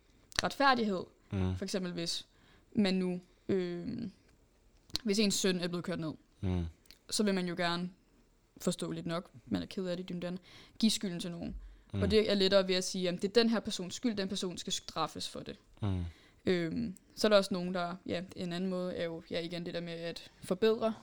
retfærdighed. 0.43 1.03
Mm. 1.31 1.55
For 1.55 1.65
eksempel 1.65 1.91
hvis 1.91 2.27
man 2.75 2.93
nu, 2.93 3.21
øh, 3.49 3.87
hvis 5.03 5.19
ens 5.19 5.33
søn 5.35 5.59
er 5.59 5.67
blevet 5.67 5.85
kørt 5.85 5.99
ned, 5.99 6.13
Mm. 6.41 6.65
så 7.09 7.23
vil 7.23 7.33
man 7.33 7.47
jo 7.47 7.55
gerne 7.55 7.89
forståeligt 8.57 9.05
nok, 9.05 9.29
man 9.45 9.61
er 9.61 9.65
ked 9.65 9.85
af 9.85 9.97
det, 9.97 10.21
den, 10.21 10.39
give 10.79 10.89
skylden 10.91 11.19
til 11.19 11.31
nogen. 11.31 11.55
Mm. 11.93 12.01
Og 12.01 12.11
det 12.11 12.31
er 12.31 12.35
lettere 12.35 12.67
ved 12.67 12.75
at 12.75 12.83
sige, 12.83 13.09
at 13.09 13.21
det 13.21 13.23
er 13.23 13.41
den 13.41 13.49
her 13.49 13.59
persons 13.59 13.95
skyld, 13.95 14.15
den 14.17 14.27
person 14.29 14.57
skal 14.57 14.73
straffes 14.73 15.29
for 15.29 15.39
det. 15.39 15.57
Mm. 15.81 16.03
Øhm, 16.45 16.95
så 17.15 17.27
er 17.27 17.29
der 17.29 17.37
også 17.37 17.53
nogen, 17.53 17.73
der, 17.73 17.95
ja, 18.05 18.21
en 18.35 18.53
anden 18.53 18.69
måde 18.69 18.95
er 18.95 19.05
jo, 19.05 19.23
ja, 19.31 19.39
igen 19.39 19.65
det 19.65 19.73
der 19.73 19.81
med 19.81 19.93
at 19.93 20.31
forbedre, 20.43 20.93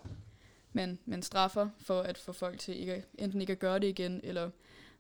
men, 0.73 0.99
men 1.05 1.23
straffer 1.23 1.69
for 1.79 2.01
at 2.01 2.19
få 2.19 2.33
folk 2.33 2.59
til 2.59 2.81
ikke, 2.81 3.05
enten 3.19 3.41
ikke 3.41 3.53
at 3.53 3.59
gøre 3.59 3.79
det 3.79 3.87
igen, 3.89 4.21
eller 4.23 4.51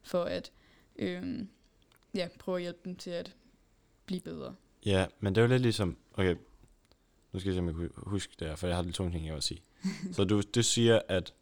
for 0.02 0.24
at, 0.24 0.52
øhm, 1.00 1.48
ja, 2.14 2.28
prøve 2.38 2.56
at 2.56 2.62
hjælpe 2.62 2.80
dem 2.84 2.96
til 2.96 3.10
at 3.10 3.36
blive 4.06 4.20
bedre. 4.20 4.54
Ja, 4.86 5.06
men 5.20 5.34
det 5.34 5.40
er 5.40 5.44
jo 5.44 5.48
lidt 5.48 5.62
ligesom, 5.62 5.96
okay, 6.14 6.36
nu 7.32 7.40
skal 7.40 7.48
jeg 7.48 7.54
se, 7.54 7.58
om 7.58 7.66
jeg 7.66 7.74
kan 7.74 7.90
huske 7.96 8.34
det 8.38 8.48
her, 8.48 8.56
for 8.56 8.66
jeg 8.66 8.76
har 8.76 8.82
lidt 8.82 8.94
tunge 8.94 9.12
ting, 9.12 9.26
jeg 9.26 9.34
vil 9.34 9.42
sige. 9.42 9.62
så 10.14 10.24
du, 10.24 10.42
du 10.54 10.62
siger, 10.62 11.00
at, 11.08 11.34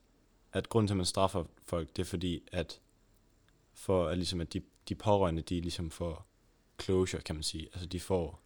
at 0.53 0.69
grunden 0.69 0.87
til, 0.87 0.93
at 0.93 0.97
man 0.97 1.07
straffer 1.07 1.45
folk, 1.67 1.97
det 1.97 2.03
er 2.03 2.07
fordi, 2.07 2.43
at 2.53 2.81
for 3.75 4.09
at, 4.09 4.19
ligesom, 4.19 4.41
at 4.41 4.53
de, 4.53 4.63
de 4.89 4.95
pårørende, 4.95 5.43
de 5.43 5.61
ligesom 5.61 5.91
får 5.91 6.27
closure, 6.83 7.23
kan 7.23 7.35
man 7.37 7.43
sige. 7.43 7.69
Altså, 7.73 7.87
de 7.87 8.01
får, 8.01 8.43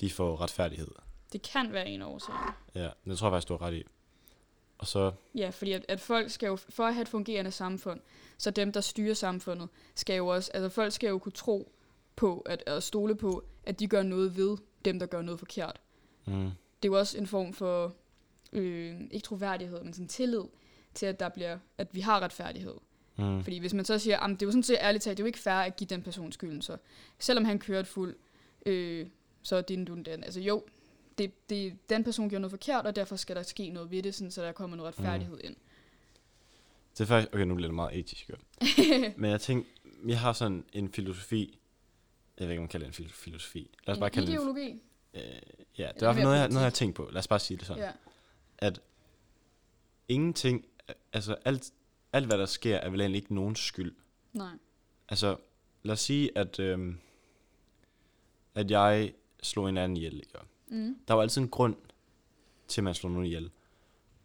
de 0.00 0.10
får 0.10 0.40
retfærdighed. 0.40 0.88
Det 1.32 1.42
kan 1.42 1.72
være 1.72 1.88
en 1.88 2.02
årsag. 2.02 2.34
Ja, 2.74 2.90
det 3.04 3.18
tror 3.18 3.28
jeg 3.28 3.32
faktisk, 3.32 3.48
du 3.48 3.56
har 3.56 3.66
ret 3.66 3.74
i. 3.74 3.84
Og 4.78 4.86
så, 4.86 5.12
Ja, 5.34 5.50
fordi 5.50 5.72
at, 5.72 5.84
at 5.88 6.00
folk 6.00 6.30
skal 6.30 6.46
jo, 6.46 6.56
for 6.56 6.84
at 6.84 6.94
have 6.94 7.02
et 7.02 7.08
fungerende 7.08 7.50
samfund, 7.50 8.00
så 8.38 8.50
dem, 8.50 8.72
der 8.72 8.80
styrer 8.80 9.14
samfundet, 9.14 9.68
skal 9.94 10.16
jo 10.16 10.26
også, 10.26 10.50
altså 10.54 10.68
folk 10.68 10.92
skal 10.92 11.08
jo 11.08 11.18
kunne 11.18 11.32
tro 11.32 11.72
på, 12.16 12.38
at, 12.38 12.62
at 12.66 12.82
stole 12.82 13.14
på, 13.14 13.44
at 13.64 13.80
de 13.80 13.86
gør 13.86 14.02
noget 14.02 14.36
ved 14.36 14.56
dem, 14.84 14.98
der 14.98 15.06
gør 15.06 15.22
noget 15.22 15.38
forkert. 15.38 15.80
mm, 16.24 16.50
det 16.82 16.88
er 16.88 16.92
jo 16.92 16.98
også 16.98 17.18
en 17.18 17.26
form 17.26 17.52
for, 17.52 17.94
øh, 18.52 19.00
ikke 19.10 19.24
troværdighed, 19.24 19.82
men 19.82 19.92
sådan 19.92 20.08
tillid 20.08 20.44
til, 20.94 21.06
at, 21.06 21.20
der 21.20 21.28
bliver, 21.28 21.58
at 21.78 21.88
vi 21.92 22.00
har 22.00 22.20
retfærdighed. 22.20 22.74
Mm. 23.16 23.42
Fordi 23.42 23.58
hvis 23.58 23.74
man 23.74 23.84
så 23.84 23.98
siger, 23.98 24.20
at 24.20 24.30
det 24.30 24.42
er 24.42 24.46
jo 24.46 24.50
sådan 24.50 24.62
set 24.62 24.78
ærligt 24.80 25.04
talt, 25.04 25.16
det 25.16 25.22
er 25.22 25.24
jo 25.24 25.26
ikke 25.26 25.38
fair 25.38 25.54
at 25.54 25.76
give 25.76 25.88
den 25.88 26.02
person 26.02 26.32
skylden, 26.32 26.62
så 26.62 26.76
selvom 27.18 27.44
han 27.44 27.58
kørte 27.58 27.88
fuld, 27.88 28.16
øh, 28.66 29.06
så 29.42 29.56
er 29.56 29.60
det 29.60 29.78
en 29.78 29.86
den. 29.86 30.24
Altså 30.24 30.40
jo, 30.40 30.64
det, 31.18 31.50
det, 31.50 31.88
den 31.90 32.04
person 32.04 32.28
gjorde 32.28 32.40
noget 32.40 32.50
forkert, 32.50 32.86
og 32.86 32.96
derfor 32.96 33.16
skal 33.16 33.36
der 33.36 33.42
ske 33.42 33.70
noget 33.70 33.90
ved 33.90 34.02
det, 34.02 34.14
sådan, 34.14 34.30
så 34.30 34.42
der 34.42 34.52
kommer 34.52 34.76
noget 34.76 34.88
retfærdighed 34.98 35.40
ind. 35.44 35.56
Det 36.92 37.00
er 37.00 37.06
faktisk, 37.06 37.34
okay, 37.34 37.44
nu 37.44 37.54
bliver 37.54 37.68
det 37.68 37.74
meget 37.74 37.98
etisk, 37.98 38.30
jo. 38.30 38.34
Men 39.20 39.30
jeg 39.30 39.40
tænker, 39.40 39.70
jeg 40.06 40.20
har 40.20 40.32
sådan 40.32 40.64
en 40.72 40.92
filosofi, 40.92 41.58
jeg 42.38 42.46
ved 42.46 42.52
ikke, 42.52 42.60
om 42.60 42.62
man 42.62 42.68
kalder 42.68 42.86
det 42.86 42.98
en 42.98 43.04
fil- 43.04 43.12
filosofi. 43.12 43.70
Lad 43.86 43.94
os 43.94 43.98
bare 43.98 44.08
en 44.08 44.12
kalde 44.12 44.26
det 44.26 44.34
en, 44.34 44.40
ideologi. 44.40 44.82
øh, 45.14 45.20
ja, 45.78 45.90
det 45.94 46.02
er 46.02 46.12
noget, 46.12 46.16
jeg, 46.16 46.24
noget, 46.24 46.52
jeg 46.54 46.60
har 46.60 46.70
tænkt 46.70 46.96
på. 46.96 47.08
Lad 47.12 47.18
os 47.18 47.28
bare 47.28 47.38
sige 47.38 47.56
det 47.58 47.66
sådan. 47.66 47.82
Ja. 47.82 47.90
At 48.58 48.80
ingenting, 50.08 50.64
altså 51.12 51.36
alt, 51.44 51.72
alt 52.12 52.26
hvad 52.26 52.38
der 52.38 52.46
sker, 52.46 52.76
er 52.76 52.90
vel 52.90 53.00
egentlig 53.00 53.18
ikke 53.22 53.34
nogens 53.34 53.58
skyld. 53.58 53.94
Nej. 54.32 54.52
Altså, 55.08 55.36
lad 55.82 55.92
os 55.92 56.00
sige, 56.00 56.38
at, 56.38 56.58
øhm, 56.58 56.98
at 58.54 58.70
jeg 58.70 59.12
slog 59.42 59.68
en 59.68 59.76
anden 59.78 59.96
ihjel, 59.96 60.14
ikke? 60.16 60.38
Mm. 60.68 60.96
Der 61.08 61.14
var 61.14 61.22
altid 61.22 61.40
en 61.42 61.48
grund 61.48 61.76
til, 62.68 62.80
at 62.80 62.84
man 62.84 62.94
slog 62.94 63.12
nogen 63.12 63.26
ihjel. 63.26 63.50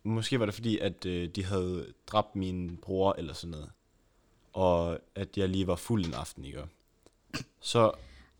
Måske 0.03 0.39
var 0.39 0.45
det 0.45 0.53
fordi, 0.53 0.77
at 0.77 1.05
øh, 1.05 1.29
de 1.29 1.43
havde 1.45 1.93
dræbt 2.07 2.35
min 2.35 2.77
bror 2.81 3.15
eller 3.17 3.33
sådan 3.33 3.51
noget. 3.51 3.69
Og 4.53 4.99
at 5.15 5.37
jeg 5.37 5.49
lige 5.49 5.67
var 5.67 5.75
fuld 5.75 6.05
en 6.05 6.13
aften, 6.13 6.45
ikke? 6.45 6.63
Så, 7.61 7.91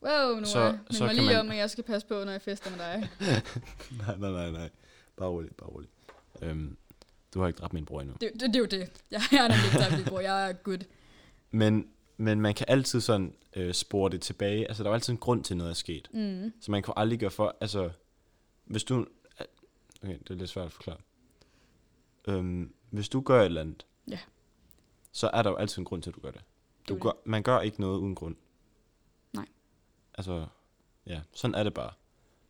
Wow, 0.04 0.36
nu 0.40 0.46
Så- 0.46 0.72
men 0.88 0.96
så 0.96 1.04
mig 1.06 1.16
lige 1.16 1.26
man- 1.28 1.40
om, 1.40 1.52
at 1.52 1.58
jeg 1.58 1.70
skal 1.70 1.84
passe 1.84 2.08
på, 2.08 2.24
når 2.24 2.32
jeg 2.32 2.42
fester 2.42 2.70
med 2.72 2.80
dig. 2.80 3.10
nej, 4.08 4.18
nej, 4.18 4.32
nej, 4.32 4.52
nej. 4.52 4.70
Bare 5.18 5.30
roligt, 5.30 5.58
bare 5.58 5.70
roligt. 5.70 5.92
Øhm, 6.42 6.78
du 7.34 7.40
har 7.40 7.48
ikke 7.48 7.58
dræbt 7.58 7.74
min 7.74 7.86
bror 7.86 8.02
endnu. 8.02 8.16
Det, 8.22 8.32
det, 8.34 8.42
det 8.42 8.56
er 8.56 8.60
jo 8.60 8.66
det. 8.66 8.90
Jeg 9.12 9.22
er 9.32 9.48
nemlig 9.48 9.66
ikke 9.66 9.78
dræbt, 9.78 10.10
bror. 10.10 10.20
Jeg 10.20 10.50
er 10.50 10.54
good. 10.54 10.80
Men, 11.52 11.88
men 12.22 12.42
man 12.42 12.54
kan 12.54 12.66
altid 12.70 13.02
sådan 13.02 13.36
øh, 13.56 13.74
spore 13.74 14.10
det 14.10 14.22
tilbage. 14.22 14.68
Altså, 14.68 14.84
der 14.84 14.90
er 14.90 14.94
altid 14.94 15.14
en 15.14 15.20
grund 15.20 15.44
til, 15.44 15.58
noget 15.58 15.70
er 15.70 15.74
sket. 15.76 16.10
Mm. 16.14 16.54
Så 16.62 16.72
man 16.72 16.84
kan 16.84 16.94
aldrig 16.98 17.20
gøre 17.20 17.30
for, 17.32 17.56
altså, 17.62 17.90
hvis 18.66 18.84
du, 18.84 19.06
okay, 20.04 20.18
det 20.20 20.30
er 20.30 20.34
lidt 20.36 20.50
svært 20.50 20.66
at 20.66 20.72
forklare. 20.72 20.98
Øhm, 22.28 22.74
hvis 22.90 23.10
du 23.10 23.22
gør 23.22 23.42
et 23.42 23.46
eller 23.46 23.62
andet, 23.62 23.86
Ja. 24.08 24.20
så 25.12 25.30
er 25.34 25.42
der 25.42 25.50
jo 25.50 25.56
altid 25.56 25.78
en 25.80 25.86
grund 25.86 26.02
til, 26.04 26.10
at 26.10 26.16
du 26.16 26.20
gør 26.22 26.32
det. 26.32 26.42
Du 26.90 26.94
Det 26.94 27.02
gør, 27.04 27.12
man 27.26 27.44
gør 27.44 27.60
ikke 27.60 27.82
noget 27.82 27.98
uden 28.00 28.16
grund. 28.16 28.36
Nej. 29.34 29.46
Altså, 30.14 30.48
ja, 31.06 31.22
sådan 31.34 31.56
er 31.56 31.64
det 31.64 31.74
bare. 31.74 31.94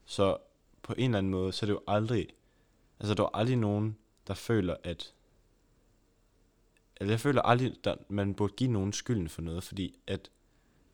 Så 0.05 0.37
på 0.81 0.93
en 0.97 1.03
eller 1.03 1.17
anden 1.17 1.31
måde, 1.31 1.51
så 1.51 1.65
er 1.65 1.67
det 1.67 1.73
jo 1.73 1.81
aldrig, 1.87 2.27
altså 2.99 3.13
der 3.13 3.23
er 3.23 3.29
aldrig 3.33 3.55
nogen, 3.57 3.97
der 4.27 4.33
føler, 4.33 4.75
at, 4.83 5.13
eller 6.99 7.11
jeg 7.13 7.19
føler 7.19 7.41
aldrig, 7.41 7.73
at 7.87 7.97
man 8.09 8.33
burde 8.33 8.53
give 8.57 8.71
nogen 8.71 8.93
skylden 8.93 9.29
for 9.29 9.41
noget, 9.41 9.63
fordi 9.63 9.99
at 10.07 10.31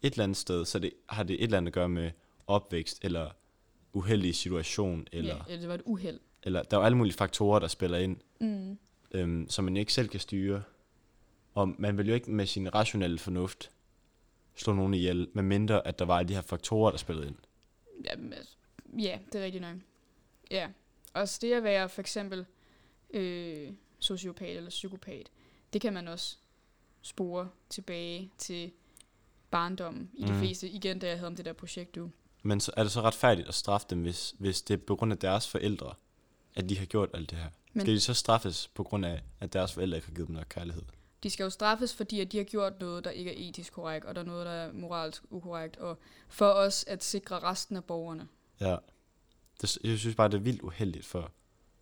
et 0.01 0.11
eller 0.13 0.23
andet 0.23 0.37
sted, 0.37 0.65
så 0.65 0.79
det, 0.79 0.91
har 1.09 1.23
det 1.23 1.33
et 1.33 1.43
eller 1.43 1.57
andet 1.57 1.69
at 1.69 1.73
gøre 1.73 1.89
med 1.89 2.11
opvækst, 2.47 2.99
eller 3.05 3.29
uheldig 3.93 4.35
situation, 4.35 5.07
eller, 5.11 5.43
Ja, 5.49 5.57
det 5.57 5.67
var 5.67 5.73
et 5.73 5.81
uheld. 5.85 6.19
eller 6.43 6.63
der 6.63 6.77
er 6.77 6.81
jo 6.81 6.85
alle 6.85 6.97
mulige 6.97 7.13
faktorer, 7.13 7.59
der 7.59 7.67
spiller 7.67 7.97
ind, 7.97 8.17
Mm. 8.39 8.77
øhm, 9.11 9.49
som 9.49 9.65
man 9.65 9.77
ikke 9.77 9.93
selv 9.93 10.07
kan 10.07 10.19
styre. 10.19 10.63
Og 11.53 11.75
man 11.77 11.97
vil 11.97 12.07
jo 12.07 12.13
ikke 12.13 12.31
med 12.31 12.45
sin 12.45 12.75
rationelle 12.75 13.17
fornuft 13.19 13.71
slå 14.55 14.73
nogen 14.73 14.93
ihjel, 14.93 15.27
medmindre 15.33 15.87
at 15.87 15.99
der 15.99 16.05
var 16.05 16.23
de 16.23 16.33
her 16.33 16.41
faktorer, 16.41 16.91
der 16.91 16.97
spillede 16.97 17.27
ind. 17.27 17.35
Ja, 18.05 18.11
altså, 18.35 18.55
ja, 18.99 19.19
det 19.33 19.41
er 19.41 19.45
rigtigt 19.45 19.61
nok. 19.61 19.75
Ja. 20.51 20.67
Også 21.13 21.39
det 21.41 21.53
at 21.53 21.63
være 21.63 21.89
for 21.89 22.01
eksempel 22.01 22.45
øh, 23.13 23.69
sociopat 23.99 24.57
eller 24.57 24.69
psykopat, 24.69 25.31
det 25.75 25.81
kan 25.81 25.93
man 25.93 26.07
også 26.07 26.37
spore 27.01 27.49
tilbage 27.69 28.31
til 28.37 28.71
barndommen 29.51 30.11
i 30.13 30.25
mm. 30.25 30.31
de 30.31 30.39
fleste. 30.39 30.69
Igen, 30.69 30.99
da 30.99 31.07
jeg 31.07 31.17
havde 31.17 31.27
om 31.27 31.35
det 31.35 31.45
der 31.45 31.53
projekt, 31.53 31.95
du. 31.95 32.11
Men 32.43 32.59
så 32.59 32.71
er 32.77 32.83
det 32.83 32.91
så 32.91 33.01
retfærdigt 33.01 33.47
at 33.47 33.53
straffe 33.53 33.87
dem, 33.89 34.01
hvis, 34.01 34.35
hvis 34.39 34.61
det 34.61 34.73
er 34.73 34.85
på 34.87 34.95
grund 34.95 35.11
af 35.11 35.17
deres 35.19 35.47
forældre, 35.47 35.93
at 36.55 36.69
de 36.69 36.77
har 36.77 36.85
gjort 36.85 37.09
alt 37.13 37.29
det 37.29 37.37
her? 37.37 37.49
Men- 37.73 37.81
Skal 37.81 37.93
de 37.93 37.99
så 37.99 38.13
straffes 38.13 38.67
på 38.67 38.83
grund 38.83 39.05
af, 39.05 39.23
at 39.39 39.53
deres 39.53 39.73
forældre 39.73 39.97
ikke 39.97 40.07
har 40.07 40.15
givet 40.15 40.27
dem 40.27 40.35
nok 40.35 40.45
kærlighed? 40.49 40.83
De 41.23 41.29
skal 41.29 41.43
jo 41.43 41.49
straffes, 41.49 41.93
fordi 41.93 42.19
at 42.19 42.31
de 42.31 42.37
har 42.37 42.43
gjort 42.43 42.79
noget, 42.79 43.03
der 43.03 43.09
ikke 43.11 43.31
er 43.31 43.49
etisk 43.49 43.73
korrekt, 43.73 44.05
og 44.05 44.15
der 44.15 44.21
er 44.21 44.25
noget, 44.25 44.45
der 44.45 44.51
er 44.51 44.71
moralsk 44.73 45.23
ukorrekt, 45.29 45.77
og 45.77 45.99
for 46.27 46.49
os 46.49 46.83
at 46.87 47.03
sikre 47.03 47.39
resten 47.39 47.77
af 47.77 47.83
borgerne. 47.83 48.27
Ja. 48.59 48.77
Det, 49.61 49.77
jeg 49.83 49.99
synes 49.99 50.15
bare, 50.15 50.27
det 50.29 50.37
er 50.37 50.41
vildt 50.41 50.61
uheldigt 50.61 51.05
for 51.05 51.31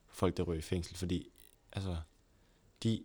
folk, 0.08 0.38
der 0.38 0.44
ryger 0.44 0.60
i 0.60 0.62
fængsel, 0.62 0.96
fordi, 0.98 1.30
altså, 1.72 1.98
de, 2.84 3.04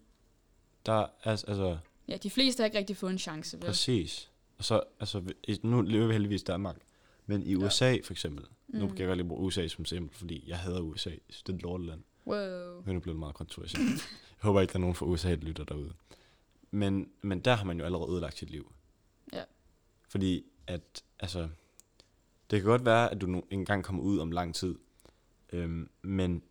der 0.89 1.07
er, 1.25 1.31
altså, 1.31 1.79
Ja, 2.09 2.17
de 2.17 2.31
fleste 2.31 2.61
har 2.61 2.65
ikke 2.65 2.79
rigtig 2.79 2.97
fået 2.97 3.11
en 3.13 3.19
chance, 3.19 3.57
vel? 3.57 3.67
Præcis. 3.67 4.31
Og 4.59 4.65
så, 4.65 4.83
altså, 5.01 5.23
nu 5.63 5.83
lever 5.83 6.07
vi 6.07 6.13
heldigvis 6.13 6.43
i 6.43 6.45
Danmark. 6.45 6.77
Men 7.27 7.43
i 7.47 7.51
Ja. 7.51 7.57
USA 7.57 7.97
for 8.05 8.13
eksempel, 8.13 8.45
mm. 8.69 8.79
nu 8.79 8.89
kan 8.89 8.99
jeg 8.99 9.07
godt 9.07 9.17
lige 9.17 9.29
bruge 9.29 9.43
USA 9.47 9.69
som 9.69 9.83
eksempel, 9.83 10.17
fordi 10.17 10.45
jeg 10.47 10.59
hader 10.59 10.81
USA. 10.81 11.11
Synes, 11.11 11.43
det 11.43 11.53
er 11.53 11.57
et 11.57 11.63
lorteland. 11.63 12.03
Wow. 12.27 12.83
Men 12.85 12.95
nu 12.95 13.01
blev 13.01 13.15
det 13.15 13.19
meget 13.19 13.35
kontroversielt. 13.35 13.89
jeg 13.91 14.39
håber 14.39 14.61
ikke, 14.61 14.73
der 14.73 14.79
er 14.79 14.81
nogen 14.81 14.95
fra 14.95 15.07
USA, 15.07 15.31
der 15.31 15.37
lytter 15.37 15.65
derude. 15.65 15.93
Men, 16.71 17.09
men 17.23 17.41
der 17.41 17.55
har 17.55 17.65
man 17.65 17.79
jo 17.79 17.85
allerede 17.85 18.13
ødelagt 18.13 18.39
sit 18.39 18.51
liv. 18.51 18.73
Ja. 19.33 19.43
Fordi 20.09 20.45
at, 20.67 21.03
altså, 21.21 21.49
det 22.51 22.61
kan 22.61 22.71
godt 22.71 22.85
være, 22.85 23.11
at 23.11 23.21
du 23.21 23.43
engang 23.51 23.85
kommer 23.85 24.03
ud 24.03 24.19
om 24.19 24.31
lang 24.31 24.55
tid. 24.55 24.75
Øhm, 25.53 25.89
men 26.03 26.43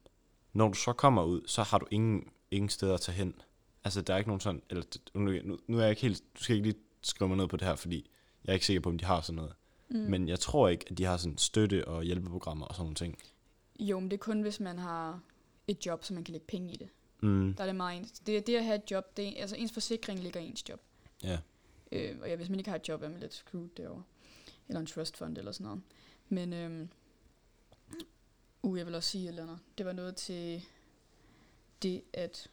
når 0.53 0.67
du 0.67 0.73
så 0.73 0.93
kommer 0.93 1.23
ud, 1.23 1.41
så 1.45 1.63
har 1.63 1.77
du 1.77 1.85
ingen, 1.91 2.29
ingen 2.51 2.69
steder 2.69 2.93
at 2.93 3.01
tage 3.01 3.15
hen. 3.15 3.35
Altså, 3.83 4.01
der 4.01 4.13
er 4.13 4.17
ikke 4.17 4.29
nogen 4.29 4.41
sådan, 4.41 4.61
eller 4.69 4.83
nu, 5.13 5.57
nu, 5.67 5.77
er 5.77 5.81
jeg 5.81 5.89
ikke 5.89 6.01
helt, 6.01 6.23
du 6.37 6.43
skal 6.43 6.55
ikke 6.55 6.67
lige 6.67 6.79
skrive 7.01 7.27
mig 7.27 7.37
ned 7.37 7.47
på 7.47 7.57
det 7.57 7.67
her, 7.67 7.75
fordi 7.75 8.09
jeg 8.45 8.51
er 8.51 8.53
ikke 8.53 8.65
sikker 8.65 8.81
på, 8.81 8.89
om 8.89 8.97
de 8.97 9.05
har 9.05 9.21
sådan 9.21 9.35
noget. 9.35 9.53
Mm. 9.89 9.97
Men 9.97 10.27
jeg 10.27 10.39
tror 10.39 10.67
ikke, 10.67 10.85
at 10.89 10.97
de 10.97 11.03
har 11.03 11.17
sådan 11.17 11.37
støtte 11.37 11.87
og 11.87 12.03
hjælpeprogrammer 12.03 12.65
og 12.65 12.75
sådan 12.75 12.83
nogle 12.83 12.95
ting. 12.95 13.17
Jo, 13.79 13.99
men 13.99 14.11
det 14.11 14.17
er 14.17 14.21
kun, 14.21 14.41
hvis 14.41 14.59
man 14.59 14.79
har 14.79 15.21
et 15.67 15.85
job, 15.85 16.03
så 16.03 16.13
man 16.13 16.23
kan 16.23 16.31
lægge 16.31 16.47
penge 16.47 16.73
i 16.73 16.77
det. 16.77 16.89
Mm. 17.21 17.53
Der 17.53 17.63
er 17.63 17.67
det 17.67 17.75
meget 17.75 17.99
ens. 17.99 18.11
Det, 18.19 18.47
det 18.47 18.55
at 18.55 18.63
have 18.63 18.75
et 18.75 18.91
job, 18.91 19.17
det 19.17 19.27
er, 19.27 19.41
altså 19.41 19.55
ens 19.55 19.71
forsikring 19.71 20.19
ligger 20.19 20.39
i 20.39 20.47
ens 20.47 20.69
job. 20.69 20.81
Ja. 21.23 21.37
Øh, 21.91 22.15
og 22.21 22.29
ja, 22.29 22.35
hvis 22.35 22.49
man 22.49 22.59
ikke 22.59 22.69
har 22.69 22.77
et 22.77 22.87
job, 22.87 23.01
er 23.01 23.09
man 23.09 23.19
lidt 23.19 23.33
screwed 23.33 23.69
derovre. 23.77 24.03
Eller 24.67 24.79
en 24.79 24.85
trust 24.85 25.17
fund 25.17 25.37
eller 25.37 25.51
sådan 25.51 25.65
noget. 25.65 25.81
Men, 26.29 26.53
øhm, 26.53 26.89
uh, 28.63 28.77
jeg 28.77 28.85
vil 28.85 28.95
også 28.95 29.09
sige 29.09 29.23
et 29.23 29.29
eller 29.29 29.43
andet. 29.43 29.59
Det 29.77 29.85
var 29.85 29.93
noget 29.93 30.15
til 30.15 30.63
det 31.83 32.01
at 32.13 32.49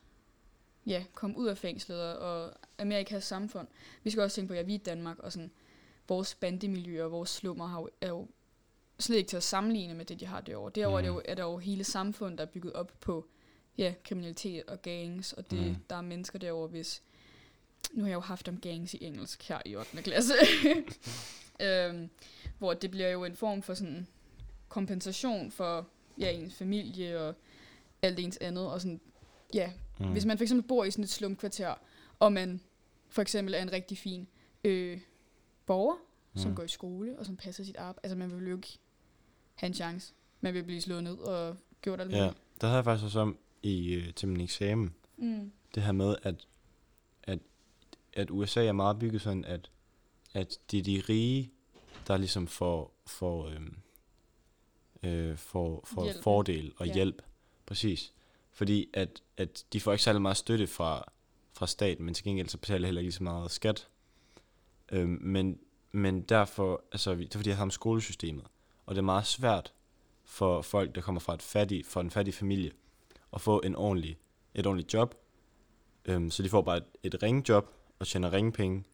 ja, 0.87 1.05
komme 1.14 1.38
ud 1.38 1.47
af 1.47 1.59
fængslet 1.59 2.01
og- 2.01 2.18
og 2.18 2.53
Amerikas 2.79 3.25
samfund. 3.25 3.68
Vi 4.03 4.11
skal 4.11 4.23
også 4.23 4.35
tænke 4.35 4.49
på, 4.49 4.53
at 4.55 4.59
ja, 4.59 4.62
vi 4.62 4.75
er 4.75 4.79
i 4.79 4.83
Danmark, 4.83 5.18
og 5.18 5.33
sådan, 5.33 5.51
vores 6.09 6.35
bandemiljø 6.35 7.05
og 7.05 7.12
vores 7.12 7.31
slummer 7.31 7.66
har 7.66 7.81
jo, 7.81 7.88
er 8.01 8.09
jo 8.09 8.29
slet 8.99 9.16
ikke 9.16 9.29
til 9.29 9.37
at 9.37 9.42
sammenligne 9.42 9.94
med 9.94 10.05
det, 10.05 10.20
de 10.20 10.27
har 10.27 10.40
derovre. 10.40 10.70
Derovre 10.75 11.03
mm. 11.03 11.09
er, 11.09 11.11
det 11.11 11.16
jo, 11.16 11.23
er 11.25 11.35
der 11.35 11.42
jo 11.42 11.57
hele 11.59 11.85
samfund, 11.85 12.38
der 12.38 12.44
er 12.44 12.49
bygget 12.49 12.73
op 12.73 12.92
på 13.01 13.27
ja, 13.79 13.94
kriminalitet 14.05 14.62
og 14.66 14.83
gangs, 14.83 15.33
og 15.33 15.51
det, 15.51 15.59
Mm. 15.61 15.66
mm. 15.68 15.77
der 15.90 15.97
er 15.97 16.01
mennesker 16.03 16.38
derovre, 16.38 16.68
hvis... 16.68 17.03
Nu 17.92 18.03
har 18.03 18.09
jeg 18.09 18.14
jo 18.14 18.20
haft 18.20 18.49
om 18.49 18.61
gangs 18.61 18.94
i 18.94 19.05
engelsk 19.05 19.49
her 19.49 19.59
i 19.64 19.77
8. 19.77 20.03
klasse. 20.03 20.35
øhm, 21.61 22.11
hvor 22.59 22.75
det 22.75 22.90
bliver 22.90 23.09
jo 23.09 23.25
en 23.25 23.37
form 23.37 23.62
for 23.62 23.75
sådan 23.75 24.07
kompensation 24.68 25.51
for 25.51 25.87
ja, 26.18 26.31
ens 26.31 26.55
familie 26.55 27.20
og 27.20 27.35
alt 28.03 28.18
ens 28.18 28.37
andet. 28.40 28.66
Og 28.66 28.81
sådan, 28.81 29.01
ja, 29.55 29.73
Mm. 30.00 30.12
hvis 30.12 30.24
man 30.24 30.38
for 30.38 30.42
eksempel 30.44 30.68
bor 30.68 30.85
i 30.85 30.90
sådan 30.90 31.04
et 31.04 31.11
slumkvarter, 31.11 31.74
og 32.18 32.33
man 32.33 32.61
for 33.09 33.22
eksempel 33.22 33.54
er 33.54 33.62
en 33.62 33.72
rigtig 33.72 33.98
fin 33.98 34.28
øh, 34.64 35.00
borger, 35.66 35.94
mm. 36.35 36.40
som 36.40 36.54
går 36.54 36.62
i 36.62 36.68
skole 36.68 37.18
og 37.18 37.26
som 37.26 37.37
passer 37.37 37.64
sit 37.64 37.76
arbejde. 37.76 38.00
Altså 38.07 38.16
man 38.16 38.40
vil 38.40 38.48
jo 38.50 38.57
ikke 38.57 38.78
have 39.54 39.68
en 39.68 39.74
chance. 39.74 40.12
Man 40.40 40.54
vil 40.54 40.62
blive 40.64 40.80
slået 40.80 41.02
ned 41.04 41.18
og 41.18 41.57
gjort 41.83 42.00
alt 42.00 42.12
Ja, 42.12 42.24
muligt. 42.24 42.38
der 42.61 42.66
havde 42.66 42.76
jeg 42.76 42.85
faktisk 42.85 43.04
også 43.04 43.20
om 43.20 43.38
i, 43.62 43.92
øh, 43.94 44.14
til 44.14 44.28
min 44.28 44.40
eksamen, 44.40 44.94
Mm. 45.16 45.52
det 45.74 45.83
her 45.83 45.92
med, 45.92 46.16
at, 46.22 46.46
at, 47.22 47.38
at 48.12 48.30
USA 48.30 48.64
er 48.66 48.72
meget 48.72 48.98
bygget 48.98 49.22
sådan, 49.22 49.44
at, 49.44 49.70
at 50.35 50.59
det 50.70 50.78
er 50.78 50.83
de 50.83 51.02
rige, 51.09 51.50
der 52.07 52.16
ligesom 52.16 52.46
får, 52.46 52.94
får, 53.07 53.46
øhm, 53.48 53.76
øh, 55.02 55.37
får, 55.37 55.85
får 55.87 56.04
Hjælp. 56.04 56.22
fordel 56.22 56.72
og 56.76 56.87
Ja. 56.87 56.94
hjælp. 56.94 57.22
Præcis. 57.66 58.12
Fordi 58.54 58.88
at, 58.92 59.22
at 59.36 59.64
de 59.72 59.80
får 59.80 59.92
ikke 59.92 60.04
særlig 60.04 60.22
meget 60.22 60.36
støtte 60.36 60.66
fra, 60.66 61.12
fra 61.52 61.66
staten, 61.66 62.04
men 62.04 62.14
til 62.14 62.24
gengæld 62.24 62.48
så 62.48 62.58
betaler 62.58 62.86
heller 62.86 63.00
ikke 63.00 63.06
lige 63.06 63.16
så 63.16 63.22
meget 63.22 63.50
skat. 63.50 63.88
Øhm, 64.92 65.18
men, 65.20 65.58
men 65.92 66.22
derfor, 66.22 66.84
altså, 66.92 67.14
det 67.14 67.34
er 67.34 67.38
fordi, 67.38 67.48
jeg 67.48 67.56
har 67.56 67.62
om 67.62 67.70
skolesystemet, 67.70 68.44
og 68.86 68.94
det 68.94 68.98
er 68.98 69.04
meget 69.04 69.26
svært 69.26 69.72
for 70.24 70.62
folk, 70.62 70.94
der 70.94 71.00
kommer 71.00 71.20
fra, 71.20 71.34
et 71.34 71.42
fattig, 71.42 71.86
fra 71.86 72.00
en 72.00 72.10
fattig 72.10 72.34
familie, 72.34 72.72
at 73.32 73.40
få 73.40 73.60
en 73.60 73.76
ordentlig, 73.76 74.18
et 74.54 74.66
ordentligt 74.66 74.94
job. 74.94 75.14
Øhm, 76.04 76.30
så 76.30 76.42
de 76.42 76.48
får 76.48 76.62
bare 76.62 76.76
et, 76.76 76.84
et 77.02 77.22
ringjob 77.22 77.74
og 77.98 78.06
tjener 78.06 78.32
ringepenge, 78.32 78.84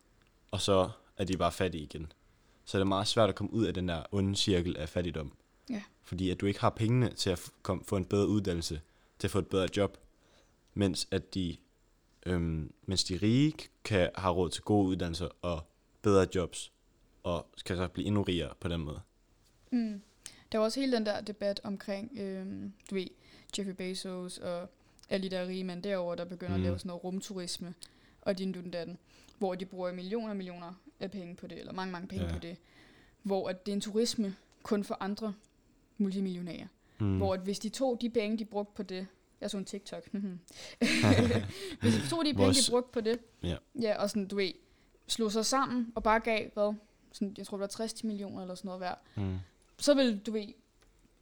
og 0.51 0.61
så 0.61 0.91
er 1.17 1.25
de 1.25 1.37
bare 1.37 1.53
fattige 1.53 1.83
igen. 1.85 2.13
Så 2.65 2.79
det 2.79 2.83
er 2.83 2.89
meget 2.89 3.07
svært 3.09 3.29
at 3.29 3.35
komme 3.35 3.53
ud 3.53 3.65
af 3.65 3.75
den 3.75 3.89
der 3.89 4.03
onde 4.13 4.37
cirkel 4.37 4.77
af 4.77 4.89
fattigdom. 4.89 5.33
Ja. 5.71 5.83
Fordi 6.03 6.31
at 6.31 6.41
du 6.41 6.47
ikke 6.47 6.61
har 6.61 6.71
pengene 6.71 7.13
til 7.13 7.31
at 7.31 7.39
f- 7.39 7.51
kom, 7.63 7.85
få 7.85 7.97
en 7.97 8.05
bedre 8.05 8.29
uddannelse, 8.29 8.81
til 9.21 9.27
at 9.27 9.31
få 9.31 9.39
et 9.39 9.47
bedre 9.47 9.69
job, 9.77 9.99
mens 10.75 11.09
at 11.11 11.35
de 11.35 11.57
Øhm, 12.27 12.73
mens 12.83 13.05
de 13.05 13.17
rige 13.23 13.53
kan 13.85 14.11
have 14.15 14.35
råd 14.35 14.51
til 14.51 14.63
gode 14.63 14.89
uddannelser 14.89 15.29
og 15.43 15.61
bedre 16.03 16.27
jobs, 16.35 16.73
og 17.23 17.47
skal 17.57 17.77
så 17.77 17.89
blive 17.89 18.07
endnu 18.07 18.23
rigere 18.23 18.55
på 18.61 18.69
den 18.69 18.81
måde. 18.81 19.01
Mm. 19.71 20.03
Der 20.53 20.59
var 20.59 20.65
også 20.65 20.81
hele 20.81 20.97
den 20.97 21.07
der 21.07 21.21
debat 21.21 21.61
omkring, 21.65 22.19
øhm, 22.19 22.73
du 22.91 22.95
ved, 22.95 23.07
Jeffrey 23.59 23.73
Bezos 23.75 24.39
og 24.39 24.69
alle 25.09 25.31
de 25.31 25.37
der 25.37 25.47
rige 25.47 25.65
mænd 25.65 25.83
derovre, 25.83 26.17
der 26.17 26.25
begynder 26.25 26.49
mm. 26.51 26.55
at 26.55 26.61
Mm. 26.61 26.65
lave 26.65 26.79
sådan 26.79 26.89
noget 26.89 27.05
rumturisme, 27.05 27.75
og 28.21 28.39
din 28.39 28.53
du 28.53 28.61
den 28.61 28.71
datten, 28.71 28.99
hvor 29.39 29.55
de 29.55 29.67
bruger 29.67 29.93
millioner 29.93 30.31
og 30.31 30.37
millioner 30.37 30.73
af 31.01 31.11
penge 31.11 31.37
på 31.37 31.47
det, 31.47 31.59
eller 31.59 31.73
mange, 31.73 31.93
mange 31.93 32.09
penge 32.09 32.27
Ja. 32.27 32.33
på 32.33 32.39
det, 32.39 32.57
hvor 33.23 33.49
at 33.49 33.67
det 33.67 33.73
er 33.73 33.77
en 33.77 33.81
turisme 33.81 34.37
kun 34.63 34.85
for 34.85 34.97
andre 35.01 35.35
multimillionærer. 35.99 36.67
Mm. 37.01 37.17
Hvor 37.17 37.35
at 37.35 37.41
hvis 37.41 37.59
de 37.59 37.69
tog 37.69 37.99
de 38.01 38.11
penge, 38.11 38.39
de 38.39 38.45
brugte 38.45 38.73
på 38.77 38.83
det, 38.83 39.07
jeg 39.41 39.51
så 39.51 39.57
en 39.59 39.65
TikTok, 39.65 40.09
hvis 41.81 41.95
de 41.95 42.09
tog 42.11 42.25
de 42.25 42.35
penge, 42.35 42.53
de 42.53 42.71
brugte 42.71 42.93
på 42.93 43.01
det, 43.01 43.19
Ja. 43.43 43.57
ja, 43.81 44.03
og 44.03 44.11
sådan, 44.11 44.27
du 44.29 44.37
ved, 44.37 44.53
slog 45.07 45.33
sig 45.33 45.47
sammen 45.47 45.93
og 45.95 46.03
bare 46.03 46.21
gav, 46.21 46.51
hvad, 46.55 46.75
sådan, 47.13 47.35
jeg 47.39 47.47
tror 47.47 47.57
det 47.57 47.61
var 47.61 47.67
60 47.67 48.05
millioner 48.05 48.43
eller 48.43 48.55
sådan 48.55 48.69
noget 48.69 48.81
hver, 48.81 48.95
Mm. 49.17 49.37
så 49.79 49.95
vil, 49.95 50.19
du 50.19 50.33
ved, 50.33 50.41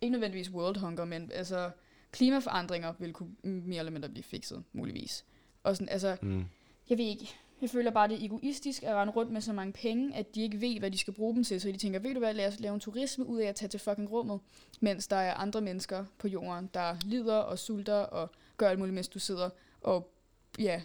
ikke 0.01 0.13
nødvendigvis 0.13 0.51
world 0.51 0.77
hunger, 0.77 1.05
men 1.05 1.31
altså 1.35 1.71
klimaforandringer 2.13 2.93
vil 2.99 3.13
kunne 3.13 3.31
mere 3.43 3.79
eller 3.79 3.93
mindre 3.93 4.09
blive 4.09 4.23
fikset, 4.25 4.65
muligvis. 4.73 5.25
Og 5.63 5.77
sådan, 5.77 5.89
altså, 5.89 6.17
Mm. 6.23 6.45
jeg 6.91 6.99
ved 6.99 7.05
ikke, 7.05 7.35
jeg 7.63 7.71
føler 7.71 7.91
bare, 7.91 8.09
det 8.09 8.21
er 8.23 8.25
egoistisk 8.27 8.83
at 8.83 8.95
rende 8.95 9.13
rundt 9.13 9.33
med 9.33 9.41
så 9.41 9.53
mange 9.53 9.73
penge, 9.73 10.17
at 10.17 10.35
de 10.35 10.43
ikke 10.43 10.61
ved, 10.61 10.79
hvad 10.79 10.91
de 10.91 10.99
skal 10.99 11.13
bruge 11.15 11.35
dem 11.35 11.45
til. 11.45 11.61
Så 11.61 11.69
de 11.69 11.77
tænker, 11.77 11.99
ved 12.01 12.15
du 12.15 12.19
hvad, 12.19 12.35
lad 12.35 12.47
os 12.49 12.61
lave 12.61 12.75
en 12.75 12.81
turisme 12.81 13.27
ud 13.27 13.39
af 13.41 13.47
at 13.49 13.55
tage 13.55 13.69
til 13.69 13.81
fucking 13.81 14.11
rummet, 14.11 14.41
mens 14.81 15.07
der 15.07 15.17
er 15.17 15.35
andre 15.35 15.61
mennesker 15.61 16.05
på 16.19 16.29
jorden, 16.29 16.71
der 16.75 16.97
lider 17.05 17.37
og 17.37 17.59
sulter 17.59 17.95
og 17.95 18.31
gør 18.57 18.69
alt 18.69 18.79
muligt, 18.79 18.95
mens 18.95 19.09
du 19.09 19.19
sidder 19.19 19.51
og 19.81 20.11
ja, 20.59 20.81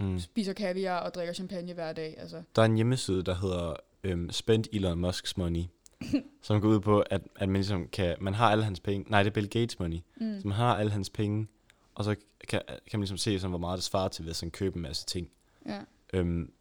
Mm. 0.00 0.18
spiser 0.18 0.52
kaviar 0.52 1.00
og 1.00 1.14
drikker 1.14 1.34
champagne 1.34 1.72
hver 1.72 1.92
dag. 1.92 2.14
Altså. 2.18 2.42
Der 2.56 2.62
er 2.62 2.66
en 2.66 2.76
hjemmeside, 2.76 3.22
der 3.22 3.34
hedder 3.34 3.74
øhm, 4.04 4.30
Spend 4.30 4.64
Elon 4.72 5.04
Musk's 5.04 5.32
Money, 5.36 5.62
som 6.42 6.60
går 6.60 6.68
ud 6.68 6.80
på, 6.80 7.00
at, 7.00 7.22
at 7.36 7.48
man 7.48 7.56
ligesom 7.56 7.88
kan, 7.88 8.16
man 8.20 8.34
har 8.34 8.50
alle 8.50 8.64
hans 8.64 8.80
penge, 8.80 9.10
nej, 9.10 9.22
det 9.22 9.30
er 9.30 9.34
Bill 9.34 9.48
Gates 9.48 9.78
money, 9.78 9.98
Mm. 10.16 10.40
så 10.40 10.48
man 10.48 10.56
har 10.56 10.76
alle 10.76 10.92
hans 10.92 11.10
penge, 11.10 11.46
og 11.94 12.04
så 12.04 12.14
kan, 12.48 12.60
kan 12.68 12.98
man 12.98 13.00
ligesom 13.00 13.16
se, 13.16 13.38
sådan, 13.38 13.50
hvor 13.50 13.58
meget 13.58 13.76
det 13.76 13.84
svarer 13.84 14.08
til, 14.08 14.24
hvis 14.24 14.40
han 14.40 14.50
køber 14.50 14.76
en 14.76 14.82
masse 14.82 15.06
ting. 15.06 15.30
Ja. 15.66 15.80
Øhm, 16.12 16.52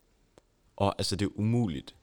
og 0.76 0.96
altså, 0.98 1.16
det 1.16 1.26
er 1.26 1.30
umuligt 1.40 1.96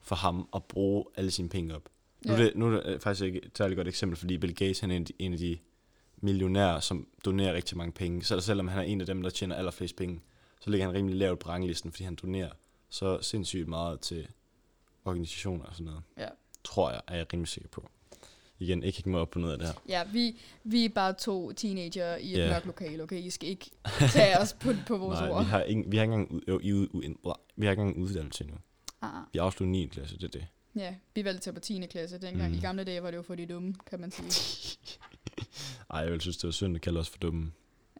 for 0.00 0.16
ham 0.16 0.48
at 0.54 0.64
bruge 0.64 1.04
alle 1.16 1.30
sine 1.30 1.48
penge 1.48 1.74
op. 1.74 1.88
Nu, 2.26 2.32
er 2.32 2.38
Ja. 2.38 2.44
det, 2.44 2.56
nu 2.56 2.66
er 2.66 2.70
det 2.70 2.82
øh, 2.86 3.00
faktisk 3.00 3.24
ikke 3.24 3.44
et 3.44 3.50
særligt 3.58 3.76
godt 3.76 3.88
eksempel, 3.88 4.16
fordi 4.18 4.38
Bill 4.38 4.54
Gates 4.54 4.80
han 4.80 4.90
er 4.90 4.96
en 4.96 5.02
af 5.02 5.06
de, 5.06 5.12
en 5.18 5.32
af 5.32 5.38
de 5.38 5.58
millionærer, 6.16 6.80
som 6.80 7.08
donerer 7.24 7.54
rigtig 7.54 7.76
mange 7.76 7.92
penge. 7.92 8.24
Så 8.24 8.40
selvom 8.40 8.68
han 8.68 8.78
er 8.78 8.82
en 8.82 9.00
af 9.00 9.06
dem, 9.06 9.22
der 9.22 9.30
tjener 9.30 9.54
allerflest 9.56 9.96
penge, 9.96 10.20
så 10.60 10.70
ligger 10.70 10.86
han 10.86 10.94
rimelig 10.96 11.16
lavt 11.16 11.38
på 11.38 11.48
ranglisten, 11.48 11.92
fordi 11.92 12.04
han 12.04 12.14
donerer 12.22 12.50
så 12.88 13.18
sindssygt 13.22 13.68
meget 13.68 14.00
til 14.00 14.28
organisationer 15.04 15.64
og 15.64 15.72
sådan 15.74 15.86
noget. 15.86 16.02
Ja. 16.18 16.28
Tror 16.64 16.90
jeg, 16.90 17.00
er 17.06 17.16
jeg 17.16 17.26
rimelig 17.32 17.48
sikker 17.48 17.68
på. 17.68 17.88
Igen, 18.60 18.82
ikke 18.82 18.98
hække 18.98 19.08
mig 19.10 19.20
op 19.20 19.30
på 19.30 19.38
noget 19.38 19.52
af 19.52 19.58
det 19.58 19.68
her. 19.68 19.74
Ja, 19.88 20.02
vi, 20.12 20.40
vi 20.64 20.84
er 20.84 20.88
bare 20.88 21.12
to 21.12 21.52
teenager 21.52 22.16
i 22.16 22.32
et 22.32 22.38
yeah. 22.38 22.50
mørkt 22.50 22.66
lokale, 22.66 23.02
okay? 23.02 23.18
I 23.22 23.30
skal 23.30 23.48
ikke 23.48 23.70
tage 24.12 24.38
os 24.38 24.52
på, 24.52 24.72
på 24.86 24.96
vores 24.98 25.20
Nej, 25.20 25.30
ord. 25.30 25.44
vi 25.44 25.50
har, 25.50 25.62
ingen, 25.62 25.92
vi 25.92 25.96
har 25.96 26.04
ikke 26.04 26.14
engang, 26.14 26.42
i, 26.66 26.72
ud, 26.72 26.88
u, 26.92 27.00
blah, 27.22 27.34
vi 27.56 27.66
har 27.66 27.70
ikke 27.70 27.80
engang 27.80 27.98
uddannelse 28.02 28.44
endnu. 28.44 28.58
Ah, 29.02 29.10
Vi 29.32 29.38
afslutter 29.38 29.70
9. 29.72 29.86
klasse, 29.86 30.16
det 30.18 30.24
er 30.24 30.28
det. 30.28 30.46
ja, 30.76 30.94
vi 31.14 31.24
valgte 31.24 31.42
til 31.42 31.52
på 31.52 31.60
10. 31.60 31.86
klasse. 31.90 32.18
Dengang 32.18 32.52
Mm. 32.52 32.58
i 32.58 32.60
gamle 32.60 32.84
dage 32.84 33.02
var 33.02 33.10
det 33.10 33.16
jo 33.16 33.22
for 33.22 33.34
de 33.34 33.46
dumme, 33.46 33.74
kan 33.90 34.00
man 34.00 34.10
sige. 34.10 34.78
Ej, 35.90 36.00
jeg 36.00 36.12
vil 36.12 36.20
synes, 36.20 36.36
det 36.36 36.44
var 36.44 36.50
synd 36.52 36.74
at 36.76 36.80
kalde 36.82 37.00
os 37.00 37.08
for 37.08 37.18
dumme. 37.18 37.52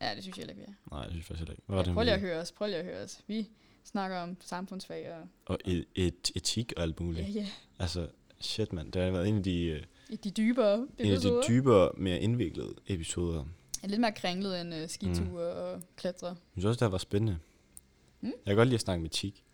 Ja, 0.03 0.15
det 0.15 0.23
synes 0.23 0.37
jeg 0.39 0.43
heller 0.43 0.53
ikke, 0.53 0.67
vi 0.67 0.73
er. 0.91 0.95
Nej, 0.95 1.03
det 1.05 1.11
synes 1.13 1.23
jeg 1.23 1.25
faktisk 1.27 1.41
heller 1.41 1.53
ikke. 1.53 1.63
Hvad 1.67 1.77
var 1.77 1.83
Ja, 1.83 1.87
det, 1.87 1.95
prøv 1.95 2.05
lige 2.05 2.15
at 2.15 2.21
høre 2.21 2.41
os, 2.41 2.53
prøv 2.53 2.67
lige 2.69 2.79
at 2.79 2.85
høre 2.85 3.05
os. 3.05 3.21
Vi 3.27 3.49
snakker 3.85 4.17
om 4.19 4.37
samfundsfag 4.41 5.13
og... 5.13 5.29
Og 5.47 5.59
et, 5.65 5.85
et, 5.95 6.31
etik 6.35 6.73
og 6.77 6.83
alt 6.83 7.01
muligt. 7.01 7.27
Ja, 7.29 7.33
ja. 7.41 7.47
Altså, 7.79 8.09
shit 8.41 8.73
mand, 8.73 8.93
det 8.93 9.03
har 9.03 9.11
været 9.11 9.29
en 9.29 9.37
af 9.37 9.43
de, 9.43 9.63
øh, 9.65 9.83
De 10.25 10.31
dybere 10.31 10.75
en 10.75 10.87
af 10.99 11.05
de 11.07 11.13
episoder. 11.13 11.43
dybere, 11.49 11.91
mere 11.97 12.21
indviklede 12.21 12.75
episoder. 12.87 13.45
er 13.83 13.89
lidt 13.89 14.01
mere 14.01 14.13
kringlet 14.13 14.61
end 14.61 14.75
uh, 14.75 14.89
skiture 14.89 15.25
mm. 15.25 15.35
og 15.35 15.83
klatre. 15.97 16.27
Jeg 16.27 16.37
synes 16.53 16.65
også, 16.65 16.85
det 16.85 16.93
var 16.93 16.99
spændende. 16.99 17.39
Mm. 18.21 18.29
Jeg 18.29 18.37
kan 18.47 18.57
godt 18.57 18.69
lide 18.69 18.75
at 18.75 18.81
snakke 18.81 19.03
med 19.03 19.11
etik. 19.11 19.45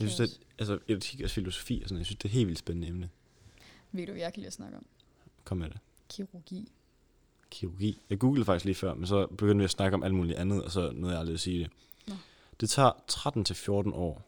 Jeg 0.00 0.10
synes, 0.10 0.30
det, 0.30 0.40
altså, 0.58 0.78
etik 0.88 1.20
og 1.20 1.30
filosofi 1.30 1.80
og 1.82 1.88
sådan, 1.88 1.98
jeg 1.98 2.06
synes, 2.06 2.18
det 2.18 2.24
er 2.24 2.28
et 2.28 2.32
helt 2.32 2.46
vildt 2.46 2.58
spændende 2.58 2.88
emne. 2.88 3.08
Ved 3.92 4.06
du, 4.06 4.12
hvad 4.12 4.22
jeg 4.22 4.32
kan 4.32 4.40
lide 4.40 4.46
at 4.46 4.52
snakke 4.52 4.76
om? 4.76 4.86
Kom 5.44 5.58
med 5.58 5.68
det. 5.70 5.78
Kirurgi. 6.08 6.72
Kirurgi. 7.50 8.00
Jeg 8.10 8.18
googlede 8.18 8.44
faktisk 8.44 8.64
lige 8.64 8.74
før, 8.74 8.94
men 8.94 9.06
så 9.06 9.26
begyndte 9.26 9.58
vi 9.58 9.64
at 9.64 9.70
snakke 9.70 9.94
om 9.94 10.02
alt 10.02 10.14
muligt 10.14 10.38
andet, 10.38 10.62
og 10.64 10.70
så 10.70 10.90
nåede 10.94 11.12
jeg 11.12 11.20
aldrig 11.20 11.34
at 11.34 11.40
sige 11.40 11.58
det. 11.58 11.70
Nå. 12.08 12.14
Det 12.60 12.70
tager 12.70 12.90
13-14 13.90 13.94
år, 13.94 14.22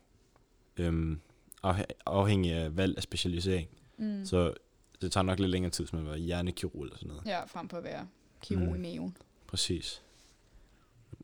øhm, 0.77 1.21
afhæ- 1.67 1.85
afhængig 2.07 2.53
af 2.53 2.77
valg 2.77 2.97
af 2.97 3.03
specialisering. 3.03 3.69
Mm. 3.99 4.25
Så 4.25 4.55
det 5.03 5.13
tager 5.13 5.25
nok 5.25 5.39
lidt 5.39 5.51
længere 5.51 5.71
tid, 5.71 5.85
hvis 5.85 5.93
man 5.93 6.07
var 6.07 6.17
hjernekirurg 6.17 6.83
eller 6.83 6.97
sådan 6.97 7.09
noget. 7.09 7.27
Ja, 7.27 7.45
frem 7.45 7.69
på 7.69 7.77
at 7.77 7.85
være 7.85 8.09
kirurg 8.43 8.69
Mm. 8.69 8.75
i 8.75 8.79
maven. 8.79 9.17
Præcis. 9.47 10.03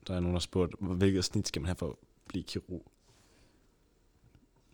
Der 0.06 0.14
er 0.14 0.20
nogen, 0.20 0.34
der 0.34 0.38
har 0.38 0.40
spurgt, 0.40 0.74
hvilket 0.80 1.24
snit 1.24 1.48
skal 1.48 1.62
man 1.62 1.66
have 1.66 1.76
for 1.76 1.88
at 1.88 1.94
blive 2.28 2.44
kirurg? 2.44 2.82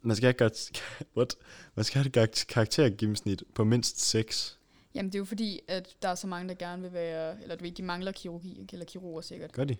Man 0.03 0.17
skal 0.17 0.27
have, 0.27 0.35
kar- 0.51 0.81
what? 1.17 1.37
Man 1.75 1.85
skal 1.85 1.99
have 2.03 2.07
et 2.07 2.13
kar- 2.13 2.45
karaktergennemsnit 2.49 3.43
på 3.55 3.65
mindst 3.65 4.01
6. 4.01 4.59
Jamen, 4.95 5.09
det 5.13 5.15
er 5.15 5.19
jo 5.19 5.25
fordi, 5.25 5.61
at 5.69 5.97
der 6.03 6.09
er 6.09 6.15
så 6.15 6.27
mange, 6.27 6.49
der 6.49 6.55
gerne 6.55 6.83
vil 6.83 6.93
være... 6.93 7.43
Eller 7.43 7.57
du 7.57 7.65
ved, 7.65 7.73
de 7.73 7.83
mangler 7.83 8.13
kirurgi, 8.13 8.67
eller 8.73 8.87
kirurger 8.87 9.21
sikkert. 9.21 9.53
Gør 9.53 9.65
de? 9.65 9.77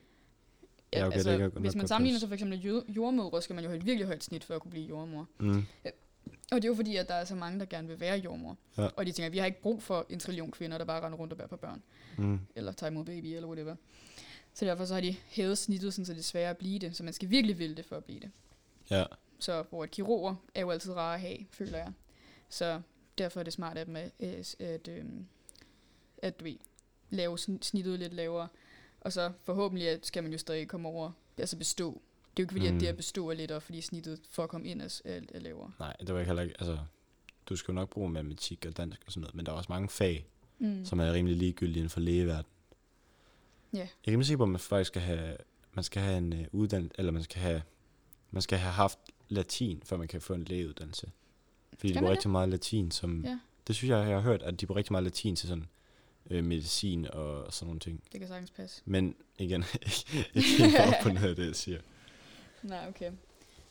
Ja, 0.93 0.99
Ja, 0.99 1.07
okay, 1.07 1.15
altså, 1.17 1.31
det 1.33 1.39
jeg 1.41 1.51
godt 1.53 1.63
hvis 1.63 1.75
man 1.75 1.81
godt 1.83 1.89
sammenligner 1.89 2.19
sig 2.21 2.29
for 2.29 2.35
eksempel 2.35 2.85
jordmødre, 2.89 3.43
skal 3.43 3.55
man 3.55 3.65
jo 3.65 3.71
have 3.71 3.79
et 3.79 3.87
virkelig 3.87 4.07
højt 4.07 4.25
snit 4.25 4.45
for 4.45 4.55
at 4.55 4.61
kunne 4.63 4.71
blive 4.71 4.87
jordmor. 4.87 5.29
Mm. 5.41 5.65
Og 6.51 6.57
det 6.57 6.65
er 6.65 6.69
jo 6.69 6.75
fordi, 6.75 6.97
at 6.97 7.09
der 7.09 7.15
er 7.15 7.25
så 7.25 7.35
mange, 7.35 7.61
der 7.61 7.67
gerne 7.67 7.89
vil 7.89 8.01
være 8.01 8.19
jordmor. 8.19 8.57
Ja. 8.79 8.89
Og 8.97 9.07
de 9.07 9.13
tænker, 9.13 9.27
at 9.27 9.33
vi 9.33 9.39
har 9.39 9.47
ikke 9.47 9.61
brug 9.63 9.83
for 9.83 10.07
en 10.11 10.19
trillion 10.19 10.51
kvinder, 10.51 10.79
der 10.79 10.85
bare 10.85 11.01
render 11.07 11.19
rundt 11.19 11.33
og 11.33 11.37
bærer 11.37 11.49
på 11.49 11.57
børn. 11.57 11.83
Mm. 12.19 12.41
Eller 12.57 12.73
tager 12.73 12.91
imod 12.91 13.05
baby, 13.05 13.27
eller 13.27 13.49
whatever. 13.49 13.77
Så 14.55 14.65
derfor 14.65 14.85
så 14.85 14.95
har 14.95 15.01
de 15.01 15.17
hævet 15.27 15.59
snittet, 15.59 15.95
sådan, 15.95 16.05
så 16.07 16.13
det 16.13 16.19
er 16.19 16.23
sværere 16.23 16.51
at 16.51 16.57
blive 16.59 16.79
det. 16.79 16.97
Så 16.97 17.03
man 17.05 17.13
skal 17.13 17.31
virkelig 17.31 17.59
ville 17.59 17.77
det 17.77 17.85
for 17.85 17.97
at 17.97 18.05
blive 18.05 18.21
det. 18.21 18.31
Ja, 18.91 19.05
Så 19.39 19.65
hvor 19.71 19.85
et 19.85 19.91
kirurger 19.91 20.35
er 20.55 20.61
jo 20.61 20.71
altid 20.71 20.93
rare 20.93 21.15
at 21.15 21.21
have, 21.21 21.39
føler 21.51 21.79
jeg. 21.79 21.93
Så 22.49 22.81
derfor 23.19 23.41
er 23.41 23.45
det 23.45 23.53
smart 23.53 23.79
af 23.79 23.87
dem 23.87 23.97
at, 23.97 24.11
at, 24.21 24.57
at, 24.61 24.89
øhm, 24.89 25.27
at 26.23 26.41
du 26.41 26.45
ved, 26.45 26.57
lave 27.11 27.35
sn- 27.39 27.63
snittet 27.63 27.99
lidt 27.99 28.13
lavere. 28.13 28.49
Og 29.01 29.13
så 29.13 29.33
forhåbentlig 29.45 29.99
skal 30.03 30.23
man 30.23 30.33
jo 30.33 30.39
stadig 30.39 30.69
komme 30.69 30.89
over, 30.89 31.11
altså 31.39 31.57
bestå. 31.57 32.01
Det 32.41 32.53
er 32.53 32.57
jo 32.57 32.59
ikke 32.59 32.65
fordi, 32.65 32.69
mm. 32.69 32.75
Mm. 32.75 32.77
at 32.85 32.89
det 32.89 32.97
bestå 32.97 33.31
er 33.31 33.35
lettere, 33.35 33.61
fordi 33.61 33.81
snittet 33.81 34.21
for 34.31 34.43
at 34.43 34.49
komme 34.49 34.67
ind 34.67 34.83
er, 34.83 35.01
er, 35.05 35.21
er 35.35 35.41
lavere. 35.41 35.73
nej, 35.79 35.97
det 36.01 36.15
var 36.15 36.21
ikke 36.21 36.29
heller 36.29 36.43
ikke, 36.43 36.55
altså, 36.59 36.79
du 37.47 37.57
skal 37.57 37.73
jo 37.73 37.75
nok 37.77 37.91
bruge 37.91 38.11
matematik 38.11 38.67
og 38.67 38.77
dansk 38.77 39.03
og 39.07 39.13
sådan 39.13 39.21
noget, 39.21 39.35
men 39.35 39.47
der 39.47 39.53
er 39.53 39.57
også 39.57 39.73
mange 39.73 39.89
fag, 39.89 40.27
Mm. 40.59 40.67
mm. 40.69 40.85
som 40.85 41.01
er 41.01 41.13
rimelig 41.13 41.37
ligegyldige 41.37 41.77
inden 41.79 41.91
for 41.91 42.01
lægeverdenen. 42.01 42.45
Ja. 43.73 43.79
Jeg 43.79 43.89
er 44.07 44.11
rimelig 44.11 44.27
sikker 44.27 44.37
på, 44.39 44.43
at 44.43 44.49
man 44.49 44.61
faktisk 44.61 44.89
skal 44.89 45.03
have, 45.03 45.37
man 45.75 45.85
skal 45.85 46.03
have 46.03 46.19
en 46.19 46.33
uh, 46.33 46.39
uddannelse, 46.53 46.95
eller 46.99 47.13
man 47.13 47.23
skal 47.23 47.41
have, 47.43 47.63
man 48.31 48.43
skal 48.43 48.59
have 48.59 48.73
haft 48.73 48.99
latin, 49.29 49.83
før 49.85 49.97
man 49.97 50.09
kan 50.09 50.21
få 50.21 50.35
en 50.35 50.45
lægeuddannelse. 50.45 51.11
Fordi 51.75 51.89
de 51.89 51.93
Skal 51.95 52.01
bruger 52.01 52.13
rigtig 52.13 52.31
meget 52.31 52.49
latin, 52.49 52.91
som, 52.91 53.25
Ja. 53.25 53.39
det 53.67 53.77
synes 53.77 53.89
jeg, 53.91 53.99
jeg 53.99 54.15
har 54.17 54.21
hørt, 54.21 54.43
at 54.43 54.61
de 54.61 54.67
bruger 54.67 54.77
rigtig 54.79 54.93
meget 54.93 55.05
latin 55.05 55.37
til 55.37 55.49
sådan 55.49 55.69
øh, 56.31 56.45
medicin 56.45 57.07
og 57.13 57.53
sådan 57.53 57.67
nogle 57.67 57.81
ting. 57.81 58.03
Det 58.13 58.21
kan 58.21 58.29
sagtens 58.29 58.51
passe. 58.51 58.83
Men 58.85 59.15
igen, 59.39 59.65
ikke 60.35 60.49
helt 60.59 60.77
op 60.79 60.95
på 61.03 61.09
noget 61.09 61.29
af 61.29 61.37
det, 61.37 61.47
jeg 61.47 61.57
siger. 61.57 61.81
Nej, 62.63 62.89
okay. 62.89 63.13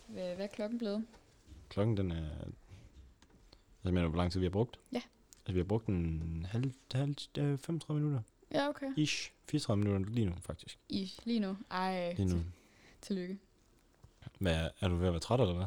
Hvad, 0.08 0.36
hvad 0.36 0.46
er 0.46 0.50
klokken 0.50 0.78
blevet? 0.78 1.06
Klokken 1.70 1.98
den 1.98 2.12
er... 2.12 2.30
Jeg 3.84 3.94
mener, 3.94 4.08
hvor 4.08 4.18
lang 4.18 4.32
tid 4.32 4.40
vi 4.40 4.46
har 4.46 4.52
brugt? 4.52 4.80
Ja. 4.92 5.02
Altså, 5.40 5.54
vi 5.54 5.60
har 5.60 5.64
brugt 5.64 5.88
en 5.88 6.46
halv, 6.50 6.72
halv 6.94 7.16
øh, 7.38 7.58
35 7.58 8.00
minutter. 8.02 8.22
Ja, 8.52 8.70
okay. 8.70 8.88
Ish. 8.98 9.32
34 9.50 9.84
minutter 9.84 10.12
lige 10.14 10.26
nu, 10.26 10.34
faktisk. 10.42 10.80
I, 10.90 11.14
lige 11.24 11.40
nu. 11.40 11.58
Ej, 11.72 12.14
Lige 12.14 12.26
nu. 12.26 12.32
til- 12.32 12.46
tillykke. 13.02 13.38
Hvad, 14.40 14.56
er- 14.80 14.88
du 14.88 14.96
ved 14.96 15.08
at 15.08 15.14
være 15.14 15.20
træt, 15.20 15.40
eller 15.40 15.56
hvad? 15.56 15.66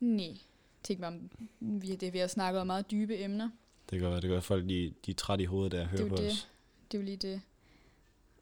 Nej. 0.00 0.36
Tænk 0.82 1.00
mig 1.00 1.08
om, 1.08 1.30
vi, 1.60 1.96
det, 1.96 2.12
vi 2.12 2.18
har 2.18 2.26
snakket 2.26 2.60
om 2.60 2.66
meget 2.66 2.90
dybe 2.90 3.18
emner. 3.18 3.50
Det 3.90 4.00
være, 4.10 4.20
det 4.20 4.30
at 4.38 4.44
folk 4.44 4.68
de, 4.68 4.94
de 5.06 5.10
er 5.10 5.14
trætte 5.14 5.42
i 5.42 5.46
hovedet, 5.46 5.72
der 5.72 5.84
hører 5.86 6.04
er 6.04 6.08
på 6.08 6.16
det. 6.16 6.30
os. 6.30 6.48
Det 6.92 6.98
er 6.98 7.02
jo 7.02 7.04
lige 7.04 7.16
det. 7.16 7.40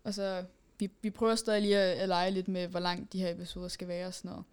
Og 0.05 0.14
så, 0.14 0.44
vi, 0.78 0.90
vi 1.02 1.10
prøver 1.10 1.34
stadig 1.34 1.62
lige 1.62 1.78
at, 1.78 1.96
at 1.98 2.08
lege 2.08 2.30
lidt 2.30 2.48
med, 2.48 2.66
hvor 2.68 2.80
langt 2.80 3.12
de 3.12 3.18
her 3.20 3.30
episoder 3.30 3.68
skal 3.68 3.88
være 3.88 4.06
og 4.06 4.14
sådan 4.14 4.30
noget. 4.30 4.44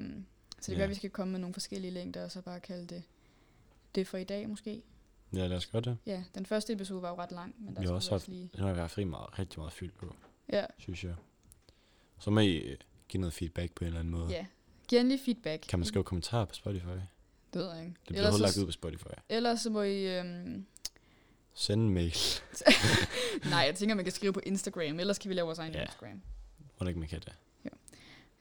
Øhm, 0.00 0.24
så 0.60 0.70
det 0.70 0.76
gør, 0.76 0.84
at 0.84 0.90
vi 0.90 0.94
skal 0.94 1.10
komme 1.10 1.32
med 1.32 1.40
nogle 1.40 1.54
forskellige 1.54 1.90
længder, 1.90 2.24
og 2.24 2.30
så 2.30 2.40
bare 2.42 2.60
kalde 2.60 2.86
det 2.86 3.02
det 3.94 4.06
for 4.06 4.18
i 4.18 4.24
dag 4.24 4.48
måske. 4.48 4.82
Ja, 5.32 5.46
lad 5.46 5.56
os 5.56 5.66
gøre 5.66 5.82
det. 5.82 5.98
Ja, 6.06 6.24
den 6.34 6.46
første 6.46 6.72
episode 6.72 7.02
var 7.02 7.08
jo 7.10 7.16
ret 7.16 7.32
lang, 7.32 7.54
men 7.58 7.74
der 7.76 7.80
Vi 7.80 7.86
også 7.86 8.10
vi 8.10 8.14
også 8.14 8.30
lige... 8.30 8.50
Nu 8.58 8.64
har 8.64 8.72
hvert 8.72 8.90
fald 8.90 9.06
meget, 9.06 9.38
rigtig 9.38 9.58
meget 9.60 9.72
fyldt 9.72 9.94
på, 9.94 10.16
Ja, 10.52 10.64
synes 10.78 11.04
jeg. 11.04 11.14
Så 12.18 12.30
må 12.30 12.40
I 12.40 12.56
øh, 12.56 12.76
give 13.08 13.20
noget 13.20 13.32
feedback 13.34 13.72
på 13.72 13.84
en 13.84 13.86
eller 13.86 14.00
anden 14.00 14.12
måde. 14.12 14.28
ja. 14.30 14.46
Giv 14.88 14.98
endelig 14.98 15.20
feedback. 15.24 15.64
Kan 15.68 15.78
man 15.78 15.86
skrive 15.86 16.04
kommentarer 16.04 16.44
på 16.44 16.54
Spotify? 16.54 16.86
Det 17.52 17.62
ved 17.62 17.70
jeg 17.72 17.80
ikke. 17.84 17.94
Det 17.94 18.06
bliver 18.08 18.22
Ellers, 18.26 18.40
lagt 18.40 18.56
ud 18.58 18.66
på 18.66 18.72
Spotify. 18.72 19.06
ellers 19.28 19.60
så 19.60 19.70
må 19.70 19.82
I... 19.82 20.18
Øhm, 20.18 20.66
Send 21.58 21.80
en 21.80 21.90
mail. 21.90 22.16
nej, 23.50 23.60
jeg 23.60 23.74
tænker, 23.74 23.94
man 23.94 24.04
kan 24.04 24.12
skrive 24.12 24.32
på 24.32 24.40
Instagram. 24.46 25.00
Ellers 25.00 25.18
kan 25.18 25.28
vi 25.28 25.34
lave 25.34 25.46
vores 25.46 25.58
egen 25.58 25.72
Ja. 25.72 25.82
Instagram. 25.82 26.22
Hvordan 26.76 26.88
ikke 26.88 27.00
man 27.00 27.08
kan 27.08 27.20
det? 27.20 27.32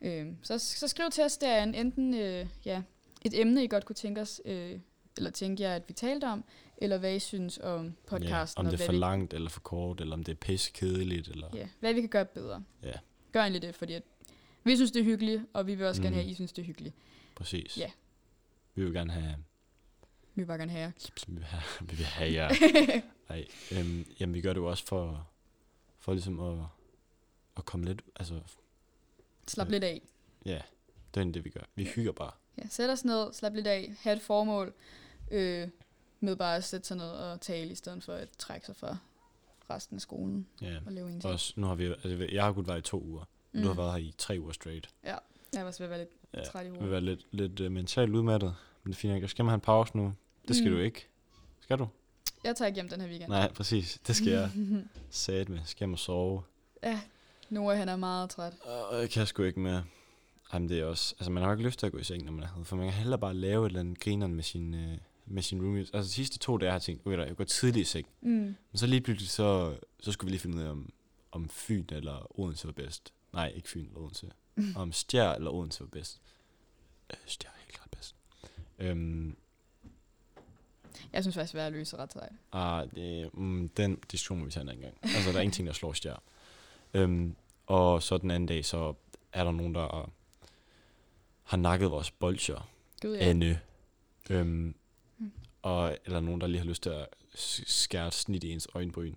Øh, 0.02 0.28
så, 0.42 0.58
så 0.58 0.88
skriv 0.88 1.10
til 1.12 1.24
os 1.24 1.38
derinde, 1.38 1.80
enten 1.80 2.14
øh, 2.14 2.46
ja, 2.66 2.82
et 3.22 3.40
emne, 3.40 3.64
I 3.64 3.68
godt 3.68 3.86
kunne 3.86 3.96
tænke 3.96 4.22
os, 4.22 4.42
øh, 4.46 4.80
eller 5.18 5.30
tænke 5.30 5.64
jer, 5.64 5.76
at 5.76 5.84
vi 5.88 5.94
talte 5.94 6.26
om, 6.26 6.44
eller 6.78 6.98
hvad 6.98 7.16
I 7.16 7.20
synes 7.20 7.58
om 7.58 7.94
podcasten. 8.08 8.64
Ja, 8.64 8.66
om 8.66 8.72
det 8.72 8.82
er 8.82 8.86
for 8.86 8.92
vi, 8.92 8.98
langt 8.98 9.34
eller 9.34 9.50
for 9.50 9.60
kort, 9.60 10.02
eller 10.02 10.14
om 10.14 10.24
det 10.24 10.32
er 10.32 10.36
pisse 10.36 10.72
kedeligt. 10.74 11.28
Eller... 11.28 11.48
ja, 11.54 11.68
hvad 11.80 11.94
vi 11.94 12.00
kan 12.00 12.10
gøre 12.10 12.26
bedre. 12.26 12.64
Ja. 12.84 12.92
Gør 13.32 13.42
egentlig 13.42 13.62
det, 13.62 13.76
fordi 13.76 13.94
at 13.94 14.04
vi 14.64 14.76
synes, 14.76 14.92
det 14.92 15.00
er 15.00 15.04
hyggeligt, 15.04 15.42
og 15.54 15.68
vi 15.68 15.76
vil 15.76 15.86
også 15.86 16.02
mm. 16.02 16.04
gerne 16.04 16.16
have, 16.16 16.26
at 16.26 16.32
I 16.32 16.34
synes, 16.34 16.54
det 16.54 16.62
er 16.62 16.66
hyggeligt. 16.66 16.96
Præcis. 17.36 17.78
Ja. 17.78 17.92
Vi 18.76 18.84
vil 18.84 18.94
gerne 18.94 19.14
have... 19.14 19.36
Vi 20.36 20.46
gerne 20.46 20.72
have 20.72 20.82
jer. 20.82 21.82
Vi 21.82 21.96
vil 21.96 22.06
have, 22.06 22.34
jer. 22.34 22.50
Ej, 23.30 23.48
øhm, 23.72 24.06
jamen, 24.20 24.34
vi 24.36 24.42
gør 24.42 24.54
det 24.54 24.60
jo 24.60 24.66
også 24.70 24.86
for, 24.86 25.28
for 26.00 26.12
ligesom 26.14 26.40
at, 26.40 26.66
at 27.58 27.66
komme 27.66 27.86
lidt... 27.86 28.02
Altså, 28.16 28.40
Slap 29.48 29.68
Ja. 29.68 29.72
lidt 29.72 29.84
af. 29.84 30.02
ja, 30.46 30.62
det 31.14 31.22
er 31.28 31.32
det, 31.32 31.46
vi 31.46 31.50
gør. 31.50 31.62
Vi 31.76 31.84
hygger 31.86 32.12
bare. 32.12 32.32
Ja, 32.58 32.64
sæt 32.70 32.90
os 32.90 33.06
ned, 33.06 33.34
slap 33.34 33.54
lidt 33.54 33.68
af, 33.68 33.94
have 34.00 34.16
et 34.16 34.22
formål, 34.22 34.74
øh, 35.32 35.68
med 36.20 36.36
bare 36.36 36.56
at 36.56 36.64
sætte 36.64 36.88
sig 36.88 36.98
ned 36.98 37.10
og 37.10 37.42
tale, 37.42 37.72
i 37.72 37.76
stedet 37.76 38.04
for 38.04 38.14
at 38.14 38.30
trække 38.38 38.66
sig 38.66 38.76
fra 38.76 38.98
resten 39.70 39.96
af 39.98 40.02
skolen 40.02 40.48
Ja. 40.62 40.78
og 40.86 40.92
lave 40.92 41.08
ingenting. 41.08 41.34
Også, 41.34 41.54
nu 41.56 41.68
har 41.68 41.76
vi, 41.76 41.86
altså, 41.86 42.28
jeg 42.32 42.44
har 42.44 42.54
kun 42.54 42.68
været 42.68 42.78
i 42.80 42.82
to 42.82 43.02
uger. 43.04 43.24
Mm. 43.52 43.62
Du 43.62 43.68
har 43.68 43.76
været 43.76 43.92
her 43.92 44.00
i 44.00 44.14
tre 44.18 44.38
uger 44.40 44.52
straight. 44.52 44.90
Jeg 45.04 45.20
var 45.54 45.64
også 45.64 45.80
ved 45.84 45.86
at 45.86 45.90
være 45.90 46.00
lidt 46.00 46.10
Ja, 46.34 46.44
træt 46.44 46.62
i 46.62 46.66
jeg 46.66 46.72
hovedet. 46.74 46.92
være 46.92 47.02
lidt, 47.02 47.28
lidt 47.32 47.60
uh, 47.60 47.72
mentalt 47.72 48.12
udmattet. 48.16 48.56
Men 48.84 48.92
det 48.92 48.98
er 48.98 49.00
fint, 49.02 49.22
nok. 49.22 49.30
skal 49.30 49.46
man 49.46 49.50
have 49.50 49.56
en 49.56 49.62
pause 49.62 49.98
nu? 49.98 50.14
Det 50.48 50.56
skal 50.56 50.70
Mm. 50.70 50.76
du 50.78 50.82
ikke. 50.84 51.08
Skal 51.62 51.78
du? 51.80 51.88
Jeg 52.44 52.56
tager 52.56 52.68
ikke 52.68 52.76
hjem 52.78 52.90
den 52.90 53.02
her 53.02 53.08
weekend. 53.08 53.30
Nej, 53.30 53.54
præcis. 53.54 54.00
Det 54.08 54.16
skal 54.16 54.28
jeg. 54.28 54.52
Sat 55.10 55.50
med. 55.50 55.60
Skal 55.66 55.80
hjem 55.80 55.94
og 55.94 56.00
sove. 56.00 56.42
ja, 56.84 57.02
Noah 57.50 57.78
han 57.78 57.90
er 57.90 57.96
meget 57.96 58.30
træt. 58.30 58.54
Og 58.64 59.00
jeg 59.00 59.10
kan 59.10 59.26
sgu 59.28 59.44
ikke 59.44 59.60
mere. 59.60 59.84
Jamen 60.54 60.70
det 60.70 60.80
er 60.80 60.86
også, 60.86 61.16
altså 61.20 61.32
man 61.32 61.44
har 61.44 61.50
jo 61.50 61.54
ikke 61.58 61.66
lyst 61.68 61.80
til 61.80 61.86
at 61.86 61.92
gå 61.92 61.98
i 61.98 62.04
seng, 62.04 62.24
når 62.26 62.32
man 62.32 62.44
er 62.44 62.64
for 62.64 62.76
man 62.76 62.86
kan 62.86 62.94
hellere 62.94 63.20
bare 63.20 63.34
lave 63.34 63.66
et 63.66 63.70
eller 63.70 63.80
andet 63.80 64.00
grineren 64.00 64.34
med 64.36 64.44
sin, 64.44 64.74
øh, 64.74 64.98
med 65.26 65.42
sin 65.44 65.62
roomies. 65.62 65.90
Altså 65.94 66.10
de 66.10 66.14
sidste 66.14 66.40
to 66.40 66.58
dage 66.58 66.70
har 66.72 66.76
jeg 66.78 66.82
tænkt, 66.82 67.08
okay, 67.08 67.18
jeg 67.18 67.36
går 67.36 67.44
tidligt 67.44 67.88
i 67.88 67.92
seng. 67.92 68.08
Mm. 68.22 68.30
Men 68.32 68.56
så 68.76 68.88
lige 68.88 69.02
pludselig, 69.02 69.30
så, 69.30 69.78
så 70.00 70.12
skulle 70.12 70.28
vi 70.28 70.32
lige 70.32 70.40
finde 70.42 70.58
ud 70.58 70.62
af, 70.64 70.70
om, 70.70 70.94
om 71.32 71.50
Fyn 71.50 71.86
eller 71.92 72.40
Odense 72.40 72.68
var 72.68 72.74
bedst. 72.74 73.14
Nej, 73.34 73.52
ikke 73.56 73.70
Fyn 73.70 73.86
eller 73.88 74.00
Odense. 74.00 74.32
om 74.82 74.92
Stjær 74.92 75.32
eller 75.32 75.52
Odense 75.52 75.80
var 75.80 75.88
bedst. 75.88 76.22
Øh, 77.12 77.18
Stjær 77.26 77.50
er 77.50 77.60
helt 77.66 77.74
klart 77.76 77.90
bedst. 77.92 78.16
Øhm, 78.80 79.36
Jeg 81.14 81.24
synes 81.24 81.36
faktisk, 81.36 81.56
at 81.56 81.72
løse 81.72 81.98
er 81.98 82.02
ret 82.02 82.14
sejt. 82.14 82.32
ah, 82.52 82.88
det, 82.96 83.34
mm, 83.34 83.70
den 83.70 83.96
diskussion 84.12 84.40
må 84.40 84.46
vi 84.46 84.52
tage 84.52 84.62
en 84.62 84.70
anden 84.70 84.82
gang. 84.84 84.98
Altså, 85.04 85.32
der 85.32 85.38
er 85.38 85.42
ingenting, 85.42 85.68
der 85.68 85.74
slår 85.74 85.94
Stjær. 85.94 86.22
Øhm, 86.94 87.36
og 87.68 88.04
så 88.04 88.18
den 88.18 88.32
anden 88.32 88.48
dag, 88.48 88.66
så 88.66 88.94
er 89.34 89.44
der 89.44 89.52
nogen, 89.52 89.76
der 89.76 90.10
har 91.44 91.58
nakket 91.58 91.92
vores 91.92 92.12
bolcher. 92.12 92.70
Gud, 93.02 93.16
ja. 93.16 93.26
Anne. 93.30 93.60
Øhm, 94.30 94.76
Mm. 95.18 95.32
og, 95.62 95.98
eller 96.06 96.20
nogen, 96.20 96.42
der 96.42 96.48
lige 96.48 96.60
har 96.60 96.66
lyst 96.66 96.84
til 96.84 96.90
at 96.90 97.08
skære 97.66 98.08
et 98.08 98.14
snit 98.14 98.44
i 98.44 98.52
ens 98.52 98.68
øjenbryn. 98.76 99.16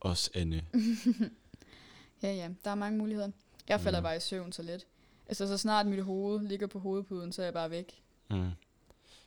Også 0.00 0.30
Anne. 0.34 0.64
ja, 2.22 2.32
ja. 2.34 2.48
Der 2.64 2.70
er 2.70 2.74
mange 2.74 2.98
muligheder. 2.98 3.30
Jeg 3.68 3.80
falder 3.80 4.00
Mm. 4.00 4.02
bare 4.02 4.16
i 4.16 4.20
søvn 4.20 4.52
så 4.52 4.62
let. 4.62 4.86
Altså, 5.26 5.46
så 5.46 5.58
snart 5.58 5.86
mit 5.86 6.04
hoved 6.04 6.48
ligger 6.48 6.66
på 6.66 6.78
hovedpuden, 6.78 7.32
så 7.32 7.42
er 7.42 7.46
jeg 7.46 7.52
bare 7.54 7.70
væk. 7.70 7.92
Mm. 8.30 8.50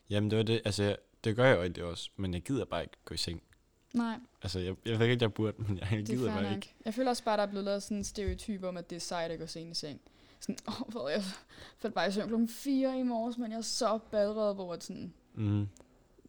Jamen, 0.09 0.29
det 0.31 0.37
var 0.37 0.43
det. 0.43 0.61
Altså, 0.65 0.95
det 1.27 1.35
gør 1.35 1.45
jeg 1.45 1.55
jo 1.55 1.61
egentlig 1.61 1.83
også, 1.83 2.09
men 2.17 2.33
jeg 2.33 2.41
gider 2.41 2.65
bare 2.65 2.81
ikke 2.81 2.97
gå 3.05 3.13
i 3.13 3.17
seng. 3.17 3.41
Nej, 3.93 4.19
Altså, 4.41 4.59
jeg, 4.59 4.75
jeg 4.85 4.99
ved 4.99 5.05
ikke, 5.05 5.13
at 5.13 5.21
jeg 5.21 5.33
burde, 5.33 5.53
men 5.57 5.77
jeg, 5.77 5.87
er 5.91 6.01
gider 6.01 6.33
bare 6.33 6.43
nok. 6.43 6.55
ikke. 6.55 6.73
Jeg 6.85 6.93
føler 6.93 7.09
også 7.09 7.23
bare, 7.23 7.37
der 7.37 7.43
er 7.43 7.47
blevet 7.47 7.65
lavet 7.65 7.83
sådan 7.83 7.97
en 7.97 8.03
stereotyp 8.03 8.63
om, 8.63 8.77
at 8.77 8.89
det 8.89 8.95
er 8.95 8.99
sejt 8.99 9.31
at 9.31 9.39
gå 9.39 9.45
sent 9.47 9.71
i 9.71 9.79
seng. 9.79 10.01
Sådan, 10.39 10.57
åh, 10.67 10.95
oh, 10.95 11.11
jeg 11.11 11.23
faldt 11.79 11.95
bare 11.95 12.07
i 12.07 12.11
søvn 12.11 12.27
klokken 12.27 12.49
4 12.49 12.99
i 12.99 13.03
morges, 13.03 13.37
men 13.37 13.51
jeg 13.51 13.57
er 13.57 13.61
så 13.61 13.99
badret, 14.11 14.55
hvor 14.55 14.77
sådan, 14.79 15.13
Mm. 15.33 15.67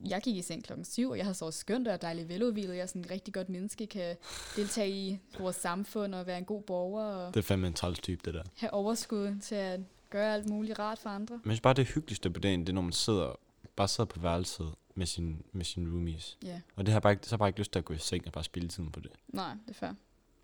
jeg 0.08 0.22
gik 0.22 0.36
i 0.36 0.42
seng 0.42 0.64
klokken 0.64 0.84
7, 0.84 1.10
og 1.10 1.16
jeg 1.18 1.26
har 1.26 1.32
så 1.32 1.50
skønt 1.50 1.88
og 1.88 1.94
er 1.94 1.96
dejligt 1.98 2.28
veludvilet. 2.28 2.74
Jeg 2.76 2.82
er 2.82 2.86
sådan 2.86 3.02
en 3.02 3.10
rigtig 3.10 3.34
godt 3.34 3.48
menneske, 3.48 3.86
kan 3.86 4.16
deltage 4.56 4.90
i 4.90 5.18
vores 5.38 5.56
samfund 5.56 6.14
og 6.14 6.26
være 6.26 6.38
en 6.38 6.44
god 6.44 6.62
borger 6.62 7.04
og 7.04 7.34
Det 7.34 7.40
er 7.40 7.44
fandme 7.44 7.66
en 7.66 7.72
træls 7.74 7.98
type, 8.00 8.20
det 8.24 8.34
der. 8.34 8.42
have 8.56 8.72
overskud 8.74 9.38
til 9.42 9.54
at 9.54 9.80
gøre 10.10 10.34
alt 10.34 10.48
muligt 10.48 10.78
rart 10.78 10.98
for 10.98 11.10
andre. 11.10 11.34
Men 11.34 11.42
jeg 11.44 11.50
synes 11.52 11.60
bare, 11.60 11.74
det 11.74 11.86
hyggeligste 11.86 12.30
på 12.30 12.40
dagen, 12.40 12.60
det 12.60 12.68
er, 12.68 12.72
når 12.72 12.82
man 12.82 12.92
sidder, 12.92 13.38
bare 13.76 13.88
sidder 13.88 14.08
på 14.08 14.20
værelset 14.20 14.74
med 14.98 15.06
sin, 15.06 15.42
med 15.52 15.64
sin 15.64 15.88
roomies. 15.92 16.38
Ja, 16.42 16.60
Og 16.76 16.86
det 16.86 16.92
har 16.92 17.00
bare 17.00 17.12
ikke, 17.12 17.26
så 17.26 17.30
har 17.30 17.34
jeg 17.34 17.38
bare 17.38 17.48
ikke 17.48 17.58
lyst 17.58 17.72
til 17.72 17.78
at 17.78 17.84
gå 17.84 17.94
i 17.94 17.98
seng 17.98 18.26
og 18.26 18.32
bare 18.32 18.44
spille 18.44 18.68
tiden 18.68 18.92
på 18.92 19.00
det. 19.00 19.10
nej, 19.28 19.50
det 19.66 19.70
er 19.70 19.72
fair. 19.74 19.92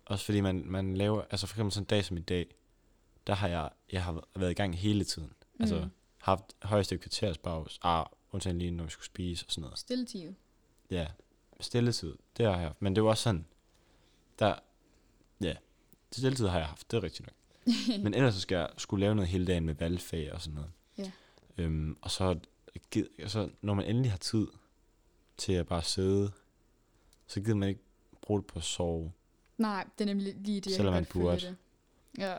Også 0.05 0.25
fordi 0.25 0.41
man, 0.41 0.63
man 0.65 0.97
laver, 0.97 1.21
altså 1.29 1.47
for 1.47 1.55
eksempel 1.55 1.71
sådan 1.71 1.83
en 1.83 1.87
dag 1.87 2.05
som 2.05 2.17
i 2.17 2.21
dag, 2.21 2.55
der 3.27 3.33
har 3.33 3.47
jeg, 3.47 3.69
jeg 3.91 4.03
har 4.03 4.27
været 4.35 4.51
i 4.51 4.53
gang 4.53 4.77
hele 4.77 5.03
tiden. 5.03 5.27
Mm. 5.27 5.61
Altså 5.61 5.87
haft 6.17 6.43
højeste 6.61 6.97
kvarters 6.97 7.37
pause, 7.37 7.79
ah, 7.83 8.05
undtagen 8.31 8.59
lige 8.59 8.71
når 8.71 8.83
vi 8.83 8.89
skulle 8.89 9.05
spise 9.05 9.45
og 9.45 9.51
sådan 9.51 9.61
noget. 9.61 9.79
Stilletid. 9.79 10.33
Ja, 10.91 11.07
stilletid, 11.59 12.15
det 12.37 12.45
har 12.45 12.53
jeg 12.53 12.61
haft. 12.61 12.81
Men 12.81 12.95
det 12.95 13.03
var 13.03 13.09
også 13.09 13.23
sådan, 13.23 13.45
der, 14.39 14.55
ja, 15.41 15.55
stilletid 16.11 16.47
har 16.47 16.57
jeg 16.57 16.67
haft, 16.67 16.91
det 16.91 16.97
er 16.97 17.03
rigtigt 17.03 17.27
nok. 17.29 17.35
Men 18.03 18.13
ellers 18.13 18.33
så 18.33 18.39
skal 18.41 18.55
jeg 18.55 18.69
skulle 18.77 19.01
lave 19.01 19.15
noget 19.15 19.29
hele 19.29 19.45
dagen 19.45 19.65
med 19.65 19.73
valgfag 19.75 20.33
og 20.33 20.41
sådan 20.41 20.55
noget. 20.55 20.71
Ja. 20.97 21.11
Øhm, 21.57 21.97
og 22.01 22.11
så, 22.11 22.39
gid, 22.91 23.05
så 23.27 23.49
når 23.61 23.73
man 23.73 23.85
endelig 23.85 24.11
har 24.11 24.17
tid 24.17 24.47
til 25.37 25.53
at 25.53 25.67
bare 25.67 25.83
sidde, 25.83 26.31
så 27.27 27.41
gider 27.41 27.55
man 27.55 27.69
ikke 27.69 27.81
bruge 28.21 28.39
det 28.41 28.47
på 28.47 28.59
at 28.59 28.65
sove. 28.65 29.11
Nej, 29.57 29.87
det 29.97 30.03
er 30.03 30.05
nemlig 30.05 30.35
lige 30.35 30.61
det, 30.61 30.65
jeg 30.67 30.75
Selvom 30.75 30.93
kan 30.93 31.01
man 31.01 31.07
burde. 31.13 31.35
det. 31.41 31.55
Ja, 32.17 32.37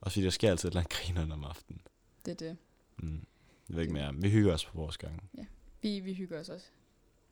Og 0.00 0.12
fordi 0.12 0.24
der 0.24 0.30
sker 0.30 0.50
altid 0.50 0.68
et 0.68 0.72
eller 0.72 0.80
andet 0.80 0.92
grinerne 0.92 1.34
om 1.34 1.44
aftenen. 1.44 1.80
det 2.24 2.30
er 2.30 2.48
det. 2.48 2.56
Mm. 2.96 3.26
Jeg 3.68 3.76
ved 3.76 3.82
ikke 3.82 3.92
mere. 3.94 4.14
Vi 4.14 4.30
hygger 4.30 4.54
os 4.54 4.64
på 4.64 4.78
vores 4.78 4.98
gang. 4.98 5.30
Vi, 5.82 6.00
vi 6.00 6.14
hygger 6.14 6.40
os 6.40 6.48
også 6.48 6.66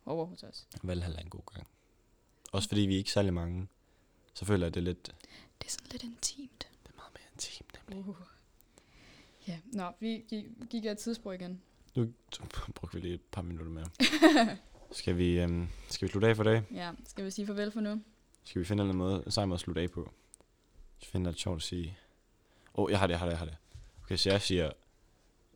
over 0.05 0.25
hos 0.25 0.43
os. 0.43 0.67
Valhall 0.83 1.15
er 1.15 1.19
en 1.19 1.29
god 1.29 1.41
gang. 1.53 1.67
Også 2.51 2.67
fordi 2.67 2.81
vi 2.81 2.93
er 2.93 2.97
ikke 2.97 3.11
særlig 3.11 3.33
mange, 3.33 3.67
så 4.33 4.45
føler 4.45 4.65
jeg, 4.65 4.73
det 4.73 4.79
er 4.79 4.83
lidt... 4.85 5.05
Det 5.61 5.67
er 5.67 5.69
sådan 5.71 5.87
lidt 5.91 6.03
intimt. 6.03 6.67
Det 6.83 6.91
er 6.91 6.95
meget 6.95 7.13
mere 7.13 7.23
intimt, 7.33 7.79
nemlig. 7.89 8.09
Uh. 8.09 8.15
Ja, 9.47 9.59
nå, 9.65 9.91
vi 9.99 10.25
gik, 10.29 10.45
gik 10.69 10.85
af 10.85 10.91
et 10.91 10.97
tidsspor 10.97 11.31
igen. 11.33 11.61
Nu 11.97 12.13
brugte 12.75 12.95
vi 12.95 12.99
lige 13.01 13.13
et 13.13 13.21
par 13.31 13.41
minutter 13.41 13.71
mere. 13.71 13.85
skal, 14.91 15.17
vi, 15.17 15.39
øhm, 15.39 15.67
skal 15.89 16.07
vi 16.07 16.11
slutte 16.11 16.27
af 16.27 16.35
for 16.35 16.43
dag? 16.43 16.63
Ja, 16.73 16.91
skal 17.05 17.25
vi 17.25 17.31
sige 17.31 17.47
farvel 17.47 17.71
for 17.71 17.81
nu? 17.81 18.01
Skal 18.43 18.59
vi 18.59 18.65
finde 18.65 18.83
en 18.83 18.97
måde, 18.97 19.23
en 19.25 19.31
sej 19.31 19.45
måde 19.45 19.55
at 19.55 19.59
slutte 19.59 19.81
af 19.81 19.91
på? 19.91 20.13
Jeg 21.01 21.07
finder 21.07 21.31
det 21.31 21.39
sjovt 21.39 21.55
at 21.55 21.61
sige. 21.61 21.97
Åh, 22.75 22.83
oh, 22.83 22.91
jeg 22.91 22.99
har 22.99 23.07
det, 23.07 23.11
jeg 23.11 23.19
har 23.19 23.25
det, 23.25 23.31
jeg 23.31 23.39
har 23.39 23.45
det. 23.45 23.57
Okay, 24.03 24.17
så 24.17 24.29
jeg 24.29 24.41
siger, 24.41 24.71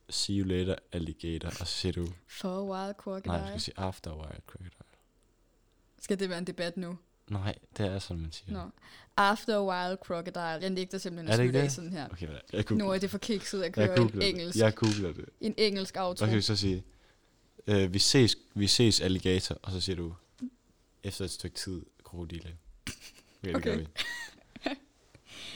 see 0.08 0.38
you 0.38 0.46
later, 0.46 0.74
alligator. 0.92 1.48
Og 1.48 1.54
så 1.54 1.64
siger 1.64 1.92
du, 1.92 2.06
For 2.26 2.58
a 2.58 2.62
while 2.62 2.94
crocodile. 2.98 3.32
nej, 3.32 3.40
du 3.40 3.46
skal 3.46 3.60
sige 3.60 3.74
after 3.78 4.10
a 4.10 4.16
while, 4.16 4.40
crocodile. 4.46 4.72
Skal 5.98 6.20
det 6.20 6.28
være 6.28 6.38
en 6.38 6.46
debat 6.46 6.76
nu? 6.76 6.98
Nej, 7.30 7.54
det 7.78 7.86
er 7.86 7.98
sådan, 7.98 8.22
man 8.22 8.32
siger. 8.32 8.52
Nå. 8.52 8.70
After 9.16 9.56
a 9.58 9.62
while 9.66 9.96
crocodile. 10.04 10.40
Jeg 10.42 10.70
nægter 10.70 10.98
simpelthen 10.98 11.28
at 11.32 11.36
slutte 11.38 11.60
af 11.62 11.70
sådan 11.70 11.92
her. 11.92 12.08
Okay? 12.08 12.28
Jeg 12.52 12.64
Nu 12.70 12.76
googler, 12.78 12.94
er 12.94 12.98
det 12.98 13.10
for 13.10 13.18
kikset 13.18 13.58
at 13.62 13.64
jeg 13.64 13.72
køre 13.88 13.98
en 13.98 14.08
googler 14.08 14.26
engelsk, 14.26 14.54
det. 14.54 14.60
Jeg 14.64 14.74
googler 14.74 15.12
det. 15.12 15.24
en 15.40 15.54
engelsk 15.58 15.96
outro. 15.98 16.26
Vi 16.26 16.40
så 16.40 16.56
sige, 16.56 16.84
øh, 17.66 17.94
vi, 17.94 17.98
ses, 17.98 18.36
vi 18.54 18.66
ses 18.66 19.00
alligator, 19.00 19.58
og 19.62 19.72
så 19.72 19.80
siger 19.80 19.96
du, 19.96 20.14
efter 21.02 21.24
et 21.24 21.30
stykke 21.30 21.56
tid, 21.56 21.82
krokodille. 22.04 22.56
Okay, 23.44 23.52
det 23.52 23.56
Okay. 23.56 23.78
vi. 23.78 23.86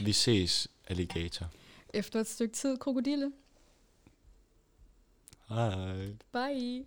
Vi 0.05 0.13
ses 0.13 0.69
alligator. 0.89 1.47
Efter 1.95 2.21
et 2.21 2.27
stykke 2.29 2.55
tid 2.55 2.79
krokodille. 2.79 3.33
Hej. 5.49 6.07
Bye. 6.33 6.87